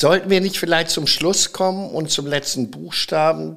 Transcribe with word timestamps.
Sollten 0.00 0.30
wir 0.30 0.40
nicht 0.40 0.56
vielleicht 0.56 0.88
zum 0.88 1.06
Schluss 1.06 1.52
kommen 1.52 1.90
und 1.90 2.10
zum 2.10 2.26
letzten 2.26 2.70
Buchstaben? 2.70 3.56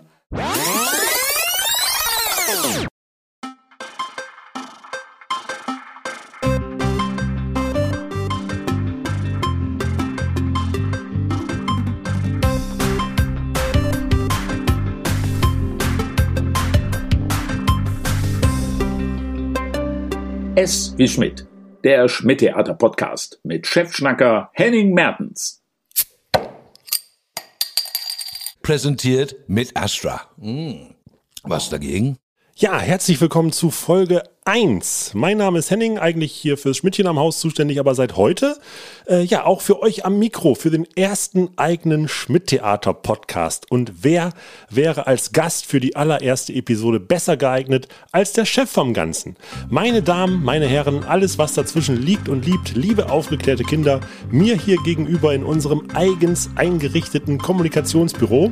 S 20.55 20.94
wie 20.98 21.07
Schmidt, 21.07 21.48
der 21.86 22.10
Schmidt-Theater-Podcast 22.10 23.39
mit 23.44 23.66
Chefschnacker 23.66 24.50
Henning 24.52 24.94
Mertens. 24.94 25.62
Präsentiert 28.64 29.36
mit 29.48 29.76
Astra. 29.76 30.22
Hm. 30.40 30.96
Was 31.44 31.70
dagegen? 31.70 32.17
Ja, 32.55 32.80
herzlich 32.80 33.20
willkommen 33.20 33.52
zu 33.52 33.72
Folge 33.72 34.23
1. 34.45 35.11
Mein 35.13 35.38
Name 35.38 35.59
ist 35.59 35.71
Henning, 35.71 35.97
eigentlich 35.97 36.33
hier 36.33 36.57
fürs 36.57 36.75
Schmidtchen 36.75 37.07
am 37.07 37.17
Haus 37.17 37.39
zuständig, 37.39 37.79
aber 37.79 37.95
seit 37.95 38.17
heute 38.17 38.57
äh, 39.07 39.23
ja 39.23 39.45
auch 39.45 39.61
für 39.61 39.81
euch 39.81 40.05
am 40.05 40.19
Mikro, 40.19 40.53
für 40.53 40.69
den 40.69 40.85
ersten 40.97 41.52
eigenen 41.55 42.09
Schmidt-Theater-Podcast. 42.09 43.71
Und 43.71 43.93
wer 44.02 44.33
wäre 44.69 45.07
als 45.07 45.31
Gast 45.31 45.66
für 45.66 45.79
die 45.79 45.95
allererste 45.95 46.52
Episode 46.52 46.99
besser 46.99 47.38
geeignet 47.38 47.88
als 48.11 48.33
der 48.33 48.43
Chef 48.43 48.69
vom 48.69 48.93
Ganzen? 48.93 49.38
Meine 49.69 50.02
Damen, 50.02 50.44
meine 50.44 50.67
Herren, 50.67 51.05
alles 51.05 51.38
was 51.38 51.53
dazwischen 51.53 52.02
liegt 52.02 52.27
und 52.27 52.45
liebt, 52.45 52.75
liebe 52.75 53.09
aufgeklärte 53.09 53.63
Kinder, 53.63 54.02
mir 54.30 54.57
hier 54.57 54.75
gegenüber 54.83 55.33
in 55.33 55.45
unserem 55.45 55.88
eigens 55.94 56.49
eingerichteten 56.55 57.38
Kommunikationsbüro, 57.38 58.52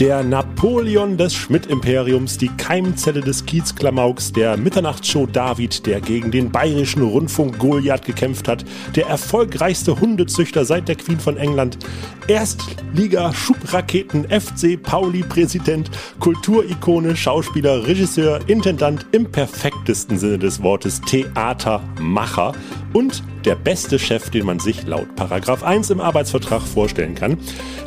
der 0.00 0.24
Napoleon 0.24 1.16
des 1.16 1.34
Schmidt-Imperiums, 1.34 2.38
die 2.38 2.48
Keimzelle 2.48 3.20
des 3.20 3.46
Kiezklamauks, 3.46 4.32
der 4.32 4.56
Mitternachtsshow 4.56 5.27
David, 5.32 5.86
der 5.86 6.00
gegen 6.00 6.30
den 6.30 6.50
bayerischen 6.50 7.02
Rundfunk 7.02 7.58
Goliath 7.58 8.04
gekämpft 8.04 8.48
hat, 8.48 8.64
der 8.96 9.06
erfolgreichste 9.06 10.00
Hundezüchter 10.00 10.64
seit 10.64 10.88
der 10.88 10.96
Queen 10.96 11.20
von 11.20 11.36
England, 11.36 11.78
Erstliga-Schubraketen 12.26 14.24
FC 14.28 14.80
Pauli-Präsident, 14.82 15.90
Kulturikone, 16.20 17.16
Schauspieler, 17.16 17.86
Regisseur, 17.86 18.40
Intendant 18.48 19.06
im 19.12 19.30
perfektesten 19.30 20.18
Sinne 20.18 20.38
des 20.38 20.62
Wortes 20.62 21.00
Theatermacher 21.02 22.52
und 22.92 23.22
der 23.48 23.54
beste 23.54 23.98
Chef, 23.98 24.28
den 24.28 24.44
man 24.44 24.58
sich 24.58 24.86
laut 24.86 25.16
Paragraph 25.16 25.62
1 25.62 25.88
im 25.88 26.02
Arbeitsvertrag 26.02 26.60
vorstellen 26.60 27.14
kann. 27.14 27.38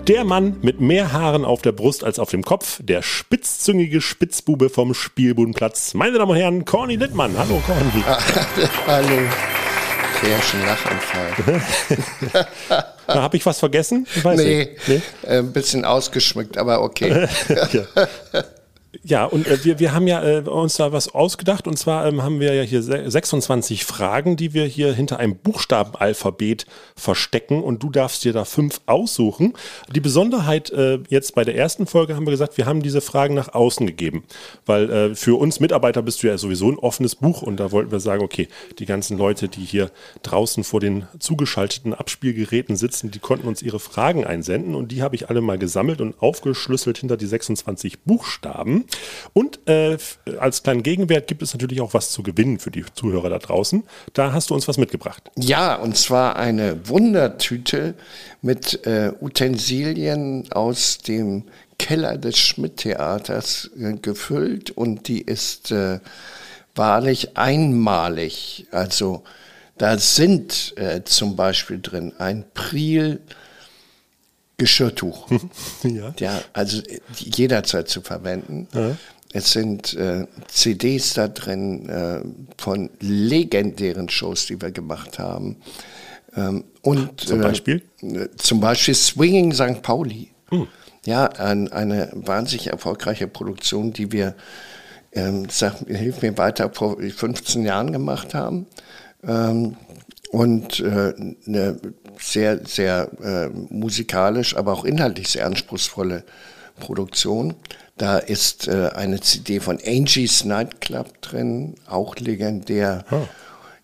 Der 0.07 0.23
Mann 0.23 0.57
mit 0.63 0.81
mehr 0.81 1.13
Haaren 1.13 1.45
auf 1.45 1.61
der 1.61 1.71
Brust 1.71 2.03
als 2.03 2.17
auf 2.17 2.31
dem 2.31 2.43
Kopf, 2.43 2.79
der 2.81 3.03
spitzzüngige 3.03 4.01
Spitzbube 4.01 4.71
vom 4.71 4.95
Spielbudenplatz. 4.95 5.93
Meine 5.93 6.17
Damen 6.17 6.31
und 6.31 6.37
Herren, 6.37 6.65
Corny 6.65 6.95
Littmann. 6.95 7.37
Hallo 7.37 7.61
Corny. 7.63 8.03
Hallo. 8.87 9.19
Krärchen 10.19 10.65
Lachanfall. 10.65 11.61
Habe 13.21 13.37
ich 13.37 13.45
was 13.45 13.59
vergessen? 13.59 14.07
Ich 14.15 14.25
weiß 14.25 14.39
nee, 14.39 14.65
nicht. 14.65 14.87
nee? 14.87 15.01
Äh, 15.27 15.37
ein 15.37 15.53
bisschen 15.53 15.85
ausgeschmückt, 15.85 16.57
aber 16.57 16.81
okay. 16.81 17.27
ja. 17.71 17.83
Ja, 19.03 19.23
und 19.23 19.47
äh, 19.47 19.63
wir, 19.63 19.79
wir 19.79 19.93
haben 19.93 20.05
ja 20.05 20.21
äh, 20.21 20.41
uns 20.41 20.75
da 20.75 20.91
was 20.91 21.13
ausgedacht. 21.13 21.65
Und 21.65 21.77
zwar 21.77 22.05
ähm, 22.05 22.23
haben 22.23 22.41
wir 22.41 22.53
ja 22.53 22.63
hier 22.63 22.83
26 22.83 23.85
Fragen, 23.85 24.35
die 24.35 24.53
wir 24.53 24.65
hier 24.65 24.93
hinter 24.93 25.17
einem 25.17 25.37
Buchstabenalphabet 25.37 26.65
verstecken. 26.95 27.63
Und 27.63 27.81
du 27.83 27.89
darfst 27.89 28.25
dir 28.25 28.33
da 28.33 28.43
fünf 28.43 28.81
aussuchen. 28.87 29.53
Die 29.95 30.01
Besonderheit 30.01 30.71
äh, 30.71 30.99
jetzt 31.07 31.35
bei 31.35 31.45
der 31.45 31.55
ersten 31.55 31.87
Folge 31.87 32.15
haben 32.15 32.25
wir 32.25 32.31
gesagt, 32.31 32.57
wir 32.57 32.65
haben 32.65 32.81
diese 32.81 32.99
Fragen 32.99 33.33
nach 33.33 33.53
außen 33.53 33.87
gegeben, 33.87 34.23
weil 34.65 34.89
äh, 34.89 35.15
für 35.15 35.39
uns 35.39 35.61
Mitarbeiter 35.61 36.01
bist 36.01 36.21
du 36.21 36.27
ja 36.27 36.37
sowieso 36.37 36.69
ein 36.69 36.77
offenes 36.77 37.15
Buch. 37.15 37.41
Und 37.41 37.61
da 37.61 37.71
wollten 37.71 37.91
wir 37.91 38.01
sagen, 38.01 38.21
okay, 38.21 38.49
die 38.77 38.85
ganzen 38.85 39.17
Leute, 39.17 39.47
die 39.47 39.63
hier 39.63 39.89
draußen 40.23 40.65
vor 40.65 40.81
den 40.81 41.07
zugeschalteten 41.17 41.93
Abspielgeräten 41.93 42.75
sitzen, 42.75 43.09
die 43.09 43.19
konnten 43.19 43.47
uns 43.47 43.61
ihre 43.61 43.79
Fragen 43.79 44.25
einsenden. 44.25 44.75
Und 44.75 44.91
die 44.91 45.01
habe 45.01 45.15
ich 45.15 45.29
alle 45.29 45.39
mal 45.39 45.57
gesammelt 45.57 46.01
und 46.01 46.21
aufgeschlüsselt 46.21 46.97
hinter 46.97 47.15
die 47.15 47.25
26 47.25 48.01
Buchstaben. 48.01 48.80
Und 49.33 49.59
äh, 49.67 49.97
als 50.39 50.63
kleinen 50.63 50.83
Gegenwert 50.83 51.27
gibt 51.27 51.41
es 51.41 51.53
natürlich 51.53 51.81
auch 51.81 51.93
was 51.93 52.11
zu 52.11 52.23
gewinnen 52.23 52.59
für 52.59 52.71
die 52.71 52.83
Zuhörer 52.93 53.29
da 53.29 53.39
draußen. 53.39 53.83
Da 54.13 54.33
hast 54.33 54.49
du 54.49 54.53
uns 54.53 54.67
was 54.67 54.77
mitgebracht. 54.77 55.29
Ja, 55.37 55.75
und 55.75 55.97
zwar 55.97 56.35
eine 56.35 56.87
Wundertüte 56.87 57.95
mit 58.41 58.85
äh, 58.85 59.11
Utensilien 59.19 60.51
aus 60.51 60.99
dem 60.99 61.45
Keller 61.77 62.17
des 62.17 62.37
Schmidt-Theaters 62.37 63.71
äh, 63.79 63.93
gefüllt 63.93 64.71
und 64.71 65.07
die 65.07 65.21
ist 65.21 65.71
äh, 65.71 65.99
wahrlich 66.75 67.37
einmalig. 67.37 68.67
Also 68.71 69.23
da 69.77 69.97
sind 69.97 70.73
äh, 70.77 71.03
zum 71.03 71.35
Beispiel 71.35 71.79
drin 71.81 72.13
ein 72.19 72.45
Priel 72.53 73.21
Geschirrtuch. 74.61 75.27
ja. 75.83 76.13
ja, 76.19 76.39
also 76.53 76.83
jederzeit 77.17 77.89
zu 77.89 78.01
verwenden. 78.01 78.67
Ja. 78.75 78.95
Es 79.33 79.53
sind 79.53 79.95
äh, 79.95 80.27
CDs 80.49 81.15
da 81.15 81.29
drin 81.29 81.89
äh, 81.89 82.21
von 82.61 82.91
legendären 82.99 84.07
Shows, 84.07 84.45
die 84.45 84.61
wir 84.61 84.69
gemacht 84.69 85.17
haben. 85.17 85.55
Ähm, 86.35 86.65
und 86.83 87.21
zum 87.21 87.41
Beispiel? 87.41 87.81
Äh, 88.03 88.27
zum 88.37 88.59
Beispiel 88.59 88.93
Swinging 88.93 89.51
St. 89.51 89.81
Pauli. 89.81 90.29
Hm. 90.49 90.67
Ja, 91.07 91.25
ein, 91.25 91.71
eine 91.71 92.11
wahnsinnig 92.13 92.67
erfolgreiche 92.67 93.27
Produktion, 93.27 93.93
die 93.93 94.11
wir, 94.11 94.35
ähm, 95.11 95.47
sag, 95.49 95.79
hilf 95.87 96.21
mir 96.21 96.37
weiter, 96.37 96.69
vor 96.71 96.97
15 96.99 97.65
Jahren 97.65 97.91
gemacht 97.91 98.35
haben. 98.35 98.67
Ähm, 99.23 99.75
und 100.29 100.79
äh, 100.81 101.13
eine 101.47 101.79
sehr, 102.21 102.65
sehr 102.65 103.09
äh, 103.21 103.49
musikalisch, 103.73 104.55
aber 104.55 104.73
auch 104.73 104.85
inhaltlich 104.85 105.29
sehr 105.29 105.45
anspruchsvolle 105.45 106.23
Produktion. 106.79 107.55
Da 107.97 108.17
ist 108.17 108.67
äh, 108.67 108.89
eine 108.95 109.19
CD 109.21 109.59
von 109.59 109.79
Angie's 109.85 110.45
Nightclub 110.45 111.21
drin, 111.21 111.75
auch 111.87 112.15
legendär. 112.17 113.05
Oh. 113.11 113.27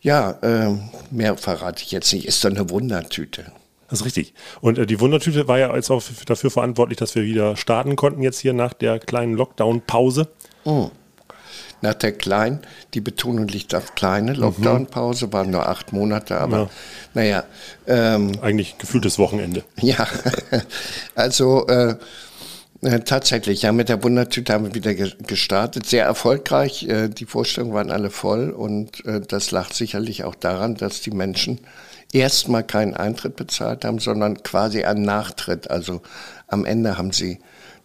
Ja, 0.01 0.31
äh, 0.41 0.75
mehr 1.11 1.37
verrate 1.37 1.83
ich 1.83 1.91
jetzt 1.91 2.13
nicht. 2.13 2.27
Ist 2.27 2.43
doch 2.43 2.49
eine 2.49 2.69
Wundertüte. 2.69 3.51
Das 3.89 3.99
ist 3.99 4.05
richtig. 4.05 4.33
Und 4.61 4.77
äh, 4.77 4.85
die 4.85 4.99
Wundertüte 4.99 5.47
war 5.47 5.59
ja 5.59 5.75
jetzt 5.75 5.89
auch 5.89 6.03
dafür 6.25 6.51
verantwortlich, 6.51 6.97
dass 6.97 7.15
wir 7.15 7.23
wieder 7.23 7.55
starten 7.55 7.95
konnten, 7.95 8.21
jetzt 8.21 8.39
hier 8.39 8.53
nach 8.53 8.73
der 8.73 8.99
kleinen 8.99 9.33
Lockdown-Pause. 9.33 10.27
Mm 10.65 10.85
nach 11.81 11.93
der 11.93 12.11
kleinen, 12.11 12.59
die 12.93 13.01
Betonung 13.01 13.47
liegt 13.47 13.75
auf 13.75 13.95
kleine 13.95 14.33
mhm. 14.33 14.39
Lockdown-Pause, 14.39 15.31
waren 15.33 15.51
nur 15.51 15.67
acht 15.67 15.93
Monate, 15.93 16.39
aber 16.39 16.57
ja. 16.57 16.69
naja. 17.13 17.43
Ähm, 17.85 18.31
Eigentlich 18.41 18.77
gefühltes 18.77 19.19
Wochenende. 19.19 19.63
Ja, 19.81 20.07
also 21.15 21.67
äh, 21.67 21.95
äh, 22.81 22.99
tatsächlich, 22.99 23.63
ja, 23.63 23.71
mit 23.71 23.89
der 23.89 24.03
Wundertüte 24.03 24.53
haben 24.53 24.65
wir 24.65 24.75
wieder 24.75 24.93
ge 24.93 25.11
gestartet. 25.25 25.87
Sehr 25.87 26.05
erfolgreich. 26.05 26.83
Äh, 26.87 27.09
die 27.09 27.25
Vorstellungen 27.25 27.73
waren 27.73 27.91
alle 27.91 28.11
voll 28.11 28.51
und 28.51 29.05
äh, 29.05 29.21
das 29.21 29.51
lag 29.51 29.71
sicherlich 29.73 30.23
auch 30.23 30.35
daran, 30.35 30.75
dass 30.75 31.01
die 31.01 31.11
Menschen 31.11 31.59
erstmal 32.13 32.63
keinen 32.63 32.95
Eintritt 32.95 33.35
bezahlt 33.35 33.83
haben, 33.83 33.99
sondern 33.99 34.43
quasi 34.43 34.83
einen 34.83 35.03
Nachtritt. 35.03 35.69
Also 35.71 36.01
am 36.47 36.65
Ende 36.65 36.97
haben 36.97 37.11
sie 37.11 37.39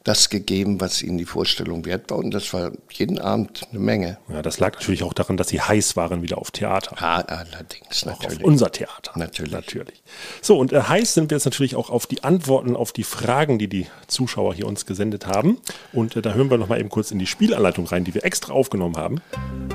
das 0.05 0.31
gegeben, 0.31 0.81
was 0.81 1.03
ihnen 1.03 1.19
die 1.19 1.25
Vorstellung 1.25 1.85
wert 1.85 2.11
war. 2.11 2.19
Und 2.19 2.33
das 2.33 2.53
war 2.53 2.73
jeden 2.91 3.19
Abend 3.19 3.63
eine 3.71 3.79
Menge. 3.79 4.19
Ja, 4.29 4.43
das 4.43 4.59
lag 4.59 4.75
natürlich 4.75 5.03
auch 5.05 5.13
daran, 5.13 5.37
dass 5.37 5.49
sie 5.49 5.61
heiß 5.61 5.97
waren 5.97 6.23
wieder 6.23 6.39
auf 6.39 6.51
Theater. 6.51 6.97
Ja, 7.01 7.17
allerdings, 7.21 8.03
auch 8.03 8.21
natürlich. 8.21 8.41
Auf 8.41 8.45
unser 8.45 8.73
Theater. 8.73 9.13
Natürlich. 9.17 9.53
Natürlich. 9.53 10.03
So, 10.41 10.59
und 10.59 10.73
äh, 10.73 10.83
heiß 10.83 11.15
sind 11.15 11.31
wir 11.31 11.37
jetzt 11.37 11.45
natürlich 11.45 11.77
auch 11.77 11.91
auf 11.91 12.07
die 12.07 12.25
Antworten 12.25 12.75
auf 12.77 12.93
die 12.93 13.05
Fragen, 13.05 13.59
die 13.59 13.69
die 13.69 13.87
Zuschauer 14.09 14.55
hier 14.55 14.67
uns 14.67 14.87
gesendet 14.87 15.27
haben. 15.27 15.59
Und 15.93 16.17
äh, 16.17 16.23
da 16.23 16.33
hören 16.33 16.51
wir 16.51 16.59
noch 16.59 16.69
mal 16.69 16.81
eben 16.81 16.89
kurz 16.89 17.11
in 17.11 17.19
die 17.19 17.27
Spielanleitung 17.27 17.87
rein, 17.87 18.05
die 18.05 18.15
wir 18.15 18.25
extra 18.25 18.53
aufgenommen 18.53 18.97
haben. 18.97 19.21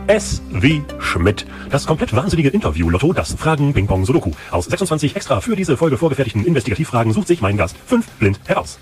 S 0.07 0.41
wie 0.51 0.83
Schmidt. 0.99 1.45
Das 1.69 1.85
komplett 1.85 2.13
wahnsinnige 2.13 2.49
Interview-Lotto, 2.49 3.13
das 3.13 3.33
Fragen 3.33 3.73
Ping 3.73 3.87
Pong 3.87 4.05
Sudoku. 4.05 4.31
Aus 4.51 4.65
26 4.65 5.15
extra 5.15 5.41
für 5.41 5.55
diese 5.55 5.77
Folge 5.77 5.97
vorgefertigten 5.97 6.45
Investigativfragen 6.45 7.13
sucht 7.13 7.27
sich 7.27 7.41
mein 7.41 7.57
Gast 7.57 7.75
fünf 7.85 8.07
blind 8.11 8.39
heraus. 8.45 8.79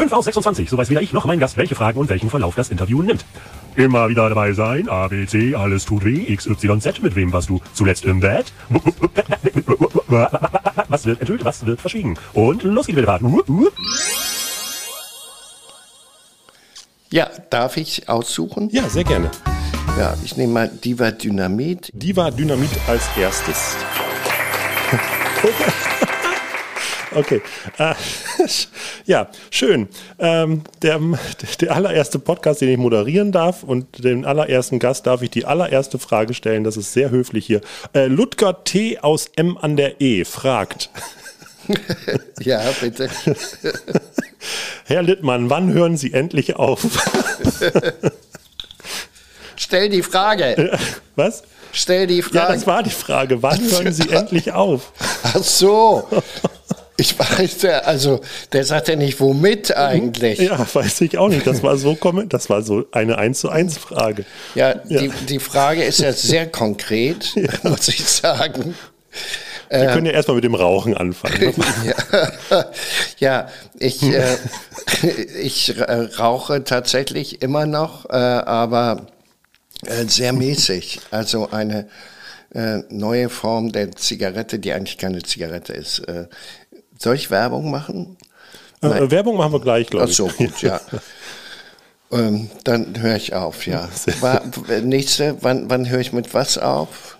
5 0.00 0.12
aus 0.14 0.24
26, 0.24 0.70
so 0.70 0.78
weiß 0.78 0.88
weder 0.88 1.02
ich 1.02 1.12
noch 1.12 1.26
mein 1.26 1.38
Gast, 1.38 1.58
welche 1.58 1.74
Fragen 1.74 2.00
und 2.00 2.08
welchen 2.08 2.30
Verlauf 2.30 2.54
das 2.54 2.70
Interview 2.70 3.02
nimmt. 3.02 3.22
Immer 3.76 4.08
wieder 4.08 4.30
dabei 4.30 4.54
sein, 4.54 4.88
A, 4.88 5.08
B, 5.08 5.26
C, 5.26 5.54
alles 5.54 5.84
tut 5.84 6.06
weh, 6.06 6.24
X, 6.26 6.46
Y, 6.46 6.80
Z, 6.80 7.02
mit 7.02 7.16
wem 7.16 7.34
warst 7.34 7.50
du 7.50 7.60
zuletzt 7.74 8.06
im 8.06 8.20
Bett? 8.20 8.50
Was 10.88 11.04
wird 11.04 11.20
enthüllt, 11.20 11.44
was 11.44 11.66
wird 11.66 11.82
verschwiegen? 11.82 12.16
Und 12.32 12.62
los 12.62 12.86
geht's 12.86 12.98
wieder. 12.98 13.20
Ja, 17.10 17.28
darf 17.50 17.76
ich 17.76 18.08
aussuchen? 18.08 18.70
Ja, 18.70 18.88
sehr 18.88 19.04
gerne. 19.04 19.30
Ja, 19.98 20.14
ich 20.24 20.34
nehme 20.38 20.54
mal 20.54 20.68
Diva 20.68 21.10
Dynamit. 21.10 21.90
Diva 21.92 22.30
Dynamit 22.30 22.70
als 22.88 23.02
erstes. 23.18 23.76
Okay. 27.14 27.42
Äh, 27.78 27.94
ja, 29.06 29.28
schön. 29.50 29.88
Ähm, 30.18 30.62
der, 30.82 31.00
der 31.60 31.74
allererste 31.74 32.18
Podcast, 32.18 32.60
den 32.60 32.68
ich 32.68 32.78
moderieren 32.78 33.32
darf 33.32 33.62
und 33.62 34.04
den 34.04 34.24
allerersten 34.24 34.78
Gast 34.78 35.06
darf 35.06 35.22
ich 35.22 35.30
die 35.30 35.44
allererste 35.44 35.98
Frage 35.98 36.34
stellen. 36.34 36.64
Das 36.64 36.76
ist 36.76 36.92
sehr 36.92 37.10
höflich 37.10 37.46
hier. 37.46 37.60
Äh, 37.94 38.06
Ludger 38.06 38.64
T. 38.64 38.98
aus 39.00 39.30
M 39.36 39.58
an 39.58 39.76
der 39.76 40.00
E 40.00 40.24
fragt. 40.24 40.90
ja, 42.40 42.62
bitte. 42.80 43.08
Herr 44.84 45.02
Littmann, 45.02 45.50
wann 45.50 45.72
hören 45.72 45.96
Sie 45.96 46.12
endlich 46.12 46.56
auf? 46.56 46.80
Stell 49.56 49.88
die 49.88 50.02
Frage. 50.02 50.78
Was? 51.16 51.42
Stell 51.72 52.06
die 52.06 52.22
Frage. 52.22 52.36
Ja, 52.36 52.52
das 52.52 52.66
war 52.66 52.82
die 52.82 52.90
Frage. 52.90 53.42
Wann 53.42 53.60
hören 53.60 53.92
Sie 53.92 54.08
endlich 54.10 54.52
auf? 54.52 54.92
Ach 55.22 55.36
so. 55.42 56.08
Ich 57.00 57.18
weiß 57.18 57.62
ja, 57.62 57.78
also 57.78 58.20
der 58.52 58.62
sagt 58.62 58.88
ja 58.88 58.96
nicht, 58.96 59.20
womit 59.20 59.74
eigentlich. 59.74 60.38
Ja, 60.38 60.66
weiß 60.70 61.00
ich 61.00 61.16
auch 61.16 61.28
nicht. 61.28 61.46
Das 61.46 61.62
war 61.62 61.78
so, 61.78 61.96
das 62.28 62.50
war 62.50 62.60
so 62.60 62.84
eine 62.92 63.16
1 63.16 63.40
zu 63.40 63.48
1 63.48 63.78
Frage. 63.78 64.26
Ja, 64.54 64.74
ja. 64.86 65.00
Die, 65.00 65.08
die 65.26 65.38
Frage 65.38 65.82
ist 65.82 66.00
ja 66.00 66.12
sehr 66.12 66.46
konkret, 66.46 67.32
ja. 67.34 67.48
muss 67.62 67.88
ich 67.88 68.04
sagen. 68.04 68.74
Wir 69.70 69.86
können 69.86 70.06
ja 70.06 70.12
erstmal 70.12 70.34
mit 70.34 70.44
dem 70.44 70.54
Rauchen 70.54 70.94
anfangen. 70.94 71.54
ja. 72.50 72.66
ja, 73.18 73.48
ich, 73.78 74.02
äh, 74.02 74.36
ich 75.40 75.74
rauche 76.18 76.64
tatsächlich 76.64 77.40
immer 77.40 77.64
noch, 77.64 78.10
äh, 78.10 78.12
aber 78.12 79.06
äh, 79.86 80.04
sehr 80.06 80.34
mäßig. 80.34 81.00
Also 81.12 81.50
eine 81.50 81.88
äh, 82.52 82.80
neue 82.90 83.30
Form 83.30 83.72
der 83.72 83.92
Zigarette, 83.92 84.58
die 84.58 84.72
eigentlich 84.72 84.98
keine 84.98 85.22
Zigarette 85.22 85.72
ist. 85.72 86.02
Soll 87.02 87.14
ich 87.14 87.30
Werbung 87.30 87.70
machen? 87.70 88.18
Äh, 88.82 89.10
Werbung 89.10 89.36
machen 89.36 89.52
wir 89.54 89.60
gleich, 89.60 89.88
glaube 89.88 90.10
ich. 90.10 90.12
Ach 90.12 90.16
so, 90.16 90.28
gut, 90.28 90.60
ja. 90.60 90.80
ähm, 92.12 92.50
dann 92.64 93.00
höre 93.00 93.16
ich 93.16 93.34
auf, 93.34 93.66
ja. 93.66 93.88
War, 94.20 94.42
nächste, 94.82 95.36
wann, 95.40 95.70
wann 95.70 95.88
höre 95.88 96.00
ich 96.00 96.12
mit 96.12 96.34
was 96.34 96.58
auf? 96.58 97.16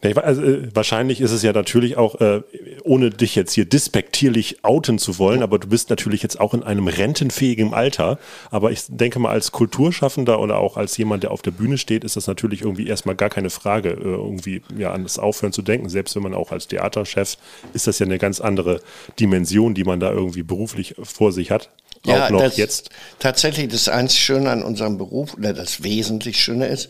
Also, 0.00 0.42
äh, 0.42 0.68
wahrscheinlich 0.72 1.20
ist 1.20 1.32
es 1.32 1.42
ja 1.42 1.52
natürlich 1.52 1.96
auch, 1.96 2.20
äh, 2.20 2.42
ohne 2.84 3.10
dich 3.10 3.34
jetzt 3.34 3.52
hier 3.52 3.64
dispektierlich 3.64 4.64
outen 4.64 4.98
zu 4.98 5.18
wollen, 5.18 5.42
aber 5.42 5.58
du 5.58 5.66
bist 5.66 5.90
natürlich 5.90 6.22
jetzt 6.22 6.38
auch 6.38 6.54
in 6.54 6.62
einem 6.62 6.86
rentenfähigen 6.86 7.74
Alter. 7.74 8.18
Aber 8.50 8.70
ich 8.70 8.84
denke 8.86 9.18
mal, 9.18 9.30
als 9.30 9.50
Kulturschaffender 9.50 10.38
oder 10.38 10.58
auch 10.58 10.76
als 10.76 10.96
jemand, 10.96 11.24
der 11.24 11.32
auf 11.32 11.42
der 11.42 11.50
Bühne 11.50 11.78
steht, 11.78 12.04
ist 12.04 12.14
das 12.14 12.28
natürlich 12.28 12.62
irgendwie 12.62 12.86
erstmal 12.86 13.16
gar 13.16 13.28
keine 13.28 13.50
Frage, 13.50 13.90
äh, 13.90 14.04
irgendwie 14.04 14.62
ja 14.76 14.92
an 14.92 15.02
das 15.02 15.18
Aufhören 15.18 15.52
zu 15.52 15.62
denken. 15.62 15.88
Selbst 15.88 16.14
wenn 16.14 16.22
man 16.22 16.34
auch 16.34 16.52
als 16.52 16.68
Theaterchef 16.68 17.36
ist 17.72 17.86
das 17.88 17.98
ja 17.98 18.06
eine 18.06 18.18
ganz 18.18 18.40
andere 18.40 18.80
Dimension, 19.18 19.74
die 19.74 19.84
man 19.84 19.98
da 19.98 20.12
irgendwie 20.12 20.44
beruflich 20.44 20.94
vor 21.02 21.32
sich 21.32 21.50
hat. 21.50 21.70
Ja, 22.04 22.26
auch 22.26 22.30
noch 22.30 22.40
das, 22.40 22.56
jetzt. 22.56 22.90
Tatsächlich, 23.18 23.68
das 23.68 23.88
einzige 23.88 24.20
Schöne 24.20 24.50
an 24.50 24.62
unserem 24.62 24.98
Beruf, 24.98 25.34
oder 25.34 25.52
das 25.52 25.82
wesentlich 25.82 26.40
Schöne 26.42 26.66
ist, 26.66 26.88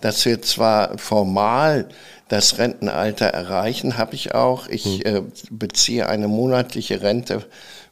dass 0.00 0.24
wir 0.24 0.42
zwar 0.42 0.98
formal 0.98 1.88
das 2.28 2.58
Rentenalter 2.58 3.26
erreichen, 3.26 3.98
habe 3.98 4.14
ich 4.14 4.34
auch. 4.34 4.68
Ich 4.68 4.84
hm. 4.84 5.00
äh, 5.04 5.22
beziehe 5.50 6.08
eine 6.08 6.28
monatliche 6.28 7.02
Rente 7.02 7.44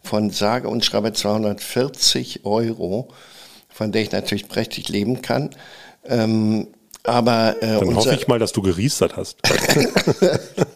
von 0.02 0.30
sage 0.30 0.68
und 0.68 0.84
schreibe 0.84 1.12
240 1.12 2.44
Euro, 2.44 3.08
von 3.68 3.92
der 3.92 4.02
ich 4.02 4.12
natürlich 4.12 4.48
prächtig 4.48 4.88
leben 4.88 5.22
kann. 5.22 5.50
Ähm, 6.04 6.68
aber 7.02 7.56
äh, 7.60 7.78
dann 7.78 7.96
hoffe 7.96 8.14
ich 8.14 8.28
mal, 8.28 8.38
dass 8.38 8.52
du 8.52 8.62
geriestert 8.62 9.16
hast. 9.16 9.38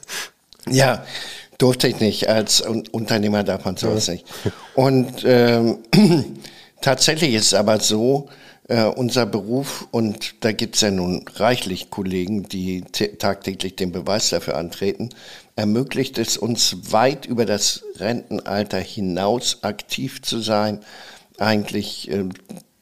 ja, 0.68 1.04
durfte 1.62 1.86
ich 1.86 2.00
nicht. 2.00 2.28
Als 2.28 2.60
Unternehmer 2.60 3.44
darf 3.44 3.64
man 3.64 3.76
sowas 3.76 4.08
ja. 4.08 4.14
nicht. 4.14 4.26
Und 4.74 5.22
ähm, 5.24 5.78
tatsächlich 6.80 7.34
ist 7.34 7.46
es 7.46 7.54
aber 7.54 7.78
so, 7.78 8.28
äh, 8.68 8.84
unser 8.84 9.26
Beruf, 9.26 9.86
und 9.92 10.44
da 10.44 10.52
gibt 10.52 10.74
es 10.74 10.80
ja 10.80 10.90
nun 10.90 11.24
reichlich 11.36 11.90
Kollegen, 11.90 12.48
die 12.48 12.82
tagtäglich 12.82 13.76
den 13.76 13.92
Beweis 13.92 14.30
dafür 14.30 14.56
antreten, 14.56 15.10
ermöglicht 15.54 16.18
es 16.18 16.36
uns 16.36 16.92
weit 16.92 17.26
über 17.26 17.46
das 17.46 17.84
Rentenalter 17.96 18.78
hinaus 18.78 19.62
aktiv 19.62 20.22
zu 20.22 20.40
sein, 20.40 20.80
eigentlich 21.38 22.10
äh, 22.10 22.24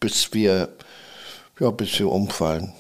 bis 0.01 0.33
wir, 0.33 0.71
ja, 1.59 1.71
bis 1.71 1.99
wir 1.99 2.11
umfallen. 2.11 2.73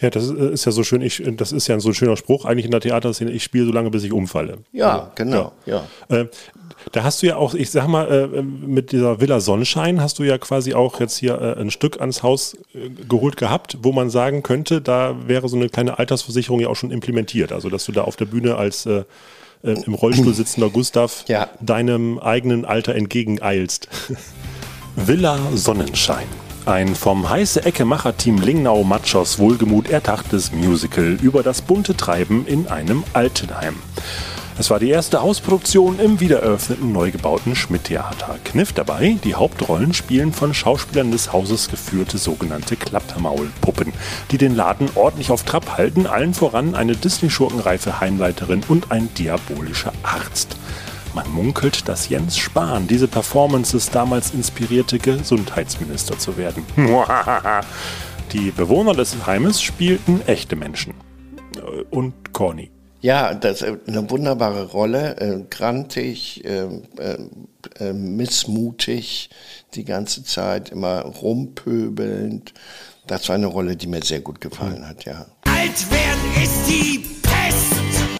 Ja, 0.00 0.10
das 0.10 0.28
ist 0.28 0.64
ja 0.64 0.72
so 0.72 0.84
schön, 0.84 1.02
ich, 1.02 1.22
das 1.36 1.50
ist 1.50 1.66
ja 1.66 1.78
so 1.80 1.88
ein 1.88 1.94
schöner 1.94 2.16
Spruch 2.16 2.44
eigentlich 2.44 2.66
in 2.66 2.70
der 2.70 2.80
Theaterszene, 2.80 3.32
ich 3.32 3.42
spiele 3.42 3.66
so 3.66 3.72
lange, 3.72 3.90
bis 3.90 4.04
ich 4.04 4.12
umfalle. 4.12 4.58
Ja, 4.72 4.92
also, 4.92 5.10
genau, 5.16 5.52
ja. 5.66 5.84
ja. 6.08 6.16
Äh, 6.16 6.26
da 6.92 7.02
hast 7.02 7.22
du 7.22 7.26
ja 7.26 7.36
auch, 7.36 7.54
ich 7.54 7.70
sag 7.70 7.88
mal, 7.88 8.06
äh, 8.08 8.42
mit 8.42 8.92
dieser 8.92 9.20
Villa 9.20 9.40
Sonnenschein 9.40 10.00
hast 10.00 10.18
du 10.18 10.22
ja 10.22 10.38
quasi 10.38 10.74
auch 10.74 11.00
jetzt 11.00 11.16
hier 11.16 11.40
äh, 11.40 11.60
ein 11.60 11.70
Stück 11.70 12.00
ans 12.00 12.22
Haus 12.22 12.54
äh, 12.74 12.90
geholt 13.08 13.36
gehabt, 13.36 13.78
wo 13.82 13.92
man 13.92 14.10
sagen 14.10 14.42
könnte, 14.42 14.80
da 14.80 15.16
wäre 15.26 15.48
so 15.48 15.56
eine 15.56 15.68
kleine 15.68 15.98
Altersversicherung 15.98 16.60
ja 16.60 16.68
auch 16.68 16.76
schon 16.76 16.92
implementiert. 16.92 17.52
Also, 17.52 17.68
dass 17.68 17.84
du 17.84 17.92
da 17.92 18.02
auf 18.02 18.16
der 18.16 18.26
Bühne 18.26 18.56
als 18.56 18.86
äh, 18.86 19.02
äh, 19.62 19.72
im 19.84 19.94
Rollstuhl 19.94 20.34
sitzender 20.34 20.70
Gustav 20.70 21.24
ja. 21.28 21.48
deinem 21.60 22.18
eigenen 22.18 22.64
Alter 22.64 22.94
entgegeneilst. 22.94 23.88
Villa 24.96 25.38
Sonnenschein. 25.54 26.26
Ein 26.68 26.94
vom 26.94 27.30
heiße 27.30 27.64
Ecke 27.64 27.86
Macherteam 27.86 28.42
Lingnau 28.42 28.84
Matschos 28.84 29.38
wohlgemut 29.38 29.88
erdachtes 29.88 30.52
Musical 30.52 31.16
über 31.22 31.42
das 31.42 31.62
bunte 31.62 31.96
Treiben 31.96 32.46
in 32.46 32.68
einem 32.68 33.04
Altenheim. 33.14 33.76
Es 34.58 34.68
war 34.68 34.78
die 34.78 34.90
erste 34.90 35.22
Hausproduktion 35.22 35.98
im 35.98 36.20
wiedereröffneten 36.20 36.92
neu 36.92 37.10
gebauten 37.10 37.56
Schmidt-Theater. 37.56 38.38
Kniff 38.44 38.74
dabei, 38.74 39.16
die 39.24 39.34
Hauptrollen 39.34 39.94
spielen 39.94 40.34
von 40.34 40.52
Schauspielern 40.52 41.10
des 41.10 41.32
Hauses 41.32 41.70
geführte 41.70 42.18
sogenannte 42.18 42.76
Klappmaulpuppen, 42.76 43.94
die 44.30 44.36
den 44.36 44.54
Laden 44.54 44.90
ordentlich 44.94 45.30
auf 45.30 45.44
Trab 45.44 45.78
halten, 45.78 46.06
allen 46.06 46.34
voran 46.34 46.74
eine 46.74 46.96
Disney-Schurkenreife 46.96 47.98
Heimleiterin 47.98 48.60
und 48.68 48.92
ein 48.92 49.08
diabolischer 49.14 49.94
Arzt. 50.02 50.58
Man 51.14 51.30
munkelt, 51.32 51.88
dass 51.88 52.08
Jens 52.08 52.36
Spahn 52.36 52.86
diese 52.86 53.08
Performances 53.08 53.90
damals 53.90 54.32
inspirierte, 54.32 54.98
Gesundheitsminister 54.98 56.18
zu 56.18 56.36
werden. 56.36 56.64
Die 58.32 58.50
Bewohner 58.50 58.92
des 58.92 59.26
Heimes 59.26 59.62
spielten 59.62 60.20
echte 60.26 60.54
Menschen. 60.54 60.94
Äh, 61.56 61.82
und 61.90 62.32
Corny. 62.32 62.70
Ja, 63.00 63.32
das 63.32 63.62
ist 63.62 63.88
eine 63.88 64.10
wunderbare 64.10 64.64
Rolle, 64.64 65.16
äh, 65.20 65.44
grantig, 65.48 66.44
äh, 66.44 66.64
äh, 66.98 67.18
äh, 67.78 67.92
missmutig, 67.92 69.30
die 69.74 69.84
ganze 69.84 70.24
Zeit 70.24 70.70
immer 70.70 71.02
rumpöbelnd. 71.02 72.54
Das 73.06 73.28
war 73.28 73.36
eine 73.36 73.46
Rolle, 73.46 73.76
die 73.76 73.86
mir 73.86 74.02
sehr 74.02 74.20
gut 74.20 74.40
gefallen 74.40 74.86
hat, 74.86 75.04
ja. 75.04 75.26
Alt 75.44 75.90
werden 75.90 76.42
ist 76.42 76.68
die 76.68 76.97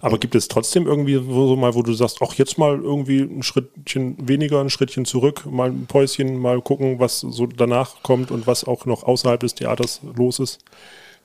aber 0.00 0.18
gibt 0.18 0.34
es 0.34 0.48
trotzdem 0.48 0.86
irgendwie 0.86 1.14
so 1.14 1.56
mal, 1.56 1.74
wo 1.74 1.82
du 1.82 1.92
sagst, 1.92 2.18
ach, 2.20 2.34
jetzt 2.34 2.58
mal 2.58 2.78
irgendwie 2.78 3.20
ein 3.20 3.42
Schrittchen 3.42 4.16
weniger, 4.28 4.60
ein 4.60 4.70
Schrittchen 4.70 5.04
zurück, 5.04 5.46
mal 5.46 5.70
ein 5.70 5.86
Päuschen, 5.86 6.38
mal 6.38 6.60
gucken, 6.62 6.98
was 6.98 7.20
so 7.20 7.46
danach 7.46 8.02
kommt 8.02 8.30
und 8.30 8.46
was 8.46 8.64
auch 8.64 8.86
noch 8.86 9.02
außerhalb 9.02 9.40
des 9.40 9.54
Theaters 9.54 10.00
los 10.16 10.38
ist? 10.38 10.60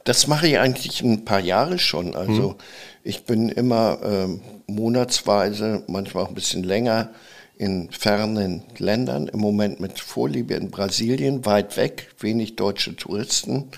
Das 0.06 0.28
mache 0.28 0.48
ich 0.48 0.60
eigentlich 0.60 1.02
ein 1.02 1.24
paar 1.24 1.40
Jahre 1.40 1.80
schon. 1.80 2.16
Also 2.16 2.52
hm. 2.52 2.56
ich 3.04 3.24
bin 3.26 3.50
immer 3.50 4.00
ähm, 4.04 4.42
monatsweise, 4.68 5.84
manchmal 5.88 6.26
auch 6.26 6.30
ein 6.30 6.36
bisschen 6.36 6.64
länger 6.64 7.12
in 7.58 7.90
fernen 7.92 8.64
Ländern. 8.78 9.28
Im 9.28 9.40
Moment 9.40 9.80
mit 9.80 10.00
Vorliebe 10.00 10.56
in 10.56 10.72
Brasilien, 10.72 11.46
weit 11.46 11.78
weg, 11.78 12.10
wenig 12.20 12.56
deutsche 12.56 12.96
Touristen. 12.96 13.70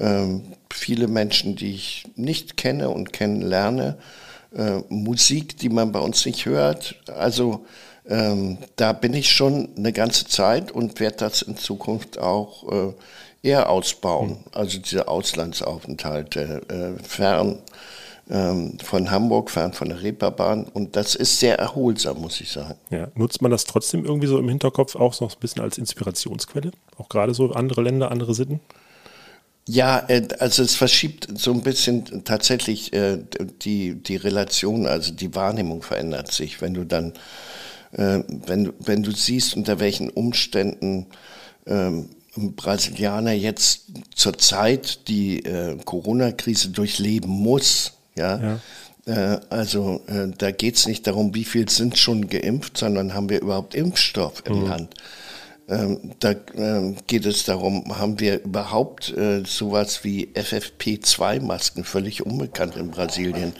Ähm, 0.00 0.42
viele 0.72 1.08
Menschen, 1.08 1.56
die 1.56 1.74
ich 1.74 2.04
nicht 2.16 2.56
kenne 2.56 2.88
und 2.88 3.12
kennenlerne, 3.12 3.98
äh, 4.56 4.80
Musik, 4.88 5.58
die 5.58 5.68
man 5.68 5.92
bei 5.92 6.00
uns 6.00 6.24
nicht 6.24 6.46
hört. 6.46 6.96
Also 7.06 7.66
ähm, 8.08 8.58
da 8.76 8.92
bin 8.92 9.14
ich 9.14 9.30
schon 9.30 9.68
eine 9.76 9.92
ganze 9.92 10.26
Zeit 10.26 10.72
und 10.72 10.98
werde 11.00 11.16
das 11.18 11.42
in 11.42 11.56
Zukunft 11.56 12.18
auch 12.18 12.72
äh, 12.72 12.92
eher 13.42 13.68
ausbauen. 13.68 14.30
Mhm. 14.30 14.36
Also 14.52 14.78
diese 14.78 15.06
Auslandsaufenthalte 15.06 16.62
äh, 16.68 17.02
fern 17.02 17.58
ähm, 18.30 18.78
von 18.82 19.10
Hamburg, 19.10 19.50
fern 19.50 19.72
von 19.72 19.88
der 19.88 20.02
Reeperbahn. 20.02 20.64
Und 20.64 20.96
das 20.96 21.14
ist 21.14 21.38
sehr 21.38 21.58
erholsam, 21.58 22.20
muss 22.20 22.40
ich 22.40 22.50
sagen. 22.50 22.78
Ja. 22.90 23.08
Nutzt 23.14 23.42
man 23.42 23.50
das 23.50 23.64
trotzdem 23.64 24.04
irgendwie 24.04 24.28
so 24.28 24.38
im 24.38 24.48
Hinterkopf 24.48 24.96
auch 24.96 25.20
noch 25.20 25.32
ein 25.34 25.40
bisschen 25.40 25.62
als 25.62 25.78
Inspirationsquelle? 25.78 26.70
Auch 26.96 27.08
gerade 27.08 27.34
so 27.34 27.50
andere 27.52 27.82
Länder, 27.82 28.10
andere 28.10 28.34
Sitten? 28.34 28.60
Ja, 29.72 30.04
äh, 30.08 30.26
also 30.40 30.64
es 30.64 30.74
verschiebt 30.74 31.28
so 31.38 31.52
ein 31.52 31.62
bisschen 31.62 32.24
tatsächlich 32.24 32.92
äh, 32.92 33.18
die, 33.62 33.94
die 33.94 34.16
Relation, 34.16 34.84
also 34.86 35.12
die 35.12 35.32
Wahrnehmung 35.36 35.82
verändert 35.82 36.32
sich, 36.32 36.60
wenn 36.60 36.74
du 36.74 36.84
dann, 36.84 37.12
äh, 37.92 38.18
wenn, 38.26 38.72
wenn 38.80 39.04
du 39.04 39.12
siehst, 39.12 39.54
unter 39.54 39.78
welchen 39.78 40.10
Umständen 40.10 41.06
ähm, 41.68 42.08
ein 42.36 42.56
Brasilianer 42.56 43.32
jetzt 43.32 43.82
zur 44.14 44.38
Zeit 44.38 45.08
die 45.08 45.42
Corona-Krise 45.84 46.70
durchleben 46.70 47.28
muss, 47.28 47.94
ja, 48.16 48.58
ja. 49.06 49.40
Also 49.48 50.02
da 50.38 50.52
geht 50.52 50.76
es 50.76 50.86
nicht 50.86 51.08
darum, 51.08 51.34
wie 51.34 51.44
viel 51.44 51.68
sind 51.68 51.98
schon 51.98 52.28
geimpft, 52.28 52.78
sondern 52.78 53.14
haben 53.14 53.28
wir 53.28 53.40
überhaupt 53.40 53.74
Impfstoff 53.74 54.44
im 54.46 54.64
Land. 54.64 54.94
Ähm, 55.70 56.12
da 56.18 56.34
ähm, 56.56 56.96
geht 57.06 57.24
es 57.26 57.44
darum, 57.44 57.96
haben 57.96 58.18
wir 58.18 58.42
überhaupt 58.42 59.16
äh, 59.16 59.44
sowas 59.46 60.02
wie 60.02 60.26
FFP2-Masken, 60.34 61.84
völlig 61.84 62.26
unbekannt 62.26 62.74
in 62.74 62.90
Brasilien. 62.90 63.52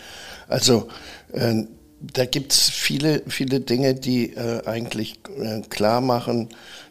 Also 0.48 0.88
äh, 1.32 1.62
da 2.00 2.24
gibt 2.24 2.52
es 2.52 2.68
viele, 2.68 3.22
viele 3.28 3.60
Dinge, 3.60 3.94
die 3.94 4.32
äh, 4.34 4.66
eigentlich 4.66 5.20
äh, 5.40 5.60
klar 5.68 6.00
machen, 6.00 6.48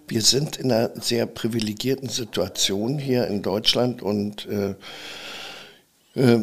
wir 0.07 0.21
sind 0.21 0.55
in 0.55 0.71
einer 0.71 0.91
sehr 1.01 1.25
privilegierten 1.25 2.09
Situation 2.09 2.97
hier 2.97 3.27
in 3.27 3.41
Deutschland 3.41 4.01
und 4.01 4.47
äh, 4.47 4.75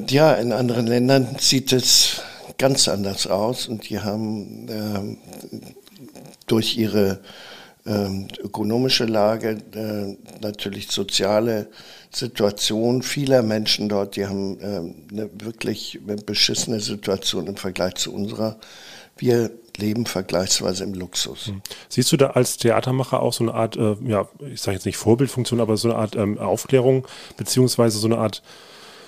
ja, 0.08 0.34
in 0.34 0.52
anderen 0.52 0.86
Ländern 0.86 1.36
sieht 1.40 1.72
es 1.72 2.22
ganz 2.56 2.86
anders 2.86 3.26
aus 3.26 3.66
und 3.66 3.90
die 3.90 3.98
haben 3.98 5.18
durch 6.46 6.78
ihre 6.78 7.20
ähm, 7.86 8.28
ökonomische 8.42 9.04
Lage, 9.04 9.58
äh, 9.74 10.16
natürlich 10.40 10.88
soziale 10.88 11.68
Situation 12.10 13.02
vieler 13.02 13.42
Menschen 13.42 13.88
dort, 13.88 14.16
die 14.16 14.26
haben 14.26 14.58
äh, 14.60 15.12
eine 15.12 15.30
wirklich 15.42 16.00
beschissene 16.24 16.80
Situation 16.80 17.46
im 17.46 17.56
Vergleich 17.56 17.94
zu 17.94 18.12
unserer. 18.12 18.56
Wir 19.18 19.50
leben 19.76 20.06
vergleichsweise 20.06 20.84
im 20.84 20.94
Luxus. 20.94 21.46
Hm. 21.46 21.62
Siehst 21.88 22.12
du 22.12 22.16
da 22.16 22.30
als 22.30 22.56
Theatermacher 22.56 23.20
auch 23.20 23.32
so 23.32 23.44
eine 23.44 23.54
Art, 23.54 23.76
äh, 23.76 23.96
ja, 24.06 24.28
ich 24.52 24.60
sage 24.60 24.76
jetzt 24.76 24.86
nicht 24.86 24.96
Vorbildfunktion, 24.96 25.60
aber 25.60 25.76
so 25.76 25.88
eine 25.88 25.98
Art 25.98 26.16
ähm, 26.16 26.38
Aufklärung, 26.38 27.06
beziehungsweise 27.36 27.98
so 27.98 28.06
eine 28.06 28.18
Art 28.18 28.42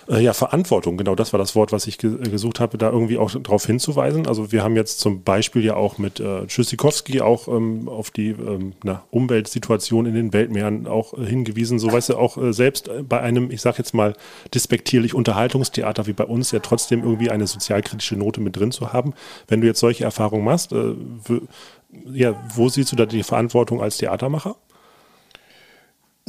äh, 0.08 0.20
ja, 0.20 0.32
Verantwortung, 0.32 0.96
genau 0.96 1.14
das 1.14 1.32
war 1.32 1.38
das 1.38 1.54
Wort, 1.54 1.72
was 1.72 1.86
ich 1.86 1.98
ge 1.98 2.16
gesucht 2.30 2.60
habe, 2.60 2.78
da 2.78 2.90
irgendwie 2.90 3.18
auch 3.18 3.30
darauf 3.30 3.66
hinzuweisen. 3.66 4.26
Also 4.26 4.52
wir 4.52 4.62
haben 4.62 4.76
jetzt 4.76 5.00
zum 5.00 5.22
Beispiel 5.22 5.64
ja 5.64 5.76
auch 5.76 5.98
mit 5.98 6.20
äh, 6.20 6.46
Tschüssikowski 6.46 7.20
auch 7.20 7.48
ähm, 7.48 7.88
auf 7.88 8.10
die 8.10 8.30
ähm, 8.30 8.72
na, 8.82 9.04
Umweltsituation 9.10 10.06
in 10.06 10.14
den 10.14 10.32
Weltmeeren 10.32 10.86
auch 10.86 11.14
äh, 11.14 11.26
hingewiesen. 11.26 11.78
So 11.78 11.92
weißt 11.92 12.10
du, 12.10 12.16
auch 12.16 12.38
äh, 12.38 12.52
selbst 12.52 12.90
bei 13.08 13.20
einem, 13.20 13.50
ich 13.50 13.60
sag 13.60 13.78
jetzt 13.78 13.94
mal, 13.94 14.14
despektierlich 14.54 15.14
Unterhaltungstheater 15.14 16.06
wie 16.06 16.14
bei 16.14 16.24
uns 16.24 16.50
ja 16.52 16.60
trotzdem 16.60 17.02
irgendwie 17.02 17.30
eine 17.30 17.46
sozialkritische 17.46 18.16
Note 18.16 18.40
mit 18.40 18.56
drin 18.56 18.72
zu 18.72 18.92
haben. 18.92 19.14
Wenn 19.46 19.60
du 19.60 19.66
jetzt 19.66 19.80
solche 19.80 20.04
Erfahrungen 20.04 20.44
machst, 20.44 20.72
äh, 20.72 20.94
ja, 22.12 22.34
wo 22.54 22.68
siehst 22.68 22.92
du 22.92 22.96
da 22.96 23.06
die 23.06 23.22
Verantwortung 23.22 23.82
als 23.82 23.98
Theatermacher? 23.98 24.56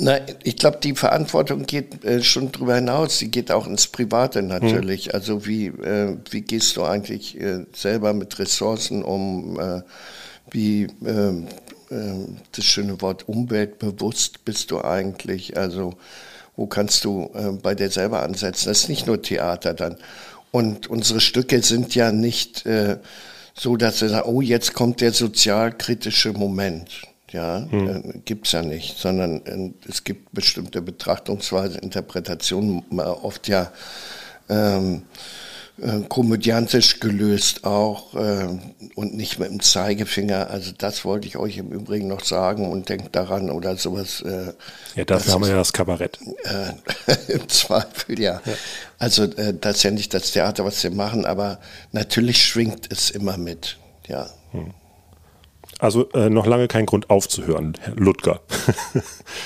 Na, 0.01 0.18
ich 0.44 0.56
glaube, 0.56 0.77
die 0.82 0.96
Verantwortung 0.96 1.65
geht 1.65 2.06
äh, 2.06 2.24
schon 2.24 2.53
drüber 2.53 2.75
hinaus. 2.75 3.18
Sie 3.18 3.29
geht 3.29 3.51
auch 3.51 3.68
ins 3.68 3.88
Private 3.88 4.41
natürlich. 4.41 5.08
Mhm. 5.08 5.12
Also 5.13 5.46
wie, 5.46 5.68
äh, 5.68 6.15
wie 6.32 6.39
gehst 6.41 6.77
du 6.77 6.84
eigentlich 6.84 7.39
äh, 7.39 7.65
selber 7.74 8.13
mit 8.13 8.39
Ressourcen 8.39 9.03
um? 9.03 9.60
Äh, 9.60 9.82
wie 10.51 10.88
ähm, 11.06 11.48
äh, 11.91 11.96
das 12.53 12.63
schöne 12.63 13.01
Wort 13.01 13.27
umweltbewusst 13.27 14.46
bist 14.46 14.72
du 14.72 14.82
eigentlich? 14.82 15.58
Also 15.58 15.96
wo 16.56 16.65
kannst 16.65 17.03
du 17.03 17.29
äh, 17.34 17.51
bei 17.62 17.75
dir 17.75 17.89
selber 17.89 18.24
ansetzen? 18.24 18.70
Das 18.70 18.79
ist 18.84 18.89
nicht 18.89 19.06
nur 19.06 19.22
Theater 19.22 19.74
dann. 19.74 19.98
Und 20.51 20.88
unsere 20.88 21.20
Stücke 21.20 21.62
sind 21.62 21.94
ja 21.94 22.12
nicht 22.12 22.63
so, 23.53 23.77
dass 23.77 24.01
wir 24.01 24.10
sagen, 24.10 24.27
oh, 24.27 24.41
jetzt 24.41 24.74
kommt 24.74 25.00
der 25.00 25.12
sozialkritische 25.12 26.34
Moment 26.34 27.03
ja, 27.31 27.65
hm. 27.69 27.88
äh, 27.88 28.19
gibt's 28.25 28.51
ja 28.51 28.62
nicht, 28.62 28.98
sondern 28.98 29.45
äh, 29.45 29.71
es 29.88 30.03
gibt 30.03 30.33
bestimmte 30.33 30.81
Betrachtungsweise, 30.81 31.79
Interpretationen, 31.79 32.83
oft 33.00 33.48
ja 33.48 33.71
ähm, 34.50 35.03
äh, 35.81 36.01
komödiantisch 36.09 37.00
gelöst 37.00 37.63
auch 37.63 38.13
äh, 38.13 38.48
und 38.95 39.15
nicht 39.15 39.39
mit 39.39 39.50
dem 39.50 39.62
Zeigefinger. 39.62 40.50
Also 40.50 40.71
das 40.77 41.05
wollte 41.05 41.27
ich 41.27 41.38
euch 41.38 41.57
im 41.57 41.69
Übrigen 41.71 42.07
noch 42.07 42.25
sagen 42.25 42.69
und 42.69 42.89
denkt 42.89 43.15
daran 43.15 43.50
oder 43.50 43.77
sowas. 43.77 44.21
Äh, 44.21 44.53
ja, 44.95 45.05
dafür 45.05 45.33
haben 45.33 45.43
wir 45.43 45.50
ja 45.50 45.55
das 45.55 45.71
Kabarett. 45.71 46.19
Äh, 46.43 47.13
Im 47.31 47.48
Zweifel, 47.48 48.19
ja. 48.19 48.41
ja. 48.45 48.53
Also 48.98 49.27
das 49.27 49.77
ist 49.77 49.83
ja 49.83 49.91
nicht 49.91 50.13
das 50.13 50.31
Theater, 50.31 50.65
was 50.65 50.83
wir 50.83 50.91
machen, 50.91 51.25
aber 51.25 51.59
natürlich 51.93 52.43
schwingt 52.43 52.91
es 52.91 53.09
immer 53.09 53.38
mit, 53.38 53.77
ja. 54.07 54.27
Hm. 54.51 54.74
Also 55.79 56.09
äh, 56.12 56.29
noch 56.29 56.45
lange 56.45 56.67
kein 56.67 56.86
Grund 56.86 57.09
aufzuhören, 57.09 57.74
Herr 57.79 57.95
Ludger. 57.95 58.41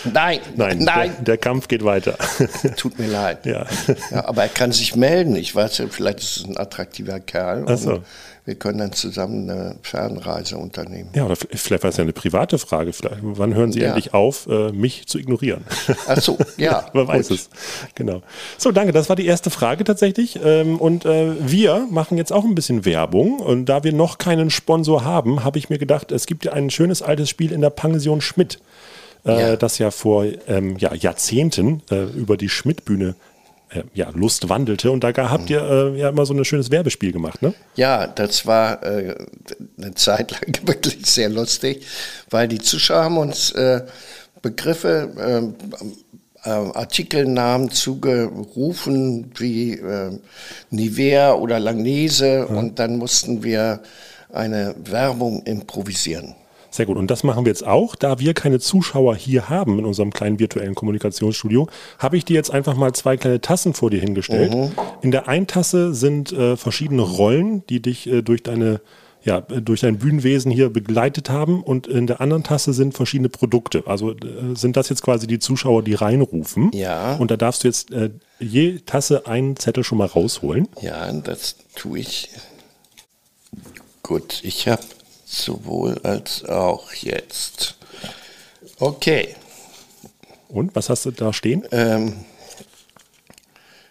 Nein, 0.03 0.39
nein, 0.55 0.79
nein. 0.79 1.11
Der, 1.17 1.23
der, 1.23 1.37
Kampf 1.37 1.67
geht 1.67 1.85
weiter. 1.85 2.17
Tut 2.75 2.97
mir 2.97 3.07
leid. 3.07 3.45
Ja. 3.45 3.67
ja. 4.09 4.25
Aber 4.25 4.41
er 4.41 4.49
kann 4.49 4.71
sich 4.71 4.95
melden. 4.95 5.35
Ich 5.35 5.55
weiß 5.55 5.77
ja, 5.77 5.85
vielleicht 5.89 6.19
ist 6.19 6.37
es 6.37 6.45
ein 6.45 6.57
attraktiver 6.57 7.19
Kerl. 7.19 7.65
Ach 7.67 7.77
so 7.77 8.01
wir 8.45 8.55
können 8.55 8.79
dann 8.79 8.91
zusammen 8.91 9.50
eine 9.50 9.77
Fernreise 9.83 10.57
unternehmen. 10.57 11.09
Ja, 11.15 11.25
oder 11.25 11.35
vielleicht 11.35 11.83
war 11.83 11.89
es 11.89 11.97
ja 11.97 12.03
eine 12.03 12.12
private 12.12 12.57
Frage. 12.57 12.91
Vielleicht, 12.91 13.19
wann 13.21 13.53
hören 13.53 13.71
Sie 13.71 13.79
ja. 13.79 13.88
endlich 13.88 14.13
auf, 14.13 14.47
äh, 14.47 14.73
mich 14.73 15.07
zu 15.07 15.17
ignorieren? 15.17 15.63
Ach 16.07 16.19
so, 16.19 16.38
ja. 16.57 16.85
Wer 16.93 17.07
weiß 17.07 17.31
es. 17.31 17.50
Genau. 17.95 18.21
So, 18.57 18.73
danke. 18.73 18.91
Das 18.91 19.07
war 19.07 19.15
die 19.15 19.25
erste 19.25 19.50
Frage 19.50 19.85
tatsächlich. 19.85 20.39
Ähm, 20.43 20.77
und 20.77 21.05
äh, 21.05 21.35
wir 21.39 21.88
machen 21.89 22.17
jetzt 22.17 22.33
auch 22.33 22.43
ein 22.43 22.53
bisschen 22.53 22.83
Werbung. 22.83 23.39
Und 23.39 23.67
da 23.67 23.85
wir 23.85 23.93
noch 23.93 24.17
keinen 24.17 24.50
Sponsor 24.50 25.05
haben, 25.05 25.45
habe 25.45 25.57
ich 25.57 25.69
mir 25.69 25.77
gedacht, 25.77 26.12
es 26.12 26.25
gibt 26.25 26.43
ja 26.43 26.51
ein 26.51 26.69
schönes 26.69 27.01
altes 27.01 27.29
Spiel 27.29 27.53
in 27.53 27.62
der 27.62 27.69
Pension 27.69 28.19
Schmidt. 28.19 28.59
Äh, 29.25 29.41
ja. 29.41 29.55
das 29.55 29.77
ja 29.77 29.89
vor 29.89 30.25
ähm, 30.50 30.75
ja, 30.79 30.93
Jahrzehnten 30.93 31.81
äh, 31.89 32.03
über 32.03 32.35
die 32.35 32.50
Schmidt-Bühne 32.50 33.15
äh, 33.74 33.84
ja, 33.94 34.10
Lust 34.12 34.50
wandelte. 34.50 34.92
Und 34.92 35.03
da 35.03 35.13
habt 35.15 35.50
ihr 35.50 35.62
äh, 35.62 36.00
ja 36.00 36.10
immer 36.10 36.25
so 36.25 36.34
ein 36.34 36.46
schönes 36.46 36.72
Werbespiel 36.72 37.12
gemacht, 37.12 37.42
ne? 37.42 37.53
Ja, 37.75 38.08
das 38.08 38.46
war 38.46 38.84
äh, 38.84 39.15
eine 39.77 39.94
Zeit 39.96 40.32
lang 40.32 40.53
wirklich 40.68 41.06
sehr 41.06 41.30
lustig, 41.30 41.86
weil 42.30 42.48
die 42.48 42.60
Zuschauer 42.60 43.03
haben 43.03 43.18
uns 43.18 43.51
äh, 43.51 43.82
Begriffe, 44.42 45.53
äh, 46.46 46.50
äh, 46.50 46.50
Artikelnamen 46.50 47.72
zugerufen 47.72 49.32
wie 49.38 49.80
Nivea 50.70 51.34
oder 51.36 51.60
Langnese 51.60 52.48
mhm. 52.50 52.58
und 52.58 52.80
dann 52.80 52.98
mussten 52.98 53.44
wir 53.44 53.82
eine 54.32 54.75
Werbung 54.84 55.44
improvisieren. 55.44 56.36
Sehr 56.74 56.88
gut. 56.88 56.98
Und 56.98 57.12
das 57.12 57.24
machen 57.24 57.46
wir 57.46 57.51
jetzt 57.51 57.68
auch. 57.68 57.94
Da 57.96 58.18
wir 58.18 58.34
keine 58.34 58.60
Zuschauer 58.60 59.15
hier 59.15 59.48
haben 59.48 59.77
in 59.77 59.86
unserem 59.86 60.12
kleinen 60.12 60.39
virtuellen 60.39 60.74
Kommunikationsstudio, 60.74 61.68
habe 62.00 62.18
ich 62.18 62.25
dir 62.25 62.34
jetzt 62.34 62.50
einfach 62.50 62.75
mal 62.75 62.94
zwei 62.94 63.15
kleine 63.15 63.42
Tassen 63.42 63.75
vor 63.75 63.92
dir 63.92 64.00
hingestellt. 64.00 64.56
Mhm. 64.56 64.72
In 65.03 65.12
der 65.12 65.27
einen 65.27 65.46
Tasse 65.46 65.94
sind 65.94 66.32
äh, 66.32 66.58
verschiedene 66.58 67.03
Rollen, 67.03 67.63
die 67.68 67.80
dich 67.80 68.08
äh, 68.08 68.24
durch 68.24 68.42
deine 68.42 68.82
ja, 69.25 69.39
durch 69.39 69.80
dein 69.80 70.00
Bühnenwesen 70.00 70.51
hier 70.51 70.70
begleitet 70.70 71.30
haben 71.30 71.63
und 71.63 71.88
in 71.88 72.08
der 72.08 72.20
anderen 72.20 72.44
Tasse 72.44 72.74
sind 72.74 72.94
verschiedene 72.94 73.30
Produkte. 73.30 73.84
Also 73.86 74.12
äh, 74.12 74.18
sind 74.56 74.75
das 74.75 74.89
jetzt 74.89 75.01
quasi 75.01 75.27
die 75.27 75.39
Zuschauer, 75.39 75.82
die 75.82 75.94
reinrufen. 75.94 76.72
Ja. 76.74 77.15
Und 77.15 77.32
da 77.32 77.38
darfst 77.38 77.63
du 77.63 77.70
jetzt 77.70 77.92
äh, 77.92 78.10
je 78.39 78.80
Tasse 78.80 79.25
einen 79.25 79.56
Zettel 79.56 79.86
schon 79.86 80.00
mal 80.00 80.08
rausholen. 80.08 80.68
Ja, 80.82 81.10
das 81.13 81.56
tue 81.75 82.00
ich. 82.00 82.32
Gut, 84.01 84.42
ich 84.44 84.68
habe 84.68 84.84
sowohl 85.33 85.99
als 86.03 86.45
auch 86.45 86.93
jetzt. 86.93 87.75
Okay. 88.79 89.35
Und 90.47 90.75
was 90.75 90.89
hast 90.89 91.05
du 91.05 91.11
da 91.11 91.33
stehen? 91.33 91.67
Ähm, 91.71 92.25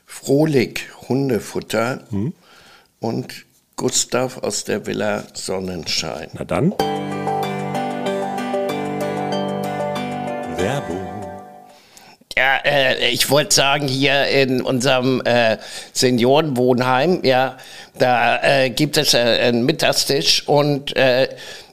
Frohlich 0.07 0.83
Hundefutter 1.09 2.05
hm? 2.11 2.33
und 3.01 3.45
Gustav 3.75 4.39
aus 4.39 4.63
der 4.63 4.87
Villa 4.87 5.25
Sonnenschein. 5.35 6.29
Na 6.35 6.45
dann. 6.45 6.71
Werbung. 10.57 11.02
Ja, 12.37 12.57
äh, 12.65 13.11
ich 13.11 13.29
wollte 13.31 13.55
sagen, 13.55 13.89
hier 13.89 14.27
in 14.29 14.63
unserem 14.63 15.21
äh, 15.25 15.59
Seniorenwohnheim, 15.93 17.21
ja, 17.25 17.59
da 17.99 18.43
äh, 18.43 18.71
gibt 18.71 18.97
es 18.97 19.13
äh, 19.13 19.19
einen 19.19 19.67
Mittagstisch 19.67 20.49
und 20.49 20.97
äh, 20.97 21.29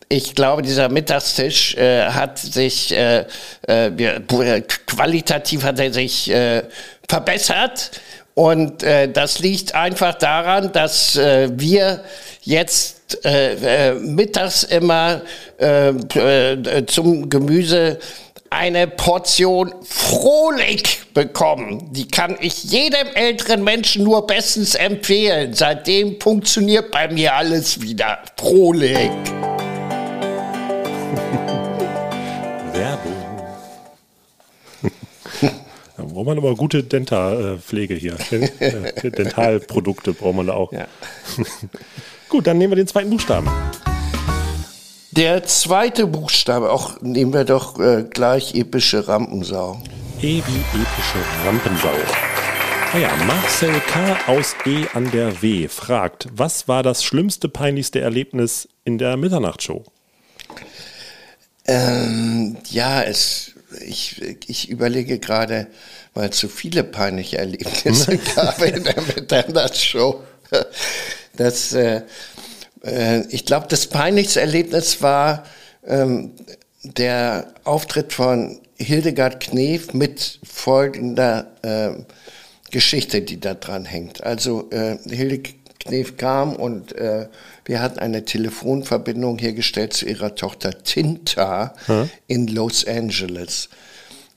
ich 0.09 0.35
glaube, 0.35 0.63
dieser 0.63 0.89
Mittagstisch 0.89 1.75
äh, 1.75 2.07
hat 2.07 2.39
sich 2.39 2.91
äh, 2.91 3.25
äh, 3.67 4.61
qualitativ 4.87 5.63
hat 5.63 5.79
er 5.79 5.93
sich 5.93 6.29
äh, 6.31 6.63
verbessert. 7.07 7.91
Und 8.33 8.83
äh, 8.83 9.11
das 9.11 9.39
liegt 9.39 9.75
einfach 9.75 10.15
daran, 10.15 10.71
dass 10.71 11.15
äh, 11.15 11.49
wir 11.53 12.03
jetzt 12.41 13.23
äh, 13.25 13.89
äh, 13.89 13.93
mittags 13.95 14.63
immer 14.63 15.21
äh, 15.59 15.89
äh, 15.89 16.85
zum 16.85 17.29
Gemüse 17.29 17.99
eine 18.49 18.87
Portion 18.87 19.73
Frohlich 19.83 21.01
bekommen. 21.13 21.91
Die 21.91 22.07
kann 22.07 22.35
ich 22.39 22.63
jedem 22.63 23.07
älteren 23.13 23.63
Menschen 23.63 24.03
nur 24.03 24.25
bestens 24.27 24.75
empfehlen. 24.75 25.53
Seitdem 25.53 26.19
funktioniert 26.19 26.91
bei 26.91 27.07
mir 27.07 27.35
alles 27.35 27.81
wieder. 27.81 28.19
Frohlich. 28.37 29.09
Werbung. 32.73 33.15
Warum 35.97 36.25
man 36.25 36.37
aber 36.37 36.55
gute 36.55 36.83
Dentalpflege 36.83 37.93
hier. 37.95 38.15
Äh, 38.31 39.11
Dentalprodukte 39.11 40.13
braucht 40.13 40.35
man 40.35 40.47
da 40.47 40.53
auch. 40.53 40.71
Ja. 40.71 40.87
Gut, 42.29 42.47
dann 42.47 42.57
nehmen 42.57 42.71
wir 42.71 42.77
den 42.77 42.87
zweiten 42.87 43.09
Buchstaben. 43.09 43.49
Der 45.11 45.43
zweite 45.43 46.05
Buchstabe, 46.05 46.71
auch 46.71 47.01
nehmen 47.01 47.33
wir 47.33 47.43
doch 47.43 47.79
äh, 47.79 48.03
gleich 48.03 48.53
epische 48.53 49.07
Rampensau. 49.07 49.81
E 50.21 50.43
wie 50.45 50.81
epische 50.81 51.45
Rampensau. 51.45 51.93
Ah 52.93 52.97
ja, 52.97 53.15
Marcel 53.25 53.79
K. 53.87 54.17
aus 54.27 54.55
E 54.65 54.85
an 54.93 55.09
der 55.09 55.41
W. 55.41 55.67
fragt, 55.67 56.27
was 56.31 56.67
war 56.67 56.83
das 56.83 57.03
schlimmste, 57.03 57.49
peinlichste 57.49 57.99
Erlebnis 58.01 58.69
in 58.83 58.99
der 58.99 59.17
Mitternachtsshow? 59.17 59.83
Ähm, 61.65 62.57
ja, 62.69 63.01
es, 63.01 63.53
ich, 63.83 64.21
ich 64.47 64.69
überlege 64.69 65.17
gerade, 65.17 65.67
weil 66.13 66.29
es 66.29 66.39
so 66.39 66.47
viele 66.47 66.83
peinliche 66.83 67.39
Erlebnisse 67.39 68.17
gab 68.35 68.61
in 68.61 68.83
der 68.83 69.01
Mitternachtshow. 69.01 70.21
Das, 71.35 71.73
äh, 71.73 72.01
äh, 72.83 73.21
ich 73.29 73.45
glaube, 73.45 73.67
das 73.69 73.87
peinlichste 73.87 74.41
Erlebnis 74.41 75.01
war 75.01 75.43
ähm, 75.85 76.31
der 76.83 77.53
Auftritt 77.63 78.13
von 78.13 78.59
Hildegard 78.77 79.39
Knef 79.41 79.93
mit 79.93 80.39
folgender 80.43 81.47
äh, 81.61 81.91
Geschichte, 82.71 83.21
die 83.21 83.39
da 83.39 83.53
dran 83.53 83.85
hängt. 83.85 84.23
Also 84.23 84.69
äh, 84.71 84.97
Hilde 85.09 85.41
Knef 85.79 86.17
kam 86.17 86.55
und 86.55 86.93
äh, 86.93 87.27
wir 87.65 87.81
hatten 87.81 87.99
eine 87.99 88.25
Telefonverbindung 88.25 89.37
hergestellt 89.39 89.93
zu 89.93 90.05
ihrer 90.05 90.35
Tochter 90.35 90.83
Tinta 90.83 91.73
Hm. 91.85 92.09
in 92.27 92.47
Los 92.47 92.85
Angeles. 92.85 93.69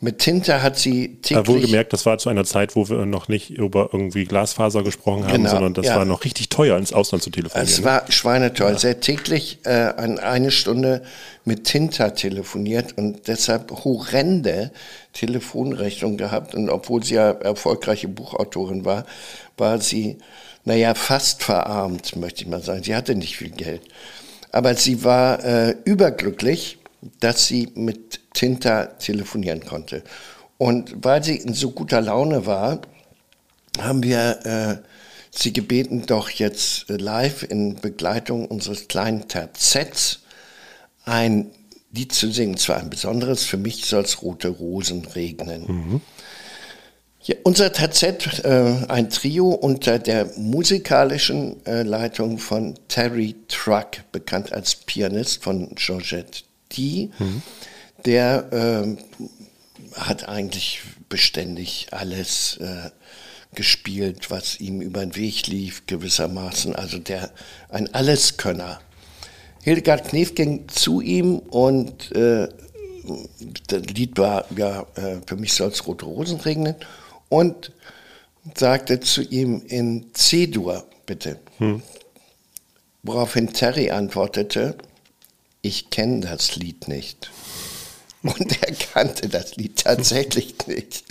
Mit 0.05 0.19
Tinta 0.19 0.63
hat 0.63 0.77
sie 0.79 1.05
Äh, 1.05 1.09
täglich... 1.23 1.47
wohlgemerkt, 1.47 1.93
das 1.93 2.05
war 2.07 2.19
zu 2.19 2.29
einer 2.29 2.45
Zeit, 2.45 2.75
wo 2.75 2.89
wir 2.89 3.07
noch 3.07 3.29
nicht 3.29 3.51
über 3.51 3.91
irgendwie 3.93 4.25
Glasfaser 4.25 4.83
gesprochen 4.83 5.23
haben, 5.25 5.33
Genau, 5.33 5.51
sondern 5.51 5.75
das 5.75 5.87
ja. 5.87 5.97
war 5.97 6.05
noch 6.05 6.25
richtig 6.25 6.49
teuer, 6.49 6.77
ins 6.77 6.93
Ausland 6.93 7.23
zu 7.23 7.31
telefonieren. 7.31 7.69
Es 7.69 7.85
war 7.85 8.11
schweineteuer. 8.11 8.77
Sie 8.77 8.89
hat 8.89 9.03
täglich 9.03 9.61
äh, 9.65 9.71
an 9.71 10.19
eine 10.19 10.51
Stunde 10.51 11.03
mit 11.45 11.65
Tinta 11.65 12.11
telefoniert 12.11 12.99
und 12.99 13.29
deshalb 13.29 13.71
horrende 13.85 14.73
Telefonrechnungen 15.13 16.19
gehabt. 16.19 16.57
Und 16.57 16.69
obwohl 16.69 17.05
sie 17.05 17.15
ja 17.15 17.31
erfolgreiche 17.31 18.09
Buchautorin 18.09 18.85
war, 18.85 19.07
war 19.57 19.81
sie, 19.81 20.19
naja, 20.65 20.95
fast 20.95 21.45
verarmt, 21.45 22.17
möchte 22.17 22.43
ich 22.43 22.49
mal 22.49 22.61
sagen. 22.61 22.83
Sie 22.83 22.97
hatte 22.97 23.15
nicht 23.15 23.37
viel 23.37 23.51
Geld. 23.51 23.83
Aber 24.51 24.75
sie 24.75 25.05
war 25.05 25.45
äh, 25.45 25.77
überglücklich, 25.85 26.79
dass 27.21 27.47
sie 27.47 27.69
mit 27.75 28.21
Tinta 28.35 28.87
telefonieren 28.87 29.65
konnte. 29.65 30.03
Und 30.59 30.95
weil 31.05 31.23
sie 31.25 31.37
in 31.37 31.55
so 31.55 31.71
guter 31.73 32.01
Laune 32.01 32.47
war, 32.47 32.81
haben 33.81 34.03
wir 34.03 34.47
äh, 34.47 34.89
sie 35.31 35.53
gebeten, 35.53 36.05
doch 36.07 36.31
jetzt 36.31 36.89
live 36.89 37.43
in 37.43 37.77
Begleitung 37.77 38.47
unseres 38.47 38.87
kleinen 38.89 39.29
Terzets 39.29 40.21
ein 41.05 41.51
Lied 41.91 42.13
zu 42.13 42.31
singen. 42.31 42.57
Zwar 42.57 42.79
ein 42.79 42.91
besonderes, 42.91 43.45
für 43.45 43.57
mich 43.57 43.87
soll 43.87 44.05
es 44.05 44.23
rote 44.23 44.49
Rosen 44.49 45.05
regnen. 45.05 46.01
Ja, 47.25 47.37
unser 47.45 47.73
Terzett, 47.73 48.45
äh, 48.45 48.75
ein 48.89 49.09
Trio 49.11 49.49
unter 49.51 49.99
der 49.99 50.31
musikalischen 50.37 51.65
äh, 51.67 51.83
Leitung 51.83 52.39
von 52.39 52.75
Terry 52.89 53.37
Truck, 53.47 54.11
bekannt 54.11 54.53
als 54.53 54.75
Pianist 54.75 55.43
von 55.43 55.73
Georgette 55.77 56.43
D. 56.77 57.11
Der 58.05 58.49
ähm, 58.53 58.99
hat 59.95 60.29
eigentlich 60.29 60.81
beständig 61.09 61.89
alles 61.91 62.57
äh, 62.57 62.91
gespielt, 63.55 64.31
was 64.31 64.61
ihm 64.61 64.81
über 64.81 65.01
den 65.01 65.15
Weg 65.15 65.47
lief, 65.47 65.83
gewissermaßen. 65.87 66.75
Also 66.75 66.99
der 66.99 67.31
ein 67.69 67.93
Alleskönner. 67.95 68.81
Hildegard 69.63 70.09
Knef 70.09 70.35
ging 70.35 70.69
zu 70.69 71.01
ihm 71.01 71.39
und 71.39 72.11
äh, 72.13 72.49
das 73.69 73.83
Lied 73.87 74.19
war 74.19 74.47
ja 74.57 74.87
äh, 74.97 75.17
für 75.27 75.37
mich 75.37 75.53
soll 75.53 75.69
es 75.69 75.87
rote 75.87 76.05
Rosen 76.07 76.41
regnen 76.41 76.75
und 77.29 77.73
sagte 78.55 79.01
zu 79.01 79.23
ihm 79.23 79.63
in 79.69 80.13
C-Dur 80.15 80.85
bitte. 81.07 81.39
Woraufhin 83.05 83.53
Terry 83.53 83.91
antwortete, 83.91 84.77
ich 85.63 85.91
kenne 85.91 86.21
das 86.21 86.57
Lied 86.57 86.89
nicht. 86.89 87.31
Und 88.23 88.63
er 88.63 88.75
kannte 88.75 89.29
das 89.29 89.57
Lied 89.57 89.83
tatsächlich 89.83 90.55
nicht. 90.67 91.05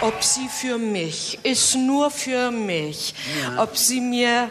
Ob 0.00 0.22
sie 0.22 0.48
für 0.48 0.78
mich 0.78 1.38
ist, 1.42 1.74
nur 1.74 2.10
für 2.10 2.50
mich. 2.52 3.14
Ob 3.56 3.76
sie 3.76 4.00
mir 4.00 4.48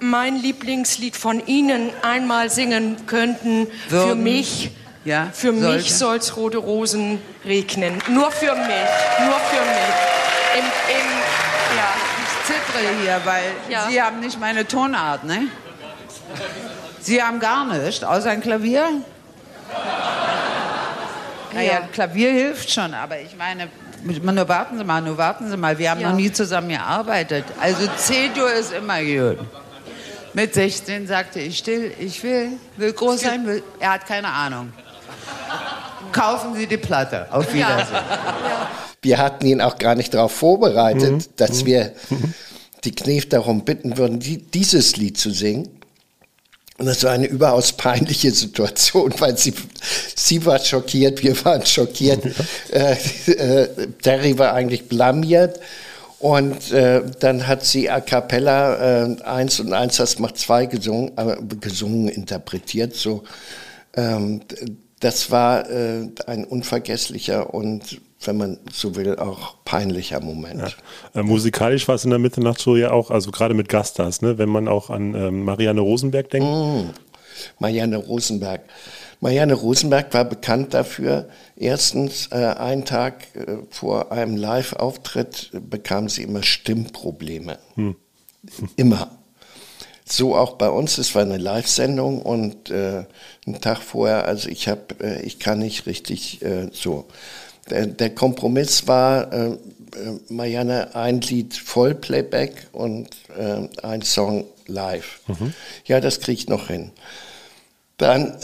mein 0.00 0.36
Lieblingslied 0.36 1.16
von 1.16 1.46
Ihnen 1.46 1.90
einmal 2.02 2.50
singen 2.50 3.06
könnten, 3.06 3.66
für 3.88 3.92
Würden. 4.08 4.22
mich. 4.22 4.70
Ja, 5.04 5.30
für 5.32 5.52
sollte. 5.58 5.76
mich 5.82 5.94
soll's 5.94 6.36
rote 6.36 6.58
Rosen 6.58 7.20
regnen. 7.44 8.00
Nur 8.08 8.30
für 8.30 8.54
mich, 8.54 8.90
nur 9.26 9.38
für 9.40 9.62
mich. 9.64 10.58
Im, 10.58 10.64
im, 10.64 11.08
ja. 11.76 11.94
Ich 12.22 12.46
zittere 12.46 13.00
hier, 13.02 13.20
weil 13.24 13.42
Ja. 13.68 13.88
Sie 13.90 14.00
haben 14.00 14.20
nicht 14.20 14.38
meine 14.38 14.66
Tonart, 14.68 15.24
ne? 15.24 15.48
Sie 17.00 17.22
haben 17.22 17.40
gar 17.40 17.64
nichts, 17.66 18.04
außer 18.04 18.30
ein 18.30 18.40
Klavier. 18.40 18.84
Naja, 21.54 21.72
Ja. 21.72 21.80
Klavier 21.92 22.30
hilft 22.32 22.70
schon, 22.70 22.94
aber 22.94 23.20
ich 23.20 23.36
meine, 23.36 23.68
nur 24.02 24.48
warten 24.48 24.78
Sie 24.78 24.84
mal, 24.84 25.00
nur 25.02 25.18
warten 25.18 25.50
Sie 25.50 25.56
mal, 25.56 25.78
wir 25.78 25.90
haben 25.90 26.00
Ja. 26.00 26.10
noch 26.10 26.16
nie 26.16 26.32
zusammen 26.32 26.70
gearbeitet. 26.70 27.44
Also 27.60 27.86
C-Dur 27.96 28.52
ist 28.52 28.72
immer 28.72 29.02
gut. 29.02 29.38
Mit 30.34 30.54
16 30.54 31.06
sagte 31.06 31.40
ich 31.40 31.58
still, 31.58 31.92
ich 31.98 32.22
will, 32.22 32.52
will 32.78 32.92
groß 32.92 33.20
sein, 33.20 33.46
will. 33.46 33.62
Er 33.80 33.92
hat 33.92 34.06
keine 34.06 34.28
Ahnung. 34.28 34.72
Kaufen 36.10 36.54
Sie 36.54 36.66
die 36.66 36.78
Platte. 36.78 37.26
Auf 37.30 37.52
Wiedersehen. 37.52 37.98
Wir 39.02 39.18
hatten 39.18 39.44
ihn 39.46 39.60
auch 39.60 39.76
gar 39.78 39.94
nicht 39.94 40.14
darauf 40.14 40.32
vorbereitet, 40.32 41.28
dass 41.38 41.64
wir 41.66 41.92
die 42.84 42.92
Knef 42.94 43.28
darum 43.28 43.64
bitten 43.64 43.98
würden, 43.98 44.20
die, 44.20 44.38
dieses 44.38 44.96
Lied 44.96 45.18
zu 45.18 45.30
singen. 45.30 45.68
Und 46.78 46.86
das 46.86 47.04
war 47.04 47.12
eine 47.12 47.26
überaus 47.26 47.72
peinliche 47.72 48.30
Situation, 48.30 49.14
weil 49.18 49.36
sie, 49.36 49.54
sie 50.14 50.44
war 50.44 50.58
schockiert, 50.58 51.22
wir 51.22 51.44
waren 51.44 51.64
schockiert. 51.64 52.24
Äh, 52.70 52.96
äh, 53.30 53.88
Terry 54.02 54.38
war 54.38 54.54
eigentlich 54.54 54.88
blamiert. 54.88 55.60
Und 56.18 56.70
äh, 56.70 57.02
dann 57.18 57.48
hat 57.48 57.64
sie 57.64 57.90
a 57.90 58.00
cappella 58.00 59.06
äh, 59.06 59.22
eins 59.22 59.58
und 59.58 59.72
eins, 59.72 59.96
das 59.96 60.20
macht 60.20 60.38
zwei 60.38 60.66
gesungen, 60.66 61.10
aber 61.16 61.36
gesungen, 61.60 62.08
interpretiert 62.08 62.94
so. 62.94 63.24
Ähm, 63.94 64.40
das 65.00 65.32
war 65.32 65.68
äh, 65.68 66.08
ein 66.26 66.44
unvergesslicher 66.44 67.52
und, 67.52 68.00
wenn 68.26 68.36
man 68.36 68.58
so 68.72 68.94
will, 68.96 69.16
auch 69.16 69.56
peinlicher 69.64 70.20
Moment. 70.20 70.76
Äh, 71.14 71.22
musikalisch 71.22 71.88
war 71.88 71.94
es 71.94 72.04
in 72.04 72.10
der 72.10 72.18
Mitternachtsshow 72.18 72.76
ja 72.76 72.90
auch, 72.90 73.10
also 73.10 73.30
gerade 73.30 73.54
mit 73.54 73.68
Gaststars, 73.68 74.22
ne? 74.22 74.38
wenn 74.38 74.48
man 74.48 74.68
auch 74.68 74.90
an 74.90 75.14
ähm, 75.14 75.44
Marianne 75.44 75.80
Rosenberg 75.80 76.30
denkt. 76.30 76.46
Marianne 77.58 77.96
Rosenberg. 77.96 78.62
Marianne 79.20 79.54
Rosenberg 79.54 80.12
war 80.14 80.24
bekannt 80.24 80.74
dafür, 80.74 81.28
erstens, 81.56 82.28
äh, 82.32 82.36
einen 82.36 82.84
Tag 82.84 83.26
äh, 83.36 83.58
vor 83.70 84.10
einem 84.10 84.36
Live-Auftritt 84.36 85.50
äh, 85.54 85.60
bekam 85.60 86.08
sie 86.08 86.24
immer 86.24 86.42
Stimmprobleme. 86.42 87.58
Immer. 88.76 89.10
So 90.04 90.34
auch 90.34 90.54
bei 90.54 90.68
uns, 90.68 90.98
es 90.98 91.14
war 91.14 91.22
eine 91.22 91.38
Live-Sendung 91.38 92.20
und 92.20 92.70
äh, 92.70 93.04
einen 93.46 93.60
Tag 93.60 93.78
vorher, 93.78 94.24
also 94.26 94.48
ich 94.48 94.66
habe, 94.66 94.96
äh, 95.00 95.22
ich 95.22 95.38
kann 95.38 95.60
nicht 95.60 95.86
richtig 95.86 96.42
äh, 96.42 96.68
so. 96.72 97.06
Der, 97.70 97.86
der 97.86 98.10
Kompromiss 98.14 98.86
war, 98.88 99.32
äh, 99.32 99.46
äh, 99.50 99.58
Marianne, 100.28 100.94
ein 100.94 101.20
Lied 101.20 101.54
Vollplayback 101.54 102.68
und 102.72 103.08
äh, 103.38 103.68
ein 103.86 104.02
Song 104.02 104.44
live. 104.66 105.20
Ja, 105.84 106.00
das 106.00 106.20
kriege 106.20 106.38
ich 106.38 106.48
noch 106.48 106.68
hin. 106.68 106.90
Dann 107.98 108.36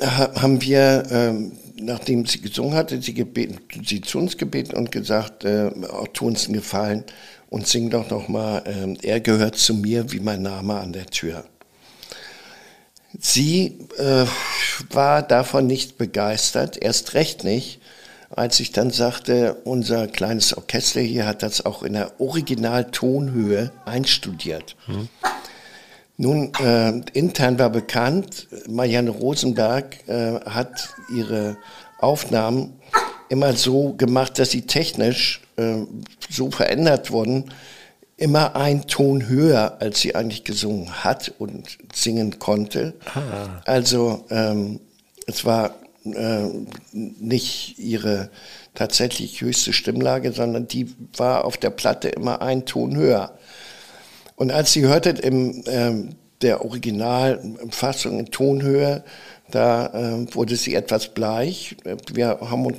ha- 0.00 0.32
haben 0.40 0.60
wir, 0.60 1.04
ähm, 1.10 1.52
nachdem 1.80 2.26
sie 2.26 2.40
gesungen 2.40 2.74
hatte, 2.74 3.00
sie, 3.00 3.14
gebeten, 3.14 3.58
sie 3.86 4.00
zu 4.00 4.18
uns 4.18 4.36
gebeten 4.36 4.76
und 4.76 4.92
gesagt, 4.92 5.44
äh, 5.44 5.70
oh, 5.92 6.06
tu 6.12 6.26
uns 6.26 6.44
einen 6.46 6.54
Gefallen 6.54 7.04
und 7.48 7.66
sing 7.66 7.90
doch 7.90 8.10
noch 8.10 8.28
mal, 8.28 8.62
ähm, 8.66 8.96
er 9.02 9.20
gehört 9.20 9.56
zu 9.56 9.74
mir 9.74 10.10
wie 10.12 10.20
mein 10.20 10.42
Name 10.42 10.74
an 10.78 10.92
der 10.92 11.06
Tür. 11.06 11.44
Sie 13.18 13.78
äh, 13.98 14.24
war 14.90 15.22
davon 15.22 15.66
nicht 15.66 15.98
begeistert, 15.98 16.82
erst 16.82 17.14
recht 17.14 17.44
nicht, 17.44 17.80
als 18.30 18.60
ich 18.60 18.72
dann 18.72 18.90
sagte, 18.90 19.56
unser 19.64 20.06
kleines 20.08 20.56
Orchester 20.56 21.00
hier 21.00 21.26
hat 21.26 21.42
das 21.42 21.66
auch 21.66 21.82
in 21.82 21.92
der 21.92 22.20
Originaltonhöhe 22.20 23.70
einstudiert. 23.84 24.76
Nun, 26.16 26.52
äh, 26.54 27.00
intern 27.12 27.58
war 27.58 27.70
bekannt, 27.70 28.48
Marianne 28.68 29.10
Rosenberg 29.10 30.08
äh, 30.08 30.40
hat 30.46 30.94
ihre 31.14 31.56
Aufnahmen 31.98 32.74
immer 33.28 33.54
so 33.54 33.94
gemacht, 33.94 34.38
dass 34.38 34.50
sie 34.50 34.62
technisch 34.62 35.40
äh, 35.56 35.78
so 36.30 36.50
verändert 36.50 37.10
wurden, 37.10 37.52
immer 38.16 38.56
einen 38.56 38.86
Ton 38.86 39.28
höher, 39.28 39.78
als 39.80 40.00
sie 40.00 40.14
eigentlich 40.14 40.44
gesungen 40.44 41.04
hat 41.04 41.32
und 41.38 41.78
singen 41.92 42.38
konnte. 42.38 42.94
Ah. 43.14 43.62
Also 43.64 44.24
ähm, 44.30 44.80
es 45.26 45.44
war 45.44 45.74
äh, 46.04 46.48
nicht 46.92 47.78
ihre 47.78 48.30
tatsächlich 48.74 49.40
höchste 49.40 49.72
Stimmlage, 49.72 50.32
sondern 50.32 50.68
die 50.68 50.94
war 51.16 51.44
auf 51.44 51.56
der 51.56 51.70
Platte 51.70 52.08
immer 52.08 52.42
einen 52.42 52.64
Ton 52.64 52.96
höher. 52.96 53.36
Und 54.36 54.50
als 54.50 54.72
sie 54.72 54.82
hörtet 54.82 55.20
im 55.20 55.62
ähm, 55.66 56.16
der 56.42 56.64
Originalfassung 56.64 58.18
in 58.18 58.26
Tonhöhe, 58.26 59.04
da 59.50 59.86
äh, 59.86 60.34
wurde 60.34 60.56
sie 60.56 60.74
etwas 60.74 61.08
bleich. 61.08 61.76
Wir 62.12 62.38
haben 62.40 62.66
uns 62.66 62.78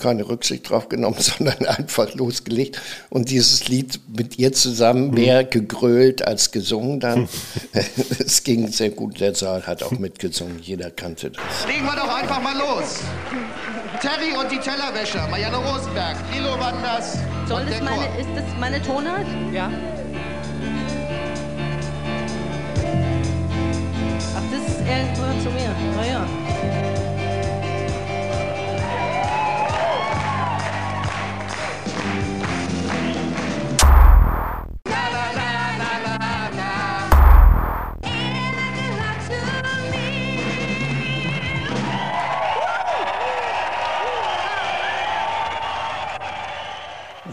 keine 0.00 0.28
Rücksicht 0.28 0.68
drauf 0.68 0.88
genommen, 0.88 1.16
sondern 1.20 1.64
einfach 1.66 2.12
losgelegt 2.14 2.80
und 3.10 3.30
dieses 3.30 3.68
Lied 3.68 4.00
mit 4.08 4.38
ihr 4.38 4.52
zusammen 4.52 5.10
mehr 5.10 5.44
gegrölt 5.44 6.26
als 6.26 6.50
gesungen 6.50 6.98
dann. 6.98 7.28
es 8.18 8.42
ging 8.42 8.68
sehr 8.68 8.90
gut, 8.90 9.20
der 9.20 9.34
Saal 9.34 9.66
hat 9.66 9.82
auch 9.82 9.92
mitgesungen, 9.92 10.58
jeder 10.60 10.90
kannte 10.90 11.30
das. 11.30 11.66
Legen 11.68 11.84
wir 11.84 11.94
doch 11.94 12.12
einfach 12.12 12.42
mal 12.42 12.56
los. 12.58 13.00
Terry 14.00 14.32
und 14.38 14.50
die 14.50 14.58
Tellerwäscher, 14.58 15.28
Marianne 15.28 15.58
Rosenberg, 15.58 16.16
Lilo 16.32 16.58
Wanders. 16.58 17.18
Soll 17.46 17.60
und 17.60 17.70
das 17.70 17.78
der 17.78 17.84
meine, 17.84 18.04
ist 18.18 18.28
das 18.34 18.44
meine 18.58 18.82
Tonart? 18.82 19.26
Ja. 19.52 19.70
Ach, 24.36 24.42
das 24.50 24.72
ist, 24.72 24.80
er 24.86 25.14
gehört 25.14 25.42
zu 25.42 25.50
mir. 25.50 25.74
Na 25.96 26.49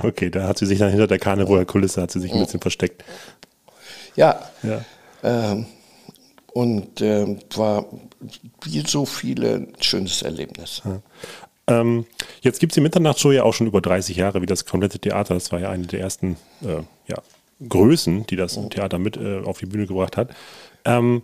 Okay, 0.08 0.30
da 0.30 0.48
hat 0.48 0.58
sie 0.58 0.66
sich 0.66 0.80
dann 0.80 0.90
hinter 0.90 1.08
der 1.08 1.20
Karnevaler 1.20 1.66
Kulisse 1.66 2.02
hat 2.02 2.12
sie 2.12 2.22
sich 2.22 2.32
ein 2.34 2.40
bisschen 2.40 2.62
versteckt. 2.62 3.04
Ja, 4.16 4.40
Ja. 4.64 4.86
ähm, 5.24 5.66
und 6.54 7.02
ähm, 7.02 7.40
war 7.56 7.86
wie 8.64 8.84
so 8.88 9.06
viele 9.06 9.56
ein 9.56 9.74
schönes 9.82 10.22
Erlebnis. 10.22 10.82
Ähm, 11.68 12.06
jetzt 12.42 12.60
gibt 12.60 12.72
es 12.72 12.76
die 12.76 12.82
Mitternachtsshow 12.82 13.32
ja 13.32 13.44
auch 13.44 13.54
schon 13.54 13.68
über 13.68 13.82
30 13.82 14.16
Jahre, 14.16 14.42
wie 14.42 14.46
das 14.46 14.66
komplette 14.66 14.98
Theater. 14.98 15.34
Das 15.34 15.52
war 15.52 15.60
ja 15.60 15.70
eine 15.70 15.86
der 15.86 16.00
ersten 16.00 16.38
äh, 16.64 16.82
ja, 17.08 17.18
Größen, 17.68 18.26
die 18.28 18.38
das 18.38 18.58
Theater 18.70 18.98
mit 18.98 19.18
äh, 19.18 19.42
auf 19.44 19.60
die 19.60 19.66
Bühne 19.66 19.86
gebracht 19.88 20.16
hat. 20.18 20.30
Ähm, 20.86 21.22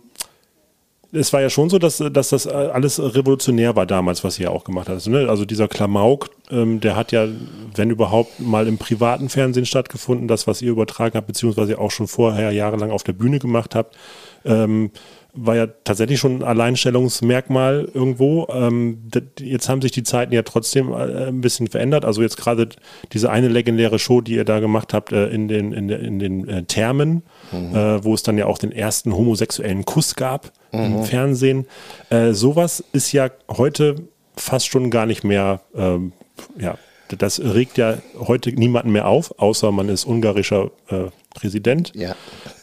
es 1.14 1.32
war 1.32 1.40
ja 1.40 1.50
schon 1.50 1.70
so, 1.70 1.78
dass, 1.78 1.98
dass 1.98 2.30
das 2.30 2.46
alles 2.46 3.00
revolutionär 3.00 3.76
war 3.76 3.86
damals, 3.86 4.24
was 4.24 4.38
ihr 4.38 4.50
auch 4.50 4.64
gemacht 4.64 4.88
habt. 4.88 5.06
Ne? 5.06 5.28
Also 5.28 5.44
dieser 5.44 5.68
Klamauk, 5.68 6.30
ähm, 6.50 6.80
der 6.80 6.96
hat 6.96 7.12
ja, 7.12 7.26
wenn 7.74 7.90
überhaupt, 7.90 8.40
mal 8.40 8.66
im 8.66 8.78
privaten 8.78 9.28
Fernsehen 9.28 9.66
stattgefunden. 9.66 10.28
Das, 10.28 10.46
was 10.46 10.62
ihr 10.62 10.70
übertragen 10.70 11.16
habt, 11.16 11.26
beziehungsweise 11.26 11.78
auch 11.78 11.90
schon 11.90 12.08
vorher 12.08 12.50
jahrelang 12.50 12.90
auf 12.90 13.02
der 13.02 13.12
Bühne 13.12 13.38
gemacht 13.38 13.74
habt, 13.74 13.96
ähm, 14.44 14.90
war 15.34 15.56
ja 15.56 15.66
tatsächlich 15.66 16.20
schon 16.20 16.36
ein 16.36 16.42
Alleinstellungsmerkmal 16.42 17.88
irgendwo. 17.92 18.46
Ähm, 18.52 19.08
jetzt 19.40 19.68
haben 19.68 19.82
sich 19.82 19.90
die 19.90 20.04
Zeiten 20.04 20.32
ja 20.32 20.42
trotzdem 20.42 20.92
äh, 20.92 21.26
ein 21.26 21.40
bisschen 21.40 21.66
verändert. 21.66 22.04
Also 22.04 22.22
jetzt 22.22 22.36
gerade 22.36 22.68
diese 23.12 23.30
eine 23.30 23.48
legendäre 23.48 23.98
Show, 23.98 24.20
die 24.20 24.34
ihr 24.34 24.44
da 24.44 24.60
gemacht 24.60 24.94
habt 24.94 25.12
äh, 25.12 25.28
in 25.28 25.48
den, 25.48 25.72
in, 25.72 25.88
in 25.88 26.18
den 26.18 26.48
äh, 26.48 26.62
Thermen, 26.64 27.22
äh, 27.54 28.04
wo 28.04 28.14
es 28.14 28.22
dann 28.22 28.38
ja 28.38 28.46
auch 28.46 28.58
den 28.58 28.72
ersten 28.72 29.14
homosexuellen 29.14 29.84
Kuss 29.84 30.14
gab 30.14 30.52
im 30.72 31.04
Fernsehen. 31.04 31.66
Äh, 32.10 32.32
sowas 32.32 32.82
ist 32.92 33.12
ja 33.12 33.30
heute 33.48 33.96
fast 34.36 34.66
schon 34.66 34.90
gar 34.90 35.06
nicht 35.06 35.24
mehr, 35.24 35.60
ähm, 35.74 36.12
ja, 36.58 36.76
das 37.08 37.40
regt 37.40 37.78
ja 37.78 37.98
heute 38.18 38.50
niemanden 38.50 38.90
mehr 38.90 39.06
auf, 39.06 39.38
außer 39.38 39.70
man 39.70 39.88
ist 39.88 40.04
ungarischer 40.04 40.70
äh, 40.88 41.04
Präsident. 41.34 41.92
Ja. 41.94 42.16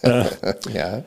ja. 0.74 1.04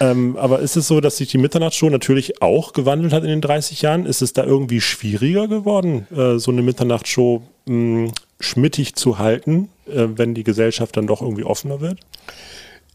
Ähm, 0.00 0.36
aber 0.38 0.60
ist 0.60 0.76
es 0.76 0.88
so, 0.88 1.00
dass 1.00 1.18
sich 1.18 1.28
die 1.28 1.38
Mitternachtsshow 1.38 1.90
natürlich 1.90 2.40
auch 2.40 2.72
gewandelt 2.72 3.12
hat 3.12 3.22
in 3.22 3.28
den 3.28 3.42
30 3.42 3.82
Jahren? 3.82 4.06
Ist 4.06 4.22
es 4.22 4.32
da 4.32 4.44
irgendwie 4.44 4.80
schwieriger 4.80 5.46
geworden, 5.46 6.06
äh, 6.10 6.38
so 6.38 6.50
eine 6.50 6.62
Mitternachtsshow 6.62 7.42
mh, 7.66 8.12
schmittig 8.40 8.94
zu 8.94 9.18
halten, 9.18 9.68
äh, 9.86 10.06
wenn 10.16 10.34
die 10.34 10.44
Gesellschaft 10.44 10.96
dann 10.96 11.06
doch 11.06 11.20
irgendwie 11.20 11.44
offener 11.44 11.82
wird? 11.82 12.00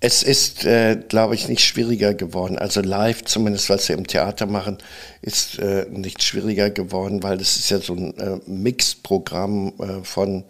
Es 0.01 0.23
ist, 0.23 0.65
äh, 0.65 0.97
glaube 1.07 1.35
ich, 1.35 1.47
nicht 1.47 1.61
schwieriger 1.61 2.13
geworden. 2.13 2.57
Also 2.57 2.81
live, 2.81 3.23
zumindest 3.23 3.69
was 3.69 3.87
wir 3.87 3.97
im 3.97 4.05
Theater 4.05 4.45
machen, 4.45 4.77
ist 5.21 5.57
äh, 5.59 5.85
nicht 5.89 6.21
schwieriger 6.21 6.69
geworden, 6.69 7.23
weil 7.23 7.37
das 7.37 7.55
ist 7.55 7.69
ja 7.69 7.79
so 7.79 7.93
ein 7.93 8.17
äh, 8.17 8.39
Mixprogramm 8.45 9.73
äh, 9.79 10.03
von 10.03 10.43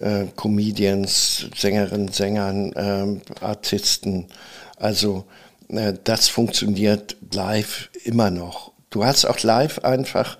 äh, 0.00 0.26
Comedians, 0.36 1.46
Sängerinnen, 1.56 2.08
Sängern, 2.08 2.72
ähm, 2.76 3.20
Artisten. 3.40 4.26
Also 4.76 5.24
äh, 5.68 5.94
das 6.04 6.28
funktioniert 6.28 7.16
live 7.32 7.90
immer 8.04 8.30
noch. 8.30 8.72
Du 8.90 9.04
hast 9.04 9.24
auch 9.24 9.40
live 9.42 9.80
einfach 9.80 10.38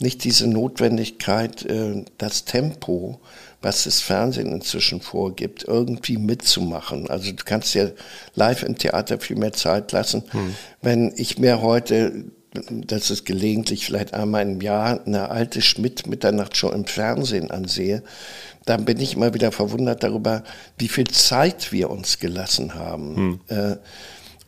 nicht 0.00 0.24
diese 0.24 0.48
Notwendigkeit, 0.48 1.64
äh, 1.64 2.04
das 2.18 2.44
Tempo, 2.44 3.20
was 3.64 3.84
das 3.84 4.00
Fernsehen 4.00 4.52
inzwischen 4.52 5.00
vorgibt, 5.00 5.64
irgendwie 5.64 6.18
mitzumachen. 6.18 7.08
Also 7.08 7.32
du 7.32 7.42
kannst 7.44 7.74
dir 7.74 7.94
live 8.34 8.62
im 8.62 8.76
Theater 8.76 9.18
viel 9.18 9.36
mehr 9.36 9.52
Zeit 9.52 9.90
lassen. 9.92 10.22
Wenn 10.82 11.12
ich 11.16 11.38
mir 11.38 11.62
heute, 11.62 12.26
das 12.70 13.10
ist 13.10 13.24
gelegentlich 13.24 13.86
vielleicht 13.86 14.12
einmal 14.12 14.42
im 14.42 14.60
Jahr, 14.60 15.00
eine 15.06 15.30
alte 15.30 15.62
Schmidt-Mitternacht 15.62 16.56
schon 16.56 16.74
im 16.74 16.84
Fernsehen 16.84 17.50
ansehe, 17.50 18.02
dann 18.66 18.84
bin 18.84 19.00
ich 19.00 19.14
immer 19.14 19.34
wieder 19.34 19.50
verwundert 19.50 20.02
darüber, 20.02 20.44
wie 20.78 20.88
viel 20.88 21.08
Zeit 21.08 21.72
wir 21.72 21.90
uns 21.90 22.18
gelassen 22.18 22.74
haben. 22.74 23.40
Äh, 23.48 23.76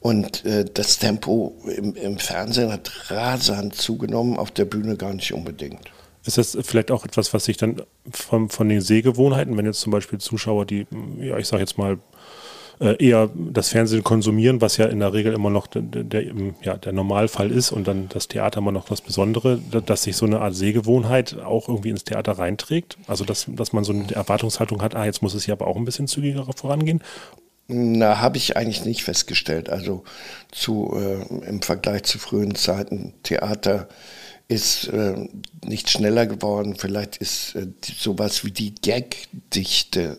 und 0.00 0.44
äh, 0.44 0.64
das 0.72 0.98
Tempo 0.98 1.56
im, 1.64 1.94
im 1.96 2.18
Fernsehen 2.18 2.70
hat 2.70 3.10
rasant 3.10 3.74
zugenommen, 3.74 4.36
auf 4.36 4.50
der 4.50 4.66
Bühne 4.66 4.96
gar 4.96 5.12
nicht 5.12 5.32
unbedingt. 5.32 5.90
Ist 6.26 6.38
das 6.38 6.58
vielleicht 6.62 6.90
auch 6.90 7.04
etwas, 7.04 7.32
was 7.32 7.44
sich 7.44 7.56
dann 7.56 7.82
von, 8.10 8.48
von 8.48 8.68
den 8.68 8.80
Sehgewohnheiten, 8.80 9.56
wenn 9.56 9.66
jetzt 9.66 9.80
zum 9.80 9.92
Beispiel 9.92 10.18
Zuschauer, 10.18 10.66
die, 10.66 10.86
ja, 11.20 11.38
ich 11.38 11.46
sage 11.46 11.62
jetzt 11.62 11.78
mal, 11.78 11.98
äh, 12.80 13.02
eher 13.02 13.30
das 13.34 13.70
Fernsehen 13.70 14.04
konsumieren, 14.04 14.60
was 14.60 14.76
ja 14.76 14.86
in 14.86 15.00
der 15.00 15.12
Regel 15.12 15.32
immer 15.32 15.50
noch 15.50 15.66
der, 15.66 15.82
der, 15.82 16.24
ja, 16.62 16.76
der 16.76 16.92
Normalfall 16.92 17.50
ist 17.50 17.72
und 17.72 17.88
dann 17.88 18.08
das 18.10 18.28
Theater 18.28 18.58
immer 18.58 18.72
noch 18.72 18.86
das 18.86 19.00
Besondere, 19.00 19.60
da- 19.70 19.80
dass 19.80 20.02
sich 20.02 20.16
so 20.16 20.26
eine 20.26 20.40
Art 20.40 20.54
Sehgewohnheit 20.54 21.38
auch 21.42 21.68
irgendwie 21.68 21.90
ins 21.90 22.04
Theater 22.04 22.32
reinträgt? 22.32 22.98
Also, 23.06 23.24
dass, 23.24 23.46
dass 23.48 23.72
man 23.72 23.84
so 23.84 23.92
eine 23.92 24.10
Erwartungshaltung 24.12 24.82
hat, 24.82 24.94
ah, 24.94 25.04
jetzt 25.06 25.22
muss 25.22 25.32
es 25.34 25.44
hier 25.44 25.54
aber 25.54 25.66
auch 25.68 25.76
ein 25.76 25.84
bisschen 25.86 26.06
zügiger 26.06 26.44
vorangehen? 26.54 27.02
Na, 27.68 28.20
habe 28.20 28.36
ich 28.36 28.56
eigentlich 28.56 28.84
nicht 28.84 29.02
festgestellt. 29.02 29.70
Also 29.70 30.04
zu, 30.52 30.94
äh, 30.94 31.48
im 31.48 31.62
Vergleich 31.62 32.04
zu 32.04 32.18
frühen 32.18 32.54
Zeiten, 32.54 33.14
Theater 33.22 33.88
ist 34.48 34.88
äh, 34.88 35.28
nicht 35.64 35.90
schneller 35.90 36.26
geworden. 36.26 36.76
Vielleicht 36.76 37.16
ist 37.16 37.54
äh, 37.56 37.66
sowas 37.82 38.44
wie 38.44 38.50
die 38.50 38.74
Gagdichte, 38.74 40.18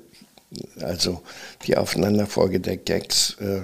also 0.82 1.22
die 1.66 1.78
Aufeinanderfolge 1.78 2.60
der 2.60 2.78
Gags, 2.78 3.38
äh, 3.40 3.62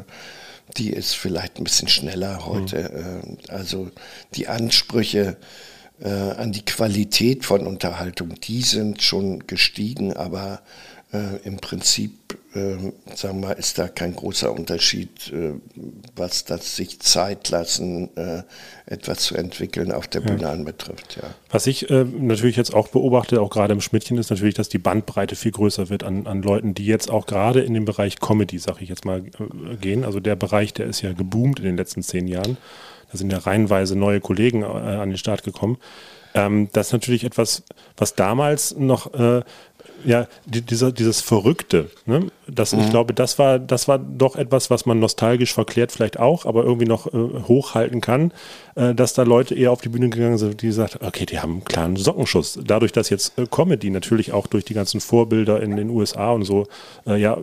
die 0.78 0.92
ist 0.92 1.16
vielleicht 1.16 1.58
ein 1.58 1.66
bisschen 1.66 1.88
schneller 1.90 2.46
heute. 2.46 2.78
Äh, 2.78 3.52
also 3.52 3.92
die 4.36 4.48
Ansprüche 4.48 5.38
äh, 6.02 6.10
an 6.10 6.52
die 6.52 6.66
Qualität 6.66 7.46
von 7.46 7.68
Unterhaltung, 7.68 8.40
die 8.42 8.62
sind 8.62 9.02
schon 9.02 9.46
gestiegen, 9.48 10.14
aber 10.14 10.62
äh, 11.12 11.38
im 11.44 11.58
Prinzip, 11.58 12.38
äh, 12.56 13.16
sagen 13.16 13.42
wir 13.42 13.48
mal, 13.48 13.54
ist 13.54 13.80
da 13.80 13.88
kein 13.88 14.16
großer 14.16 14.52
Unterschied, 14.52 15.32
äh, 15.32 15.54
was 16.16 16.46
das 16.46 16.76
sich 16.76 17.00
Zeit 17.00 17.50
lassen, 17.50 18.16
äh, 18.16 18.44
etwas 18.86 19.20
zu 19.20 19.36
entwickeln 19.36 19.92
auf 19.92 20.08
der 20.08 20.22
Bühne 20.22 20.50
anbetrifft. 20.50 21.18
Ja. 21.22 21.30
Was 21.50 21.68
ich 21.68 21.90
äh, 21.90 22.04
natürlich 22.04 22.56
jetzt 22.56 22.74
auch 22.74 22.90
beobachte, 22.90 23.42
auch 23.42 23.50
gerade 23.50 23.74
im 23.74 23.82
Schmidtchen, 23.82 24.18
ist 24.18 24.30
natürlich, 24.30 24.56
dass 24.56 24.70
die 24.70 24.78
Bandbreite 24.78 25.36
viel 25.36 25.52
größer 25.52 25.90
wird 25.90 26.04
an, 26.04 26.28
an 26.28 26.42
Leuten, 26.42 26.74
die 26.74 26.86
jetzt 26.86 27.10
auch 27.10 27.26
gerade 27.26 27.62
in 27.62 27.74
den 27.74 27.86
Bereich 27.86 28.20
Comedy, 28.20 28.60
sag 28.60 28.82
ich 28.82 28.90
jetzt 28.90 29.06
mal, 29.06 29.20
äh, 29.20 29.76
gehen. 29.78 30.06
Also 30.06 30.20
der 30.20 30.36
Bereich, 30.36 30.74
der 30.74 30.86
ist 30.86 31.02
ja 31.02 31.14
geboomt 31.14 31.60
in 31.60 31.66
den 31.66 31.78
letzten 31.78 32.04
zehn 32.04 32.28
Jahren. 32.28 32.58
Da 33.12 33.18
sind 33.18 33.32
ja 33.32 33.40
reihenweise 33.40 33.96
neue 33.96 34.20
Kollegen 34.20 34.64
äh, 34.64 34.66
an 34.66 35.10
den 35.10 35.18
Start 35.18 35.44
gekommen. 35.44 35.78
Ähm, 36.34 36.70
das 36.74 36.88
ist 36.88 36.94
natürlich 36.94 37.24
etwas, 37.24 37.64
was 37.98 38.16
damals 38.16 38.76
noch 38.76 39.14
äh, 39.14 39.42
ja, 40.06 40.28
die, 40.46 40.62
dieser, 40.62 40.92
dieses 40.92 41.22
Verrückte, 41.22 41.90
ne? 42.06 42.28
das, 42.48 42.74
ich 42.74 42.90
glaube, 42.90 43.14
das 43.14 43.40
war, 43.40 43.60
das 43.60 43.88
war 43.88 44.00
doch 44.00 44.36
etwas, 44.36 44.70
was 44.70 44.86
man 44.86 45.00
nostalgisch 45.00 45.54
verklärt 45.54 45.92
vielleicht 45.92 46.20
auch, 46.20 46.46
aber 46.46 46.64
irgendwie 46.64 46.86
noch 46.86 47.08
äh, 47.08 47.18
hochhalten 47.48 48.02
kann, 48.02 48.32
äh, 48.76 48.94
dass 48.94 49.14
da 49.14 49.24
Leute 49.24 49.56
eher 49.56 49.72
auf 49.72 49.82
die 49.82 49.90
Bühne 49.90 50.10
gegangen 50.10 50.38
sind, 50.38 50.62
die 50.62 50.68
gesagt, 50.68 51.00
okay, 51.02 51.26
die 51.26 51.40
haben 51.40 51.52
einen 51.52 51.66
klaren 51.66 51.96
Sockenschuss. 51.96 52.60
Dadurch, 52.64 52.92
dass 52.92 53.10
jetzt 53.10 53.38
äh, 53.38 53.46
Comedy 53.50 53.90
natürlich 53.90 54.34
auch 54.34 54.48
durch 54.48 54.66
die 54.66 54.74
ganzen 54.74 55.00
Vorbilder 55.00 55.62
in 55.62 55.76
den 55.76 55.90
USA 55.90 56.32
und 56.32 56.44
so, 56.44 56.68
äh, 57.06 57.18
ja, 57.18 57.38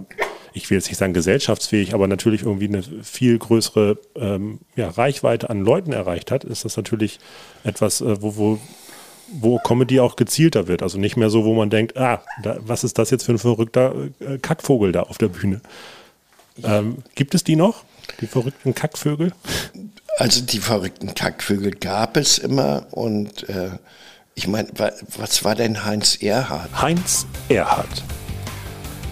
ich 0.53 0.69
will 0.69 0.79
jetzt 0.79 0.89
nicht 0.89 0.99
sagen 0.99 1.15
gesellschaftsfähig, 1.15 1.95
aber 1.95 2.09
natürlich 2.09 2.43
irgendwie 2.43 2.69
eine 2.69 2.83
viel 2.83 3.39
größere 3.39 3.99
ähm, 4.17 4.59
ja, 4.77 4.89
Reichweite 4.89 5.49
an 5.51 5.65
Leuten 5.65 5.93
erreicht 5.93 6.31
hat, 6.31 6.45
ist 6.45 6.65
das 6.65 6.77
natürlich 6.77 7.21
etwas, 7.65 8.01
äh, 8.01 8.21
wo, 8.21 8.37
wo 8.37 8.59
wo 9.33 9.59
Comedy 9.59 10.01
auch 10.01 10.17
gezielter 10.17 10.69
wird. 10.69 10.83
Also 10.83 10.99
nicht 10.99 11.17
mehr 11.17 11.31
so, 11.31 11.45
wo 11.45 11.55
man 11.55 11.71
denkt, 11.71 11.97
ah, 11.97 12.23
da, 12.43 12.59
was 12.61 12.85
ist 12.85 12.99
das 12.99 13.11
jetzt 13.11 13.25
für 13.25 13.33
ein 13.33 13.39
verrückter 13.39 13.95
äh, 14.21 14.39
Kackvogel 14.39 14.93
da 14.93 15.03
auf 15.03 15.19
der 15.19 15.29
Bühne? 15.29 15.61
Ähm, 16.63 16.99
gibt 17.15 17.35
es 17.35 17.45
die 17.45 17.57
noch? 17.57 17.85
Die 18.21 18.27
verrückten 18.27 18.75
Kackvögel? 18.75 19.33
Also 20.19 20.43
die 20.43 20.59
verrückten 20.59 21.15
Kackvögel 21.15 21.73
gab 21.73 22.17
es 22.17 22.39
immer 22.39 22.87
und 22.91 23.49
äh, 23.49 23.71
ich 24.35 24.47
meine, 24.47 24.69
was 25.17 25.45
war 25.45 25.55
denn 25.55 25.85
Heinz 25.85 26.17
Erhardt? 26.21 26.81
Heinz 26.81 27.27
Erhardt. 27.49 28.03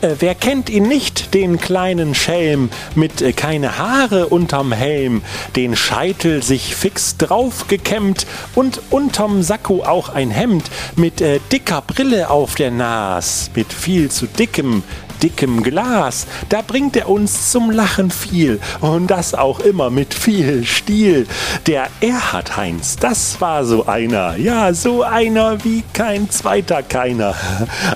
Äh, 0.00 0.16
wer 0.20 0.34
kennt 0.34 0.70
ihn 0.70 0.84
nicht, 0.84 1.34
den 1.34 1.58
kleinen 1.58 2.14
Schelm 2.14 2.70
mit 2.94 3.20
äh, 3.20 3.32
keine 3.32 3.78
Haare 3.78 4.28
unterm 4.28 4.72
Helm, 4.72 5.22
den 5.56 5.74
Scheitel 5.74 6.42
sich 6.42 6.76
fix 6.76 7.16
draufgekämmt 7.16 8.26
und 8.54 8.80
unterm 8.90 9.42
Sakko 9.42 9.82
auch 9.82 10.08
ein 10.10 10.30
Hemd 10.30 10.70
mit 10.94 11.20
äh, 11.20 11.40
dicker 11.50 11.82
Brille 11.82 12.30
auf 12.30 12.54
der 12.54 12.70
Nas, 12.70 13.50
mit 13.56 13.72
viel 13.72 14.08
zu 14.10 14.26
dickem 14.26 14.84
dickem 15.22 15.62
Glas, 15.62 16.26
da 16.48 16.62
bringt 16.62 16.96
er 16.96 17.08
uns 17.08 17.50
zum 17.50 17.70
Lachen 17.70 18.10
viel 18.10 18.60
und 18.80 19.08
das 19.08 19.34
auch 19.34 19.60
immer 19.60 19.90
mit 19.90 20.14
viel 20.14 20.64
Stil. 20.64 21.26
Der 21.66 21.88
Erhard 22.00 22.56
Heinz, 22.56 22.96
das 22.96 23.40
war 23.40 23.64
so 23.64 23.86
einer, 23.86 24.36
ja, 24.36 24.72
so 24.72 25.02
einer 25.02 25.64
wie 25.64 25.82
kein 25.92 26.30
zweiter 26.30 26.82
keiner. 26.82 27.34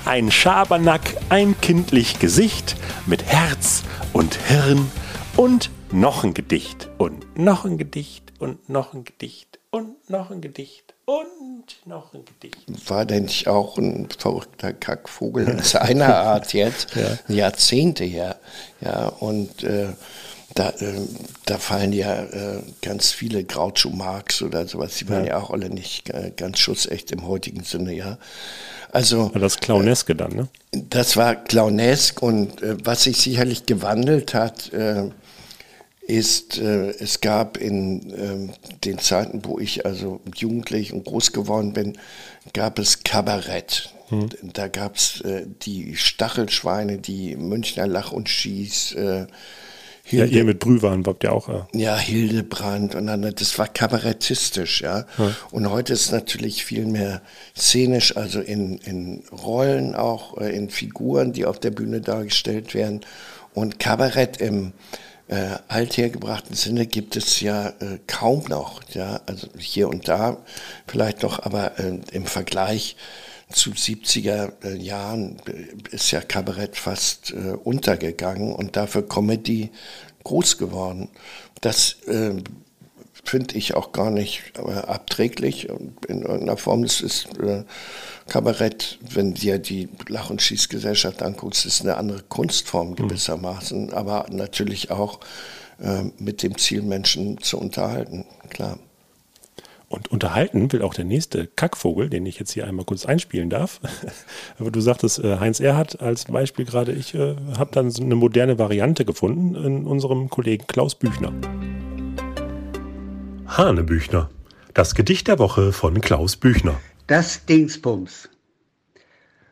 Ein 0.05 0.31
Schabernack, 0.31 1.15
ein 1.29 1.55
kindlich 1.61 2.19
Gesicht 2.19 2.75
mit 3.05 3.23
Herz 3.23 3.83
und 4.13 4.35
Hirn 4.47 4.91
und 5.35 5.69
noch 5.91 6.23
ein 6.23 6.33
Gedicht 6.33 6.89
und 6.97 7.37
noch 7.37 7.65
ein 7.65 7.77
Gedicht 7.77 8.33
und 8.39 8.69
noch 8.69 8.93
ein 8.93 9.03
Gedicht 9.03 9.59
und 9.71 10.09
noch 10.09 10.31
ein 10.31 10.41
Gedicht 10.41 10.92
und 11.05 11.63
noch 11.85 12.13
ein 12.13 12.23
Gedicht. 12.25 12.89
War 12.89 13.05
denn 13.05 13.23
nicht 13.23 13.47
auch 13.47 13.77
ein 13.77 14.07
verrückter 14.17 14.73
Kackvogel 14.73 15.59
seiner 15.63 16.15
Art 16.15 16.53
jetzt? 16.53 16.95
ja. 16.95 17.17
Jahrzehnte 17.33 18.03
her. 18.03 18.37
Ja, 18.81 19.07
und 19.07 19.63
äh, 19.63 19.89
da, 20.55 20.69
äh, 20.69 21.01
da 21.45 21.57
fallen 21.57 21.93
ja 21.93 22.23
äh, 22.23 22.61
ganz 22.81 23.11
viele 23.11 23.43
Groucho 23.43 23.89
Marx 23.89 24.41
oder 24.41 24.67
sowas, 24.67 24.95
die 24.95 25.09
waren 25.09 25.25
ja, 25.25 25.31
ja 25.31 25.39
auch 25.39 25.49
alle 25.49 25.69
nicht 25.69 26.09
äh, 26.09 26.31
ganz 26.35 26.59
schussecht 26.59 27.11
im 27.11 27.27
heutigen 27.27 27.63
Sinne, 27.63 27.93
ja. 27.93 28.17
Also, 28.91 29.29
das 29.33 29.59
Clowneske 29.59 30.15
dann, 30.15 30.33
ne? 30.33 30.47
Das 30.71 31.17
war 31.17 31.35
Clownesk 31.35 32.21
und 32.21 32.61
äh, 32.61 32.77
was 32.83 33.03
sich 33.03 33.17
sicherlich 33.17 33.65
gewandelt 33.65 34.35
hat, 34.35 34.71
äh, 34.71 35.09
ist, 36.07 36.57
äh, 36.57 36.89
es 36.89 37.21
gab 37.21 37.57
in 37.57 38.11
äh, 38.11 38.77
den 38.83 38.99
Zeiten, 38.99 39.45
wo 39.45 39.59
ich 39.59 39.85
also 39.85 40.19
jugendlich 40.35 40.91
und 40.91 41.05
groß 41.05 41.31
geworden 41.31 41.73
bin, 41.73 41.97
gab 42.53 42.77
es 42.79 43.03
Kabarett. 43.03 43.93
Hm. 44.09 44.29
Da 44.53 44.67
gab 44.67 44.97
es 44.97 45.21
äh, 45.21 45.45
die 45.61 45.95
Stachelschweine, 45.95 46.97
die 46.97 47.35
Münchner 47.35 47.87
Lach 47.87 48.11
und 48.11 48.27
Schieß. 48.27 48.93
Äh, 48.93 49.27
Hilde, 50.05 50.25
ja, 50.25 50.39
ihr 50.39 50.43
mit 50.43 50.59
Brühwaren 50.59 51.05
habt 51.07 51.23
ihr 51.23 51.31
auch. 51.31 51.47
Ja, 51.47 51.67
ja 51.71 51.97
Hildebrand 51.97 52.93
und 52.95 53.07
dann, 53.07 53.21
das 53.21 53.57
war 53.57 53.69
kabarettistisch, 53.69 54.81
ja. 54.81 55.05
ja. 55.17 55.35
Und 55.51 55.69
heute 55.69 55.93
ist 55.93 56.11
natürlich 56.11 56.65
viel 56.65 56.85
mehr 56.85 57.21
szenisch, 57.55 58.17
also 58.17 58.41
in, 58.41 58.79
in 58.79 59.23
Rollen 59.31 59.95
auch, 59.95 60.37
äh, 60.37 60.53
in 60.53 60.69
Figuren, 60.69 61.31
die 61.31 61.45
auf 61.45 61.59
der 61.59 61.71
Bühne 61.71 62.01
dargestellt 62.01 62.73
werden. 62.73 62.99
Und 63.53 63.79
Kabarett 63.79 64.41
im 64.41 64.73
äh, 65.33 65.57
althergebrachten 65.67 66.55
Sinne 66.55 66.85
gibt 66.85 67.15
es 67.15 67.41
ja 67.41 67.69
äh, 67.79 67.99
kaum 68.05 68.43
noch. 68.49 68.81
Ja? 68.93 69.21
Also 69.25 69.47
hier 69.57 69.89
und 69.89 70.07
da 70.07 70.37
vielleicht 70.87 71.23
noch, 71.23 71.39
aber 71.39 71.79
äh, 71.79 71.99
im 72.11 72.25
Vergleich 72.25 72.95
zu 73.49 73.71
70er 73.71 74.51
äh, 74.63 74.75
Jahren 74.75 75.37
äh, 75.47 75.95
ist 75.95 76.11
ja 76.11 76.21
Kabarett 76.21 76.75
fast 76.75 77.31
äh, 77.31 77.53
untergegangen 77.63 78.53
und 78.53 78.75
dafür 78.75 79.07
Comedy 79.07 79.71
groß 80.23 80.57
geworden. 80.57 81.09
Das 81.61 81.97
finde 83.23 83.55
ich 83.57 83.73
auch 83.75 83.91
gar 83.93 84.11
nicht 84.11 84.57
abträglich 84.59 85.69
in 85.69 86.21
irgendeiner 86.23 86.57
Form. 86.57 86.83
Das 86.83 87.01
ist 87.01 87.29
Kabarett, 88.27 88.99
wenn 89.01 89.33
dir 89.33 89.59
die 89.59 89.89
Lach- 90.07 90.29
und 90.29 90.41
Schießgesellschaft 90.41 91.23
anguckst, 91.23 91.65
ist 91.65 91.81
eine 91.81 91.97
andere 91.97 92.21
Kunstform 92.23 92.89
hm. 92.89 92.95
gewissermaßen, 92.95 93.87
mhm. 93.87 93.93
aber 93.93 94.25
natürlich 94.29 94.91
auch 94.91 95.19
äh, 95.79 96.03
mit 96.19 96.43
dem 96.43 96.57
Ziel, 96.57 96.81
Menschen 96.81 97.39
zu 97.41 97.57
unterhalten, 97.57 98.25
klar. 98.49 98.77
Und 99.89 100.11
unterhalten 100.11 100.71
will 100.71 100.81
auch 100.81 100.95
der 100.95 101.05
nächste 101.05 101.45
Kackvogel, 101.45 102.09
den 102.09 102.25
ich 102.25 102.39
jetzt 102.39 102.51
hier 102.51 102.65
einmal 102.65 102.83
kurz 102.83 103.05
einspielen 103.05 103.51
darf. 103.51 103.79
Aber 104.59 104.71
du 104.71 104.81
sagtest, 104.81 105.19
äh, 105.19 105.37
Heinz 105.37 105.59
Erhardt 105.59 106.01
als 106.01 106.25
Beispiel 106.25 106.65
gerade. 106.65 106.93
Ich 106.93 107.13
äh, 107.13 107.35
habe 107.59 107.69
dann 107.71 107.91
so 107.91 108.01
eine 108.01 108.15
moderne 108.15 108.57
Variante 108.57 109.05
gefunden 109.05 109.53
in 109.53 109.85
unserem 109.85 110.31
Kollegen 110.31 110.65
Klaus 110.65 110.95
Büchner. 110.95 111.31
Hanebüchner. 113.47 114.29
Das 114.73 114.95
Gedicht 114.95 115.27
der 115.27 115.37
Woche 115.37 115.73
von 115.73 116.01
Klaus 116.01 116.37
Büchner. 116.37 116.79
Das 117.07 117.45
Dingsbums. 117.45 118.29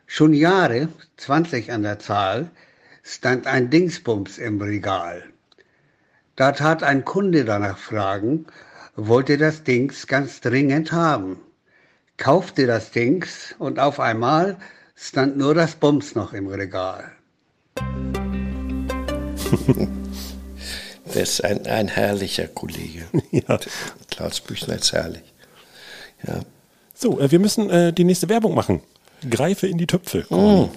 Schon 0.08 0.34
Jahre, 0.34 0.88
20 1.18 1.72
an 1.72 1.84
der 1.84 2.00
Zahl, 2.00 2.50
stand 3.04 3.48
ein 3.48 3.70
Dingsbums 3.70 4.38
im 4.38 4.62
Regal. 4.62 5.24
Da 6.36 6.54
tat 6.54 6.84
ein 6.84 7.06
Kunde 7.06 7.46
danach 7.46 7.78
fragen, 7.78 8.48
wollte 8.96 9.38
das 9.38 9.64
Dings 9.64 10.08
ganz 10.08 10.42
dringend 10.42 10.92
haben. 10.92 11.38
Kaufte 12.18 12.68
das 12.68 12.92
Dings 12.92 13.56
und 13.60 13.80
auf 13.80 14.00
einmal 14.00 14.58
stand 14.96 15.38
nur 15.38 15.54
das 15.54 15.76
Bums 15.76 16.16
noch 16.16 16.34
im 16.34 16.48
Regal. 16.48 17.12
Das 21.14 21.30
ist 21.30 21.44
ein, 21.44 21.68
ein 21.68 21.88
herrlicher 21.88 22.48
Kollege. 22.48 23.06
Ja. 23.32 23.60
Klaus 24.10 24.42
Büchner 24.42 24.76
ist 24.76 24.92
herrlich. 24.92 25.24
Ja. 26.28 26.42
So, 26.96 27.20
äh, 27.20 27.32
wir 27.32 27.40
müssen 27.40 27.70
äh, 27.70 27.94
die 27.94 28.04
nächste 28.04 28.30
Werbung 28.30 28.54
machen. 28.54 28.82
Greife 29.30 29.68
in 29.68 29.78
die 29.78 29.88
Töpfe. 29.88 30.26
Mm, 30.30 30.70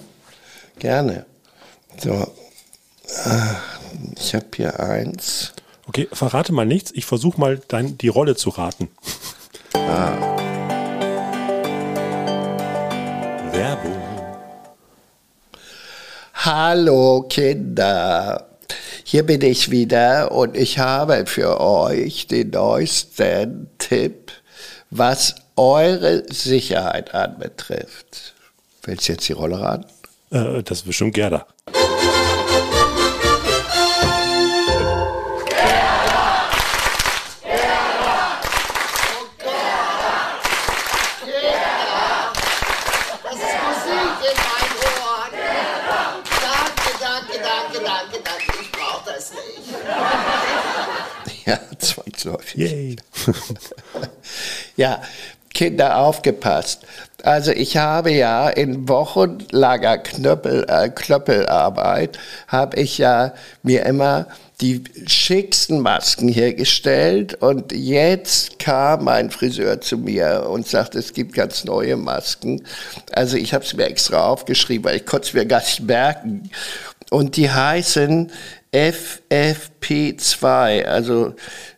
gerne. 0.79 1.25
So, 1.97 2.11
äh, 2.13 3.53
ich 4.17 4.33
habe 4.35 4.45
hier 4.55 4.79
eins. 4.79 5.53
Okay, 5.87 6.07
verrate 6.11 6.51
mal 6.53 6.65
nichts. 6.65 6.91
Ich 6.93 7.05
versuche 7.05 7.39
mal 7.39 7.61
dein, 7.67 7.97
die 7.97 8.07
Rolle 8.07 8.35
zu 8.35 8.49
raten. 8.49 8.89
Ah. 9.73 10.17
Werbung. 13.51 14.01
Hallo 16.33 17.25
Kinder. 17.29 18.54
Hier 19.07 19.21
bin 19.21 19.41
ich 19.41 19.69
wieder 19.69 20.31
und 20.31 20.57
ich 20.57 20.79
habe 20.79 21.27
für 21.27 21.61
euch 21.61 22.25
den 22.25 22.49
neuesten 22.49 23.69
Tipp, 23.77 24.31
was 24.89 25.35
eure 25.55 26.23
Sicherheit 26.33 27.13
anbetrifft. 27.13 28.33
Willst 28.81 29.07
du 29.07 29.11
jetzt 29.11 29.29
die 29.29 29.33
Rolle 29.33 29.59
raten? 29.59 29.85
Äh, 30.31 30.63
das 30.63 30.79
ist 30.79 30.87
bestimmt 30.87 31.13
Gerda. 31.13 31.45
Ja, 51.45 51.59
zwangsläufig. 51.77 52.55
Yay. 52.55 52.95
ja, 54.77 55.01
Kinder 55.53 55.99
aufgepasst. 55.99 56.81
Also 57.23 57.51
ich 57.51 57.77
habe 57.77 58.11
ja 58.11 58.49
in 58.49 58.89
wochenlanger 58.89 59.99
Knöppel, 59.99 60.65
äh, 60.67 60.89
Klöppelarbeit, 60.89 62.17
habe 62.47 62.77
ich 62.77 62.97
ja 62.97 63.33
mir 63.61 63.85
immer 63.85 64.25
die 64.61 64.83
schicksten 65.05 65.81
Masken 65.81 66.29
hergestellt 66.29 67.33
und 67.35 67.73
jetzt 67.73 68.57
kam 68.57 69.09
ein 69.09 69.29
Friseur 69.29 69.81
zu 69.81 69.97
mir 69.97 70.47
und 70.49 70.65
sagte, 70.65 70.99
es 70.99 71.11
gibt 71.13 71.33
ganz 71.33 71.65
neue 71.65 71.97
Masken. 71.97 72.65
Also 73.11 73.35
ich 73.35 73.53
habe 73.53 73.65
es 73.65 73.73
mir 73.73 73.85
extra 73.85 74.25
aufgeschrieben, 74.25 74.85
weil 74.85 74.95
ich 74.95 75.05
konnte 75.05 75.27
es 75.27 75.33
mir 75.33 75.45
gar 75.45 75.59
nicht 75.59 75.81
merken. 75.81 76.49
Und 77.11 77.35
die 77.35 77.51
heißen 77.51 78.31
FFP2, 78.73 80.85
also 80.85 81.35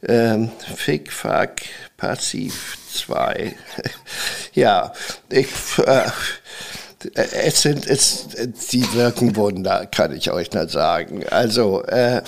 ähm, 0.07 0.51
Fick, 0.75 1.11
Fuck, 1.11 1.55
Passiv 1.97 2.77
2. 2.93 3.55
ja, 4.53 4.93
ich, 5.29 5.47
äh, 5.79 6.03
es 7.15 7.61
sind, 7.61 7.87
es, 7.87 8.27
sie 8.53 8.93
wirken 8.93 9.35
Wunder, 9.35 9.85
kann 9.85 10.15
ich 10.15 10.31
euch 10.31 10.51
nur 10.51 10.67
sagen. 10.67 11.27
Also, 11.29 11.83
äh, 11.83 12.21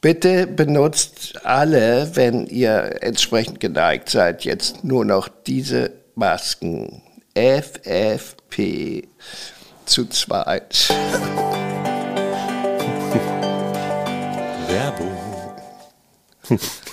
bitte 0.00 0.46
benutzt 0.46 1.44
alle, 1.44 2.10
wenn 2.14 2.46
ihr 2.46 3.02
entsprechend 3.02 3.60
geneigt 3.60 4.10
seid, 4.10 4.44
jetzt 4.44 4.84
nur 4.84 5.04
noch 5.04 5.28
diese 5.28 5.92
Masken. 6.14 7.02
FFP 7.34 9.08
zu 9.84 10.06
zweit. 10.06 10.88
Werbung. 14.68 15.16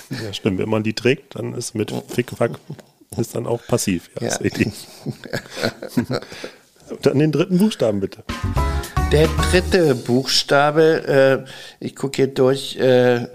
ja, 0.09 0.33
stimmt. 0.33 0.59
Wenn 0.59 0.69
man 0.69 0.83
die 0.83 0.93
trägt, 0.93 1.35
dann 1.35 1.53
ist 1.53 1.75
mit 1.75 1.93
Fickfack 2.09 2.59
ist 3.17 3.35
dann 3.35 3.47
auch 3.47 3.61
passiv. 3.67 4.09
Ja, 4.19 4.37
Ja. 4.41 6.19
Und 6.89 7.05
dann 7.05 7.19
den 7.19 7.31
dritten 7.31 7.57
Buchstaben 7.57 7.99
bitte. 7.99 8.23
Der 9.11 9.27
dritte 9.51 9.95
Buchstabe, 9.95 11.45
äh, 11.47 11.85
ich 11.85 11.95
gucke 11.95 12.15
hier 12.17 12.27
durch, 12.27 12.77
äh, 12.77 13.27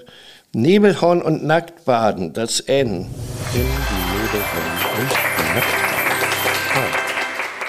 Nebelhorn 0.52 1.22
und 1.22 1.44
Nacktbaden, 1.44 2.32
das 2.32 2.61
N. 2.61 3.06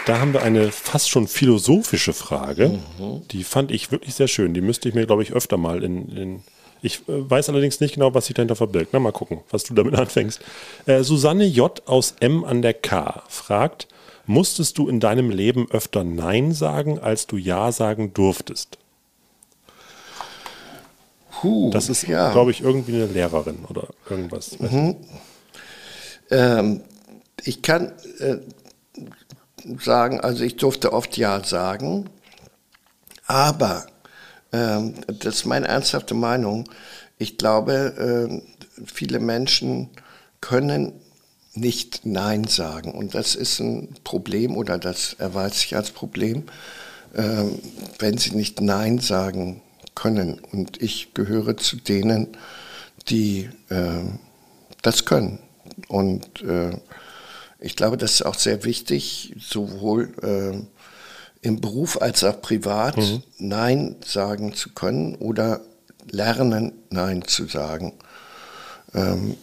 Da 0.06 0.20
haben 0.20 0.34
wir 0.34 0.42
eine 0.42 0.72
fast 0.72 1.10
schon 1.10 1.28
philosophische 1.28 2.14
Frage. 2.14 2.80
Mhm. 2.98 3.28
Die 3.32 3.44
fand 3.44 3.72
ich 3.72 3.92
wirklich 3.92 4.16
sehr 4.16 4.28
schön. 4.28 4.54
Die 4.54 4.62
müsste 4.62 4.90
ich 4.90 4.96
mir, 4.96 5.06
glaube 5.06 5.24
ich, 5.24 5.34
öfter 5.34 5.58
mal 5.58 5.84
in. 5.84 6.10
in 6.10 6.44
ich 6.82 7.08
äh, 7.08 7.30
weiß 7.30 7.50
allerdings 7.50 7.80
nicht 7.80 7.96
genau, 7.96 8.14
was 8.14 8.26
sich 8.28 8.36
dahinter 8.36 8.56
verbirgt. 8.56 8.90
Na, 8.94 9.00
mal 9.00 9.12
gucken, 9.12 9.42
was 9.50 9.64
du 9.64 9.74
damit 9.74 9.96
anfängst. 10.00 10.42
Äh, 10.86 11.04
Susanne 11.04 11.46
J. 11.46 11.82
aus 11.88 12.16
M 12.20 12.44
an 12.46 12.62
der 12.62 12.74
K 12.74 13.24
fragt: 13.28 13.88
Musstest 14.26 14.78
du 14.78 14.88
in 14.88 15.00
deinem 15.00 15.30
Leben 15.30 15.68
öfter 15.72 16.04
Nein 16.04 16.54
sagen, 16.54 17.00
als 17.00 17.28
du 17.28 17.38
Ja 17.38 17.72
sagen 17.72 18.14
durftest? 18.14 18.78
Puh, 21.32 21.70
Das 21.72 21.88
ist, 21.90 22.06
ja. 22.08 22.32
glaube 22.32 22.52
ich, 22.52 22.62
irgendwie 22.62 22.96
eine 22.96 23.06
Lehrerin 23.06 23.60
oder 23.70 23.88
irgendwas. 24.10 24.60
Mhm. 24.60 24.98
Ähm, 26.32 26.82
ich 27.44 27.62
kann 27.62 27.94
äh, 28.20 28.38
sagen, 29.80 30.20
also 30.20 30.44
ich 30.44 30.58
durfte 30.58 30.92
oft 30.92 31.18
Ja 31.18 31.42
sagen, 31.44 32.10
aber 33.26 33.86
ähm, 34.52 34.96
das 35.08 35.36
ist 35.36 35.46
meine 35.46 35.68
ernsthafte 35.68 36.14
Meinung. 36.14 36.70
Ich 37.18 37.38
glaube, 37.38 37.94
ähm, 38.00 38.42
viele 38.86 39.20
Menschen 39.20 39.90
können 40.42 40.94
nicht 41.54 42.06
Nein 42.06 42.46
sagen. 42.46 42.94
Und 42.94 43.16
das 43.16 43.36
ist 43.36 43.60
ein 43.60 43.96
Problem 44.04 44.56
oder 44.56 44.78
das 44.78 45.14
erweist 45.14 45.60
sich 45.60 45.76
als 45.76 45.92
Problem, 45.92 46.44
ähm, 47.16 47.60
wenn 48.00 48.18
sie 48.18 48.36
nicht 48.36 48.62
Nein 48.62 49.00
sagen 49.00 49.62
können. 49.96 50.40
Und 50.52 50.82
ich 50.82 51.14
gehöre 51.14 51.58
zu 51.58 51.76
denen, 51.76 52.28
die 53.10 53.50
das 54.82 55.06
können. 55.06 55.40
Und 55.88 56.42
äh, 56.42 56.72
ich 57.60 57.76
glaube, 57.76 57.98
das 57.98 58.14
ist 58.14 58.26
auch 58.26 58.36
sehr 58.36 58.64
wichtig, 58.64 59.36
sowohl 59.40 60.14
im 61.42 61.62
Beruf 61.62 62.02
als 62.02 62.24
auch 62.24 62.42
privat 62.42 62.98
Mhm. 62.98 63.24
Nein 63.38 63.96
sagen 64.06 64.54
zu 64.54 64.70
können 64.70 65.16
oder 65.16 65.62
lernen, 66.12 66.74
Nein 66.90 67.24
zu 67.26 67.46
sagen. 67.46 67.94
Ähm, 68.94 69.38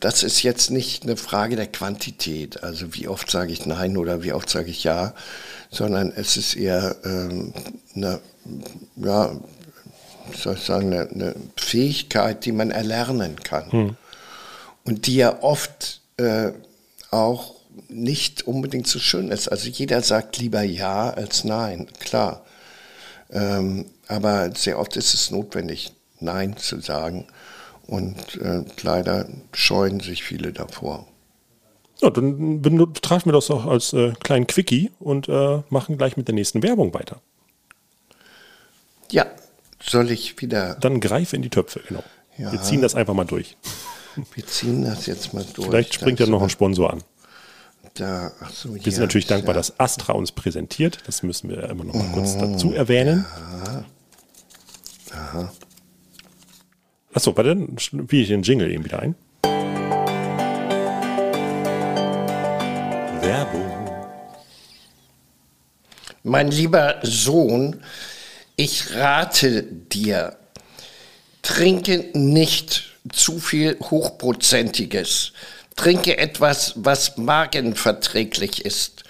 das 0.00 0.22
ist 0.22 0.42
jetzt 0.42 0.70
nicht 0.70 1.02
eine 1.02 1.16
Frage 1.16 1.54
der 1.56 1.66
Quantität, 1.66 2.62
also 2.62 2.94
wie 2.94 3.08
oft 3.08 3.30
sage 3.30 3.52
ich 3.52 3.66
Nein 3.66 3.96
oder 3.96 4.22
wie 4.22 4.32
oft 4.32 4.48
sage 4.48 4.70
ich 4.70 4.84
Ja, 4.84 5.14
sondern 5.70 6.12
es 6.14 6.36
ist 6.36 6.54
eher 6.54 6.96
ähm, 7.04 7.52
eine, 7.94 8.20
ja, 8.96 9.32
soll 10.34 10.54
ich 10.54 10.62
sagen, 10.62 10.92
eine, 10.92 11.08
eine 11.10 11.34
Fähigkeit, 11.56 12.44
die 12.44 12.52
man 12.52 12.70
erlernen 12.70 13.36
kann 13.36 13.70
Hm. 13.70 13.96
und 14.84 15.06
die 15.06 15.16
ja 15.16 15.42
oft 15.42 16.00
äh, 16.16 16.52
auch 17.10 17.54
nicht 17.88 18.46
unbedingt 18.46 18.86
so 18.86 18.98
schön 18.98 19.28
ist. 19.28 19.48
Also 19.48 19.68
jeder 19.68 20.02
sagt 20.02 20.38
lieber 20.38 20.62
Ja 20.62 21.10
als 21.10 21.44
Nein, 21.44 21.86
klar. 21.98 22.44
Ähm, 23.30 23.86
aber 24.08 24.54
sehr 24.54 24.78
oft 24.78 24.96
ist 24.96 25.14
es 25.14 25.30
notwendig, 25.30 25.92
Nein 26.20 26.56
zu 26.56 26.80
sagen. 26.80 27.26
Und 27.86 28.36
äh, 28.40 28.64
leider 28.82 29.28
scheuen 29.52 30.00
sich 30.00 30.22
viele 30.22 30.52
davor. 30.52 31.06
Ja, 32.00 32.10
dann 32.10 32.62
betrachten 32.62 33.28
wir 33.28 33.32
das 33.32 33.50
auch 33.50 33.66
als 33.66 33.92
äh, 33.92 34.12
kleinen 34.22 34.46
Quickie 34.46 34.90
und 34.98 35.28
äh, 35.28 35.62
machen 35.68 35.98
gleich 35.98 36.16
mit 36.16 36.26
der 36.26 36.34
nächsten 36.34 36.62
Werbung 36.62 36.92
weiter. 36.94 37.20
Ja, 39.10 39.26
soll 39.80 40.10
ich 40.10 40.40
wieder. 40.40 40.76
Dann 40.80 41.00
greife 41.00 41.36
in 41.36 41.42
die 41.42 41.50
Töpfe, 41.50 41.80
genau. 41.86 42.02
Ja. 42.38 42.50
Wir 42.50 42.62
ziehen 42.62 42.82
das 42.82 42.94
einfach 42.94 43.14
mal 43.14 43.24
durch. 43.24 43.56
Wir 44.34 44.46
ziehen 44.46 44.84
das 44.84 45.06
jetzt 45.06 45.32
mal 45.32 45.44
durch. 45.54 45.68
Vielleicht 45.68 45.94
springt 45.94 46.18
ja 46.18 46.26
Dann 46.26 46.32
noch 46.32 46.42
ein 46.42 46.50
Sponsor 46.50 46.92
an. 46.92 47.02
Da, 47.94 48.32
ach 48.40 48.50
so, 48.50 48.74
Wir 48.74 48.90
sind 48.90 49.02
natürlich 49.02 49.26
dankbar, 49.26 49.54
dass 49.54 49.78
Astra 49.78 50.14
uns 50.14 50.32
präsentiert. 50.32 51.00
Das 51.06 51.22
müssen 51.22 51.50
wir 51.50 51.64
immer 51.64 51.84
noch 51.84 51.94
mal 51.94 52.10
kurz 52.12 52.38
dazu 52.38 52.72
erwähnen. 52.72 53.26
Aha. 55.12 55.52
Achso, 57.12 57.36
warte, 57.36 57.54
dann 57.54 57.78
spiele 57.78 58.22
ich 58.22 58.28
den 58.28 58.42
Jingle 58.42 58.70
eben 58.70 58.84
wieder 58.84 59.00
ein. 59.00 59.14
Werbung. 63.20 63.70
Mein 66.22 66.50
lieber 66.50 66.98
Sohn, 67.02 67.82
ich 68.56 68.94
rate 68.94 69.64
dir, 69.64 70.38
trinke 71.42 72.10
nicht 72.14 72.96
zu 73.10 73.38
viel 73.38 73.78
Hochprozentiges. 73.80 75.32
Trinke 75.76 76.18
etwas, 76.18 76.74
was 76.76 77.16
magenverträglich 77.16 78.64
ist. 78.64 79.04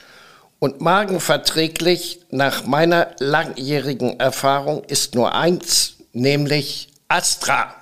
Und 0.59 0.81
magenverträglich, 0.81 2.20
nach 2.31 2.64
meiner 2.66 3.09
langjährigen 3.18 4.20
Erfahrung, 4.20 4.85
ist 4.85 5.14
nur 5.14 5.35
eins, 5.35 5.96
nämlich 6.12 6.88
Astra. 7.09 7.75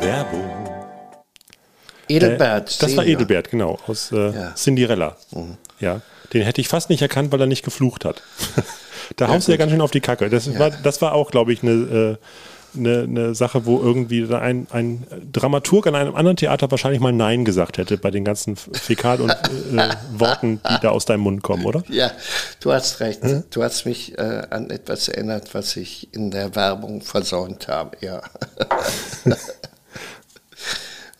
Werbung. 0.00 0.50
Edelbert. 2.08 2.70
Äh, 2.70 2.76
das 2.80 2.96
war. 2.96 3.04
Edelbert, 3.04 3.50
genau, 3.50 3.78
aus 3.86 4.10
äh, 4.12 4.32
Cinderella. 4.56 5.16
Ja, 5.78 6.00
den 6.32 6.42
hätte 6.42 6.60
ich 6.60 6.68
fast 6.68 6.90
nicht 6.90 7.02
erkannt, 7.02 7.32
weil 7.32 7.40
er 7.40 7.46
nicht 7.46 7.64
geflucht 7.64 8.04
hat. 8.04 8.22
da 9.16 9.28
haust 9.28 9.48
du 9.48 9.52
ja 9.52 9.58
ganz 9.58 9.72
schön 9.72 9.80
auf 9.80 9.90
die 9.90 10.00
Kacke. 10.00 10.30
Das, 10.30 10.58
war, 10.58 10.70
das 10.70 11.02
war 11.02 11.12
auch, 11.12 11.30
glaube 11.30 11.52
ich, 11.52 11.62
eine, 11.62 11.72
äh, 11.72 12.16
eine, 12.76 13.02
eine 13.02 13.34
Sache, 13.34 13.66
wo 13.66 13.80
irgendwie 13.80 14.32
ein, 14.32 14.66
ein 14.70 15.06
Dramaturg 15.32 15.86
an 15.86 15.94
einem 15.94 16.14
anderen 16.14 16.36
Theater 16.36 16.70
wahrscheinlich 16.70 17.00
mal 17.00 17.12
Nein 17.12 17.44
gesagt 17.44 17.78
hätte 17.78 17.98
bei 17.98 18.10
den 18.10 18.24
ganzen 18.24 18.56
Fäkal- 18.56 19.20
und 19.20 19.30
äh, 19.30 19.88
Worten, 20.18 20.60
die 20.68 20.80
da 20.80 20.90
aus 20.90 21.04
deinem 21.04 21.20
Mund 21.20 21.42
kommen, 21.42 21.64
oder? 21.64 21.82
Ja, 21.88 22.10
du 22.60 22.72
hast 22.72 23.00
recht. 23.00 23.22
Hm? 23.22 23.44
Du 23.50 23.62
hast 23.62 23.86
mich 23.86 24.18
äh, 24.18 24.42
an 24.50 24.70
etwas 24.70 25.08
erinnert, 25.08 25.54
was 25.54 25.76
ich 25.76 26.12
in 26.14 26.30
der 26.30 26.54
Werbung 26.54 27.00
versäumt 27.02 27.68
habe. 27.68 27.96
Ja. 28.00 28.22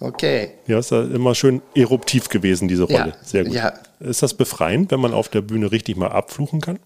okay. 0.00 0.52
Ja, 0.66 0.78
ist 0.78 0.90
ja 0.90 1.02
immer 1.02 1.34
schön 1.34 1.62
eruptiv 1.74 2.28
gewesen, 2.28 2.68
diese 2.68 2.84
Rolle. 2.84 3.14
Ja, 3.20 3.24
Sehr 3.24 3.44
gut. 3.44 3.54
ja. 3.54 3.72
Ist 4.00 4.22
das 4.22 4.34
befreiend, 4.34 4.90
wenn 4.90 5.00
man 5.00 5.12
auf 5.12 5.28
der 5.28 5.42
Bühne 5.42 5.70
richtig 5.72 5.96
mal 5.96 6.08
abfluchen 6.08 6.60
kann? 6.60 6.78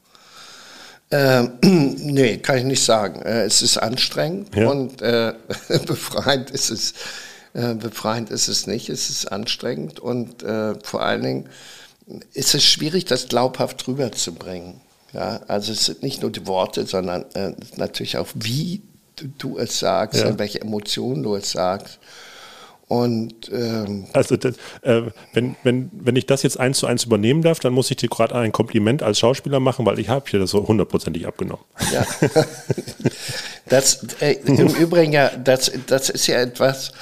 Ähm, 1.16 1.52
nee, 1.62 2.38
kann 2.38 2.58
ich 2.58 2.64
nicht 2.64 2.82
sagen. 2.84 3.22
Äh, 3.22 3.44
es 3.44 3.62
ist 3.62 3.76
anstrengend 3.78 4.54
Ja. 4.56 4.68
und 4.68 5.00
äh, 5.00 5.32
befreiend 5.86 6.50
ist 6.50 6.70
es. 6.70 6.94
Äh, 7.52 7.74
befreiend 7.74 8.30
ist 8.30 8.48
es 8.48 8.66
nicht. 8.66 8.88
Es 8.88 9.10
ist 9.10 9.30
anstrengend 9.30 10.00
und 10.00 10.42
äh, 10.42 10.74
vor 10.82 11.02
allen 11.02 11.22
Dingen 11.22 11.48
ist 12.32 12.54
es 12.54 12.64
schwierig, 12.64 13.04
das 13.04 13.28
glaubhaft 13.28 13.86
rüberzubringen. 13.86 14.80
Ja, 15.12 15.40
also 15.46 15.70
es 15.72 15.84
sind 15.86 16.02
nicht 16.02 16.20
nur 16.22 16.32
die 16.32 16.46
Worte, 16.48 16.84
sondern 16.86 17.24
äh, 17.34 17.52
natürlich 17.76 18.16
auch, 18.18 18.26
wie 18.34 18.82
du, 19.14 19.26
du 19.38 19.58
es 19.58 19.78
sagst 19.78 20.20
Ja. 20.20 20.26
und 20.30 20.40
welche 20.40 20.60
Emotionen 20.62 21.22
du 21.22 21.36
es 21.36 21.52
sagst. 21.52 22.00
Und 22.86 23.50
ähm, 23.50 24.06
Also 24.12 24.34
äh, 24.34 25.02
wenn, 25.32 25.56
wenn, 25.62 25.90
wenn 25.92 26.16
ich 26.16 26.26
das 26.26 26.42
jetzt 26.42 26.60
eins 26.60 26.78
zu 26.78 26.86
eins 26.86 27.04
übernehmen 27.04 27.42
darf, 27.42 27.60
dann 27.60 27.72
muss 27.72 27.90
ich 27.90 27.96
dir 27.96 28.08
gerade 28.08 28.34
ein 28.34 28.52
Kompliment 28.52 29.02
als 29.02 29.18
Schauspieler 29.18 29.58
machen, 29.58 29.86
weil 29.86 29.98
ich 29.98 30.10
habe 30.10 30.28
dir 30.30 30.38
das 30.38 30.50
so 30.50 30.66
hundertprozentig 30.66 31.26
abgenommen. 31.26 31.64
Ja. 31.92 32.06
Das, 33.66 34.04
äh, 34.20 34.32
Im 34.44 34.68
Übrigen, 34.76 35.12
ja, 35.12 35.30
das, 35.30 35.72
das 35.86 36.10
ist 36.10 36.26
ja 36.26 36.38
etwas, 36.38 36.92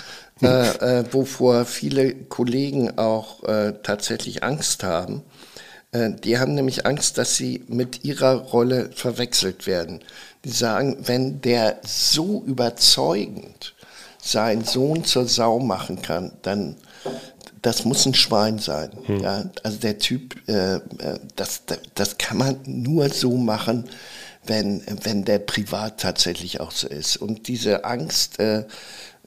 äh, 0.43 1.01
äh, 1.01 1.05
wovor 1.13 1.65
viele 1.65 2.15
Kollegen 2.15 2.99
auch 2.99 3.43
äh, 3.45 3.75
tatsächlich 3.83 4.43
Angst 4.43 4.85
haben. 4.85 5.23
Äh, 5.93 6.11
die 6.23 6.39
haben 6.39 6.55
nämlich 6.55 6.87
Angst, 6.87 7.19
dass 7.19 7.37
sie 7.37 7.65
mit 7.69 8.05
ihrer 8.05 8.35
Rolle 8.35 8.91
verwechselt 8.95 9.67
werden. 9.67 10.01
Die 10.45 10.51
sagen, 10.51 10.99
wenn 11.05 11.41
der 11.41 11.79
so 11.85 12.43
überzeugend 12.47 13.75
seinen 14.23 14.65
Sohn 14.65 15.05
zur 15.05 15.27
Sau 15.27 15.59
machen 15.59 16.01
kann, 16.01 16.33
dann 16.43 16.77
das 17.61 17.85
muss 17.85 18.07
ein 18.07 18.15
Schwein 18.15 18.59
sein. 18.59 18.91
Ja? 19.09 19.45
Also 19.63 19.79
der 19.79 19.99
Typ, 19.99 20.37
äh, 20.49 20.77
äh, 20.77 20.81
das, 21.37 21.63
das, 21.95 22.19
kann 22.19 22.39
man 22.39 22.59
nur 22.65 23.09
so 23.09 23.37
machen, 23.37 23.85
wenn, 24.45 24.83
wenn 25.03 25.25
der 25.25 25.39
privat 25.39 26.01
tatsächlich 26.01 26.61
auch 26.61 26.73
so 26.73 26.89
ist. 26.89 27.17
Und 27.17 27.47
diese 27.47 27.85
Angst, 27.85 28.41
äh, 28.41 28.65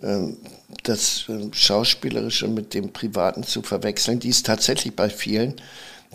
äh, 0.01 0.33
das 0.83 1.25
äh, 1.29 1.47
Schauspielerische 1.53 2.49
mit 2.49 2.73
dem 2.73 2.91
Privaten 2.91 3.43
zu 3.43 3.61
verwechseln, 3.61 4.19
die 4.19 4.29
ist 4.29 4.45
tatsächlich 4.45 4.95
bei 4.95 5.09
vielen. 5.09 5.55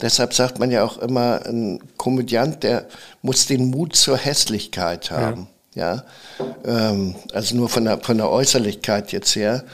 Deshalb 0.02 0.34
sagt 0.34 0.58
man 0.58 0.70
ja 0.70 0.84
auch 0.84 0.98
immer, 0.98 1.44
ein 1.46 1.80
Komödiant, 1.96 2.62
der 2.62 2.86
muss 3.22 3.46
den 3.46 3.70
Mut 3.70 3.96
zur 3.96 4.16
Hässlichkeit 4.16 5.10
haben. 5.10 5.42
Ja, 5.42 5.48
ähm, 6.64 7.14
also 7.32 7.56
nur 7.56 7.68
von 7.68 7.84
der, 7.84 7.98
von 7.98 8.16
der 8.16 8.30
Äußerlichkeit 8.30 9.12
jetzt 9.12 9.34
her. 9.36 9.64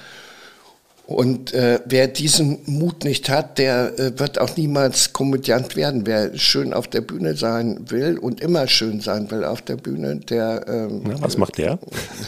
Und 1.07 1.55
äh, 1.55 1.79
wer 1.85 2.09
diesen 2.09 2.59
Mut 2.67 3.05
nicht 3.05 3.29
hat, 3.29 3.59
der 3.59 3.97
äh, 3.97 4.19
wird 4.19 4.41
auch 4.41 4.57
niemals 4.57 5.13
Komödiant 5.13 5.77
werden. 5.77 6.05
Wer 6.05 6.37
schön 6.37 6.75
auf 6.75 6.89
der 6.89 7.01
Bühne 7.01 7.37
sein 7.37 7.89
will 7.91 8.19
und 8.19 8.41
immer 8.41 8.67
schön 8.67 9.01
sein 9.01 9.31
will 9.31 9.45
auf 9.45 9.63
der 9.63 9.77
Bühne, 9.77 10.17
der 10.17 10.65
ähm, 10.67 11.03
Na, 11.05 11.23
was 11.23 11.37
macht 11.37 11.59
der? 11.59 11.79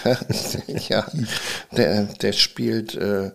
ja, 0.88 1.04
der, 1.76 2.04
der 2.04 2.32
spielt 2.32 2.94
äh, 2.94 3.26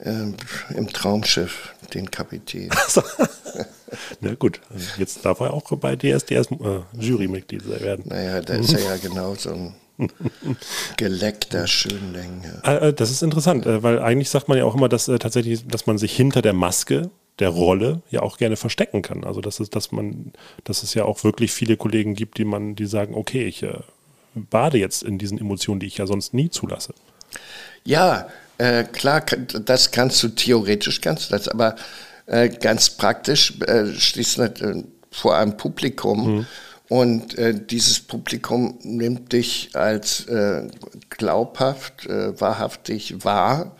äh, 0.00 0.32
im 0.74 0.88
Traumschiff 0.92 1.74
den 1.94 2.10
Kapitän. 2.10 2.70
Na 4.20 4.34
gut, 4.34 4.60
jetzt 4.98 5.24
darf 5.24 5.40
er 5.40 5.52
auch 5.52 5.70
bei 5.72 5.96
DSDS 5.96 6.50
äh, 6.50 6.80
Jurymitglied 6.98 7.68
werden. 7.68 8.04
Naja, 8.08 8.40
da 8.40 8.54
ist 8.54 8.72
er 8.72 8.80
ja 8.80 8.96
genau 8.96 9.34
so 9.34 9.50
ein 9.50 9.74
geleckter 10.96 11.66
Schönling. 11.66 12.42
Ja. 12.44 12.72
Äh, 12.72 12.88
äh, 12.88 12.92
Das 12.92 13.10
ist 13.10 13.22
interessant, 13.22 13.66
äh, 13.66 13.82
weil 13.82 14.00
eigentlich 14.00 14.30
sagt 14.30 14.48
man 14.48 14.58
ja 14.58 14.64
auch 14.64 14.74
immer, 14.74 14.88
dass 14.88 15.06
tatsächlich, 15.06 15.66
dass 15.66 15.86
man 15.86 15.98
sich 15.98 16.14
hinter 16.14 16.42
der 16.42 16.52
Maske 16.52 17.10
der 17.38 17.48
Rolle 17.48 18.02
ja 18.10 18.22
auch 18.22 18.36
gerne 18.38 18.56
verstecken 18.56 19.02
kann. 19.02 19.24
Also 19.24 19.40
dass 19.40 19.60
es, 19.60 19.70
dass 19.70 19.92
man, 19.92 20.32
dass 20.64 20.82
es 20.82 20.94
ja 20.94 21.04
auch 21.04 21.24
wirklich 21.24 21.52
viele 21.52 21.76
Kollegen 21.76 22.14
gibt, 22.14 22.38
die 22.38 22.44
man, 22.44 22.74
die 22.76 22.86
sagen, 22.86 23.14
okay, 23.14 23.44
ich 23.44 23.62
äh, 23.62 23.78
bade 24.34 24.78
jetzt 24.78 25.02
in 25.02 25.18
diesen 25.18 25.38
Emotionen, 25.38 25.80
die 25.80 25.86
ich 25.86 25.98
ja 25.98 26.06
sonst 26.06 26.34
nie 26.34 26.50
zulasse. 26.50 26.94
Ja, 27.84 28.28
äh, 28.58 28.84
klar, 28.84 29.22
das 29.64 29.90
kannst 29.90 30.22
du 30.22 30.28
theoretisch, 30.28 31.00
kannst 31.00 31.30
du 31.30 31.36
das, 31.36 31.48
aber 31.48 31.76
äh, 32.26 32.48
ganz 32.48 32.90
praktisch 32.90 33.60
äh, 33.60 33.86
stehst 33.94 34.38
äh, 34.38 34.84
vor 35.10 35.36
einem 35.36 35.56
Publikum 35.56 36.46
und 36.92 37.38
äh, 37.38 37.54
dieses 37.54 38.00
Publikum 38.00 38.78
nimmt 38.82 39.32
dich 39.32 39.70
als 39.72 40.26
äh, 40.26 40.68
glaubhaft, 41.08 42.06
äh, 42.06 42.38
wahrhaftig 42.38 43.24
wahr 43.24 43.76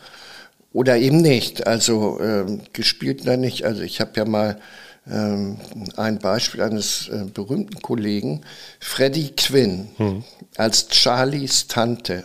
oder 0.73 0.97
eben 0.97 1.19
nicht. 1.19 1.67
Also 1.67 2.19
ähm, 2.21 2.63
gespielt 2.73 3.21
oder 3.21 3.37
nicht. 3.37 3.67
Also 3.67 3.83
ich 3.83 4.01
habe 4.01 4.13
ja 4.17 4.25
mal 4.25 4.59
ähm, 5.07 5.59
ein 5.97 6.21
Beispiel 6.21 6.63
eines 6.63 7.09
äh, 7.09 7.25
berühmten 7.33 7.83
Kollegen, 7.83 8.43
Freddie 8.81 9.33
Quinn, 9.37 9.89
als 10.57 10.87
Charlies 10.91 11.67
Tante. 11.67 12.25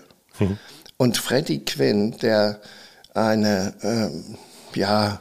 Und 0.96 1.18
Freddie 1.18 1.66
Quinn, 1.66 2.16
der 2.22 2.62
eine, 3.14 3.74
ähm, 3.82 4.38
ja, 4.74 5.20